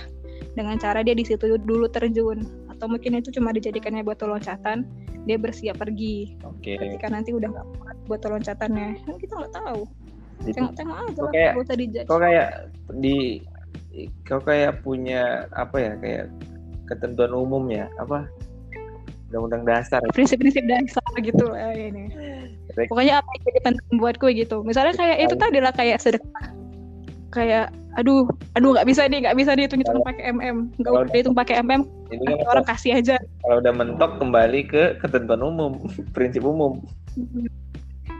[0.56, 2.48] dengan cara dia di situ dulu terjun?
[2.72, 4.88] Atau mungkin itu cuma dijadikannya buat loncatan
[5.28, 6.40] dia bersiap pergi.
[6.48, 6.80] Oke.
[6.80, 9.04] ketika nanti udah nggak kuat buat loncatannya.
[9.04, 9.82] Kan kita nggak tahu.
[10.40, 12.08] Tengok-tengok aja lah kayak- usah dijudge.
[12.08, 12.50] kau kayak
[12.96, 13.44] di
[14.24, 16.26] kau kayak punya apa ya kayak
[16.88, 18.26] ketentuan umum ya apa
[19.30, 20.02] undang-undang dasar.
[20.12, 22.10] Prinsip-prinsip dasar gitu lah ini.
[22.74, 24.58] Kayak- pokoknya apa yang jadi penting buatku gitu.
[24.66, 26.46] Misalnya kayak itu tadi lah kayak sedekah
[27.30, 28.26] kayak aduh
[28.58, 31.82] aduh nggak bisa nih nggak bisa nih hitung pakai mm nggak usah dihitung pakai mm
[32.10, 33.16] ini kan orang kasih aja.
[33.46, 35.78] kalau udah mentok kembali ke ketentuan umum
[36.18, 36.82] prinsip umum.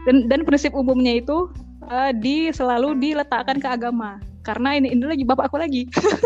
[0.06, 1.50] Dan dan prinsip umumnya itu
[1.90, 4.22] eh, di selalu diletakkan ke agama.
[4.46, 5.84] Karena ini ini lagi bapakku lagi.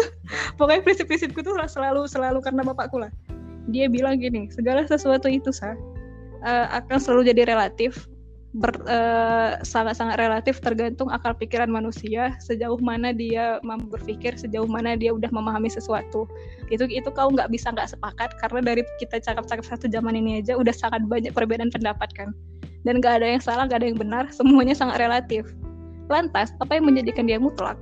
[0.61, 3.11] Pokoknya prinsip-prinsipku tuh selalu selalu karena bapakku lah
[3.73, 5.77] dia bilang gini segala sesuatu itu sah
[6.45, 8.05] eh, akan selalu jadi relatif
[8.87, 15.11] eh, sangat-sangat relatif tergantung akal pikiran manusia sejauh mana dia mampu berpikir sejauh mana dia
[15.11, 16.29] udah memahami sesuatu.
[16.71, 20.55] Itu itu kau nggak bisa nggak sepakat karena dari kita cakap-cakap satu zaman ini aja
[20.55, 22.31] udah sangat banyak perbedaan pendapat kan?
[22.85, 25.51] Dan nggak ada yang salah nggak ada yang benar semuanya sangat relatif.
[26.07, 27.81] Lantas apa yang menjadikan dia mutlak?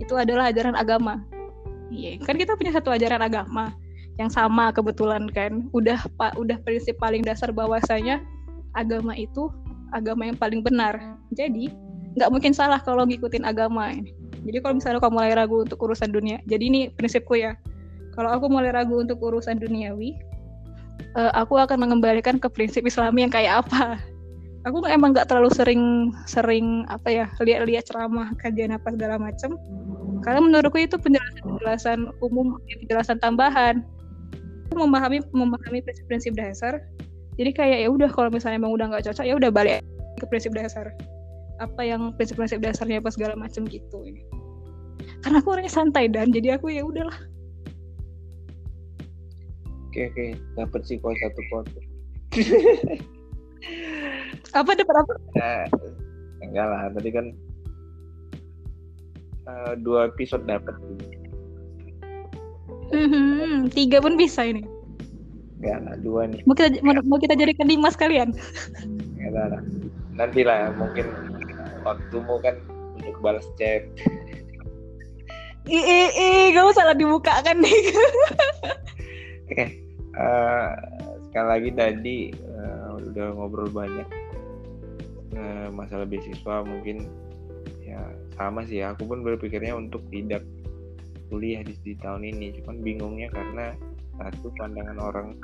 [0.00, 1.20] Itu adalah ajaran agama.
[1.92, 3.76] Iya kan kita punya satu ajaran agama
[4.20, 5.66] yang sama kebetulan kan.
[5.74, 8.22] Udah pak udah prinsip paling dasar bahwasanya
[8.74, 9.50] agama itu
[9.94, 11.18] agama yang paling benar.
[11.34, 11.70] Jadi
[12.14, 13.90] nggak mungkin salah kalau ngikutin agama
[14.44, 17.58] jadi kalau misalnya kamu mulai ragu untuk urusan dunia jadi ini prinsipku ya.
[18.14, 20.14] Kalau aku mulai ragu untuk urusan duniawi
[21.18, 23.98] eh, aku akan mengembalikan ke prinsip Islami yang kayak apa.
[24.64, 25.82] Aku emang nggak terlalu sering
[26.24, 29.60] sering apa ya lihat-lihat ceramah kajian apa segala macam
[30.24, 33.84] karena menurutku itu penjelasan-penjelasan umum penjelasan tambahan
[34.74, 36.82] aku memahami memahami prinsip-prinsip dasar.
[37.38, 39.86] Jadi kayak ya udah kalau misalnya emang udah nggak cocok ya udah balik
[40.18, 40.90] ke prinsip dasar.
[41.62, 44.02] Apa yang prinsip-prinsip dasarnya apa segala macam gitu.
[45.22, 46.34] Karena aku orangnya santai dan.
[46.34, 47.14] Jadi aku ya udahlah.
[49.94, 50.34] Oke oke.
[50.58, 51.70] Dapat sih kau satu pot
[54.58, 55.12] apa dapat apa?
[55.38, 55.62] Nah,
[56.42, 56.90] enggak lah.
[56.98, 57.26] Tadi kan
[59.46, 60.74] eh, dua episode dapat
[62.94, 64.62] Hmm, tiga pun bisa ini.
[65.58, 66.40] Enggak lah dua nih.
[66.46, 68.30] Mau kita mau, mau kita jadikan lima sekalian?
[69.18, 69.62] Enggak lah
[70.14, 71.10] nanti lah mungkin
[71.82, 72.54] waktumu kan
[72.94, 73.82] untuk balas chat.
[75.64, 77.80] Ih ih ih gak usah lah dibuka kan nih.
[79.48, 79.64] Oke,
[80.12, 80.68] eh,
[81.28, 84.06] sekali lagi tadi eh, udah ngobrol banyak.
[85.34, 87.08] eh, masalah beasiswa mungkin
[87.82, 87.98] ya
[88.38, 88.84] sama sih.
[88.84, 90.44] Aku pun berpikirnya untuk tidak
[91.28, 92.60] kuliah di, di tahun ini.
[92.60, 93.74] Cuman bingungnya karena
[94.14, 95.34] satu pandangan orang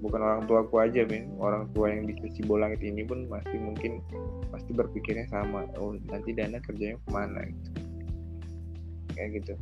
[0.00, 4.00] bukan orang tuaku aja men orang tua yang di sisi langit ini pun masih mungkin
[4.50, 5.68] pasti berpikirnya sama.
[5.76, 7.70] Oh nanti dana kerjanya ke mana gitu.
[9.14, 9.54] Kayak gitu.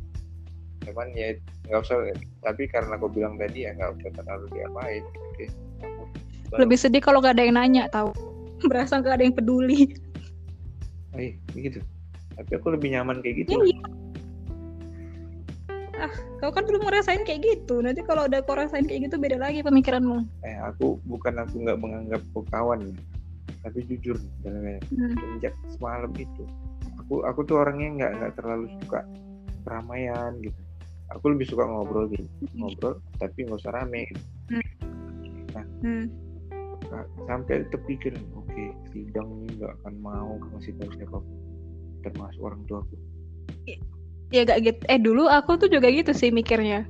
[0.89, 1.35] Cuman ya
[1.71, 1.97] nggak usah
[2.43, 5.47] tapi karena aku bilang tadi ya nggak usah terlalu diapain oke
[6.59, 8.13] lebih sedih kalau gak ada yang nanya tahu.
[8.69, 9.89] Berasa gak ada yang peduli.
[11.17, 11.81] Eh begitu
[12.37, 13.61] tapi aku lebih nyaman kayak gitu.
[13.61, 13.81] Iya.
[16.01, 19.37] Ah kau kan belum ngerasain kayak gitu nanti kalau udah kau rasain kayak gitu beda
[19.37, 22.97] lagi pemikiranmu eh aku bukan aku nggak menganggap kau kawan
[23.61, 25.15] tapi jujur dalamnya hmm.
[25.37, 26.43] sejak semalam itu
[26.99, 29.05] aku aku tuh orangnya nggak nggak terlalu suka
[29.63, 30.59] keramaian gitu
[31.13, 32.57] aku lebih suka ngobrol gitu hmm.
[32.57, 34.23] ngobrol tapi nggak usah rame gitu.
[34.49, 34.71] Hmm.
[35.53, 36.05] nah hmm.
[37.29, 41.37] sampai terpikir oke okay, sidang ini nggak akan mau ngasih tahu siapa pun
[42.03, 42.95] termasuk orang tua aku
[44.33, 44.81] ya gak gitu.
[44.89, 46.89] Eh dulu aku tuh juga gitu sih mikirnya.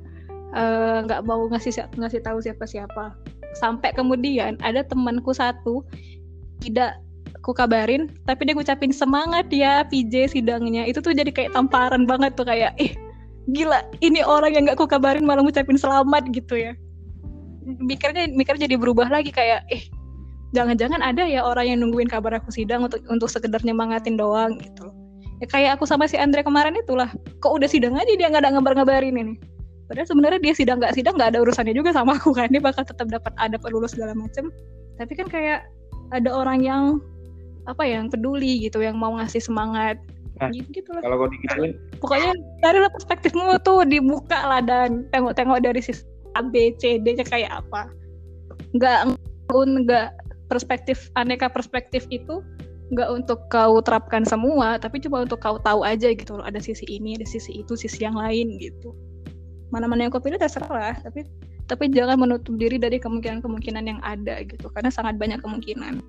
[0.54, 3.18] Eh, nggak uh, mau ngasih ngasih tahu siapa siapa
[3.58, 5.82] sampai kemudian ada temanku satu
[6.62, 6.94] tidak
[7.42, 10.88] ku kabarin tapi dia ngucapin semangat ya PJ sidangnya.
[10.88, 12.94] Itu tuh jadi kayak tamparan banget tuh kayak ih
[13.52, 16.72] gila ini orang yang gak ku kabarin malah ngucapin selamat gitu ya.
[17.64, 19.82] Mikirnya mikir jadi berubah lagi kayak eh
[20.54, 24.93] jangan-jangan ada ya orang yang nungguin kabar aku sidang untuk untuk sekedar nyemangatin doang gitu
[25.42, 27.10] ya kayak aku sama si Andre kemarin itulah.
[27.42, 29.34] Kok udah sidang aja dia nggak ada ngabar-ngabarin ini.
[29.84, 32.48] Padahal sebenarnya dia sidang nggak sidang nggak ada urusannya juga sama aku kan.
[32.52, 34.48] Dia bakal tetap dapat ada lulus segala macem.
[34.96, 35.66] Tapi kan kayak
[36.14, 37.02] ada orang yang
[37.64, 39.96] apa ya yang peduli gitu yang mau ngasih semangat.
[40.42, 41.02] Nah, gitu, gitu lah.
[41.06, 46.02] kalau kau digituin pokoknya dari perspektifmu tuh dibuka lah dan tengok-tengok dari sisi
[46.34, 47.86] A B C D nya kayak apa.
[48.74, 49.14] Nggak
[49.54, 50.08] nggak
[50.50, 52.42] perspektif aneka perspektif itu
[52.94, 56.86] nggak untuk kau terapkan semua tapi cuma untuk kau tahu aja gitu loh ada sisi
[56.86, 58.94] ini ada sisi itu sisi yang lain gitu.
[59.74, 61.26] Mana-mana yang kau pilih terserah tapi
[61.66, 66.00] tapi jangan menutup diri dari kemungkinan-kemungkinan yang ada gitu karena sangat banyak kemungkinan.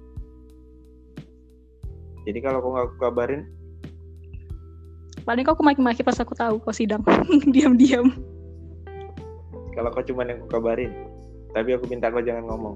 [2.26, 3.42] Jadi kalau kau nggak kabarin?
[5.26, 7.02] Paling kau maki-maki pas aku tahu kau sidang
[7.54, 8.14] diam-diam.
[9.74, 10.94] Kalau kau cuma yang kabarin
[11.56, 12.76] tapi aku minta kau jangan ngomong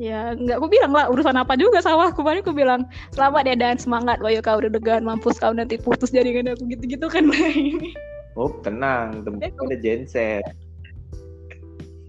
[0.00, 2.26] ya nggak aku bilang lah urusan apa juga sama aku.
[2.26, 3.76] Paling aku bilang selamat ya dan.
[3.78, 7.94] Semangat wayo kau udah degan mampus kau nanti putus jaringan aku gitu-gitu kan ini
[8.34, 9.22] oh tenang.
[9.22, 10.44] Temen ada genset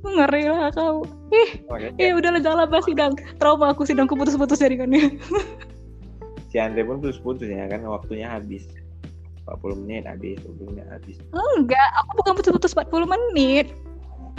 [0.05, 1.03] ngeri lah kau.
[1.33, 5.09] Ih oh, ya, eh udah jangan lah sidang trauma aku sidang aku putus-putus jaringannya.
[6.53, 7.83] Si Andre pun putus-putus ya kan?
[7.83, 8.63] Waktunya habis.
[9.43, 11.19] 40 menit habis 20 menit habis.
[11.35, 13.75] Enggak aku bukan putus-putus 40 menit.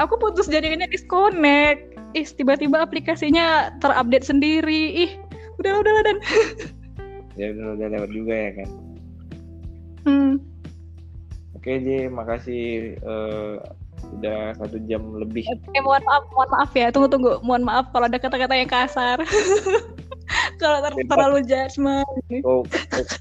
[0.01, 5.05] Aku putus jaringannya disconnect ih tiba-tiba aplikasinya terupdate sendiri.
[5.05, 5.13] Ih
[5.61, 6.19] udah udah dan.
[7.37, 8.69] Ya udah udah lewat juga ya kan
[10.09, 10.35] hmm.
[11.53, 13.61] oke J makasih uh,
[14.17, 15.43] udah satu jam lebih.
[15.75, 16.95] Eh mohon maaf mohon maaf ya.
[16.95, 17.43] Tunggu tunggu.
[17.43, 19.19] Mohon maaf kalau ada kata-kata yang kasar.
[20.57, 22.07] Kalau ter terlalu judgement.
[22.43, 22.67] Kau,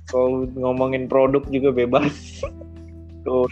[0.09, 2.41] kau ngomongin produk juga bebas.
[3.25, 3.45] Tuh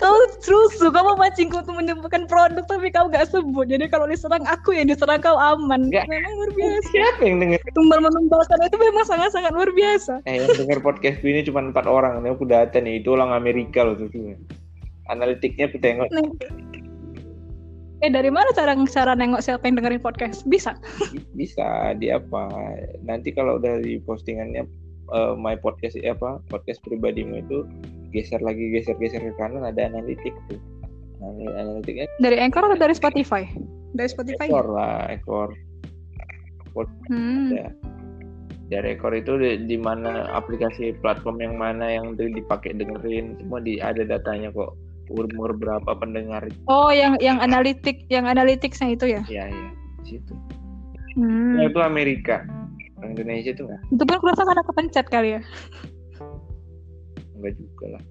[0.00, 4.74] kau terus suka memancingku untuk menyebutkan produk tapi kau gak sebut jadi kalau diserang aku
[4.74, 6.08] yang diserang kau aman gak.
[6.08, 10.42] memang luar biasa siapa yang denger tumbal menumbalkan itu memang sangat sangat luar biasa eh
[10.42, 13.96] yang denger podcast ini cuma empat orang ini aku data nih itu orang Amerika loh
[13.96, 14.08] tuh
[15.08, 16.08] analitiknya aku tengok
[17.98, 20.46] Eh dari mana cara cara nengok siapa yang dengerin podcast?
[20.46, 20.78] Bisa?
[21.34, 22.46] Bisa di apa?
[23.02, 24.70] Nanti kalau udah di postingannya
[25.12, 27.66] uh, my podcast apa podcast pribadimu itu
[28.14, 30.60] geser lagi geser geser ke kanan ada analitik tuh.
[31.18, 33.42] Nah, analitiknya dari Anchor atau dari Spotify?
[33.94, 35.48] Dari Spotify Anchor lah Anchor.
[37.10, 37.50] Hmm.
[37.50, 37.74] ada.
[38.68, 43.80] Dari Anchor itu di, di mana aplikasi platform yang mana yang dipakai dengerin semua di
[43.82, 44.76] ada datanya kok.
[45.08, 46.44] Umur berapa pendengar.
[46.68, 49.22] Oh yang yang analitik yang analitiknya itu ya?
[49.24, 49.68] Iya iya.
[50.04, 50.34] Di situ.
[51.16, 51.58] Hmm.
[51.64, 52.44] itu Amerika.
[52.98, 55.40] Orang Indonesia itu enggak itu pun kurasa karena kepencet kali ya
[57.38, 58.04] enggak juga lah.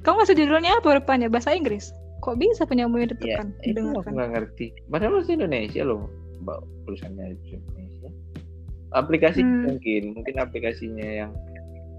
[0.00, 1.28] Kamu masih judulnya apa rupanya?
[1.28, 1.92] Bahasa Inggris?
[2.20, 4.66] Kok bisa penyamu yang ditekan ya, itu aku nggak ngerti.
[4.88, 6.08] Padahal masih Indonesia loh
[6.40, 8.08] mbak tulisannya Indonesia.
[8.96, 9.60] Aplikasi hmm.
[9.68, 11.32] mungkin mungkin aplikasinya yang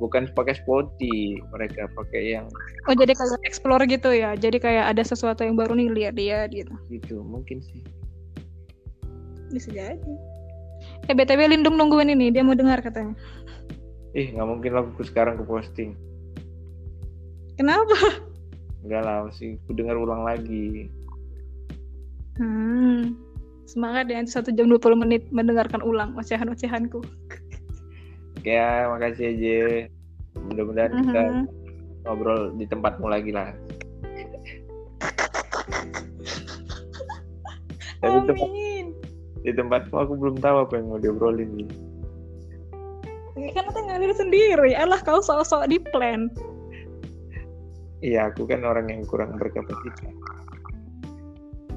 [0.02, 2.46] bukan pakai Spotify mereka pakai yang
[2.90, 4.34] oh jadi kayak explore gitu ya?
[4.38, 6.74] Jadi kayak ada sesuatu yang baru nih lihat dia gitu.
[6.90, 7.82] Gitu mungkin sih.
[9.50, 10.14] Bisa jadi.
[11.10, 13.14] Eh btw lindung nungguin ini dia mau dengar katanya
[14.12, 15.96] ih nggak mungkin lah aku sekarang ke posting
[17.56, 18.20] kenapa
[18.84, 20.90] enggak lah masih aku dengar ulang lagi
[22.40, 23.32] hmm
[23.72, 27.00] Semangat ya nanti satu jam 20 menit mendengarkan ulang ocehan-ocehanku.
[28.36, 29.88] Oke ya, makasih aja.
[30.36, 31.44] Mudah-mudahan kita Mhm.
[32.04, 33.56] ngobrol di tempatmu lagi lah.
[38.04, 38.86] Tapi tempat, Amin.
[39.46, 41.70] di tempatmu aku belum tahu apa yang mau diobrolin nih.
[43.42, 44.72] Ya, kan nanti ngalir sendiri.
[44.78, 46.30] Alah kau sok-sok di plan.
[48.06, 50.14] Iya, aku kan orang yang kurang berkapasitas.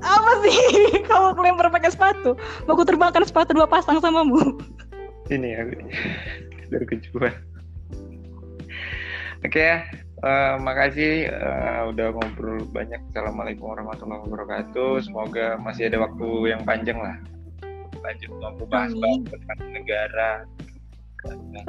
[0.04, 0.56] Apa sih?
[1.08, 2.36] Kamu kelempar pakai sepatu.
[2.68, 4.60] Mau aku terbangkan sepatu dua pasang samamu.
[5.32, 5.74] Ini aku
[6.68, 7.32] berkejuan.
[9.44, 9.84] Oke ya,
[10.24, 13.00] eh, makasih eh, udah ngobrol banyak.
[13.12, 15.04] Assalamualaikum warahmatullahi wabarakatuh.
[15.04, 17.16] Semoga masih ada waktu yang panjang lah.
[18.04, 20.44] Lanjut ngobrol bahas-bahas tentang negara.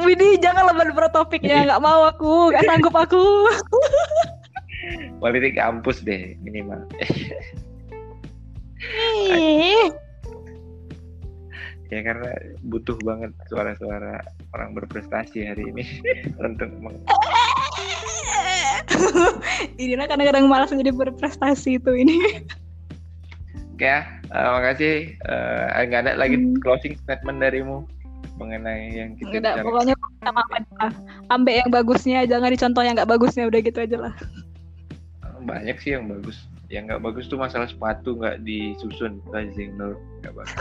[0.01, 1.65] Widih, jangan lebar topiknya.
[1.65, 2.51] Nggak mau aku.
[2.51, 3.23] Nggak sanggup aku.
[5.23, 6.83] Politik kampus deh minimal.
[11.93, 12.33] Ya karena
[12.65, 14.19] butuh banget suara-suara
[14.57, 15.85] orang berprestasi hari ini
[16.43, 16.69] untuk
[19.95, 22.45] lah kadang-kadang malas jadi berprestasi itu ini.
[23.75, 24.95] Oke ya, eh, makasih.
[25.19, 26.57] Eh, nggak ada lagi Hmm.
[26.63, 27.83] closing statement darimu
[28.35, 29.65] mengenai yang kita Enggak, bicarakan.
[29.71, 30.41] pokoknya sama
[31.31, 33.47] apa yang bagusnya, jangan dicontoh yang nggak bagusnya.
[33.47, 34.13] Udah gitu aja lah.
[35.45, 39.93] banyak sih yang bagus yang nggak bagus tuh masalah sepatu nggak disusun Rising Nur
[40.25, 40.57] nggak bagus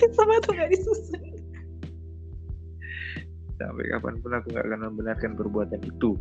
[0.16, 1.20] sama tuh nggak disusun.
[3.54, 6.16] sampai kapan pun aku nggak akan membenarkan perbuatan itu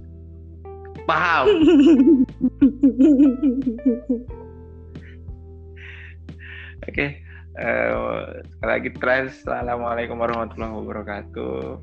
[1.07, 1.47] paham
[6.87, 7.07] oke
[7.53, 7.93] Eh,
[8.49, 11.77] sekali lagi terakhir assalamualaikum warahmatullahi wabarakatuh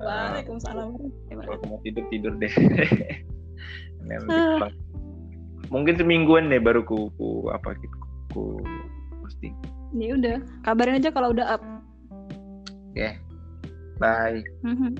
[0.00, 0.96] Waalaikumsalam.
[1.28, 2.48] kalau aku mau tidur tidur deh
[4.00, 4.72] pulang.
[5.68, 7.96] mungkin semingguan deh baru ku, ku apa gitu
[8.32, 8.44] ku
[9.20, 9.52] posting
[9.92, 11.62] Ya udah, kabarin aja kalau udah up.
[12.88, 13.08] oke
[13.98, 14.96] bye Mhm.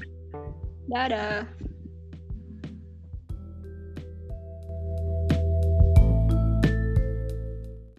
[0.85, 1.49] Dadah.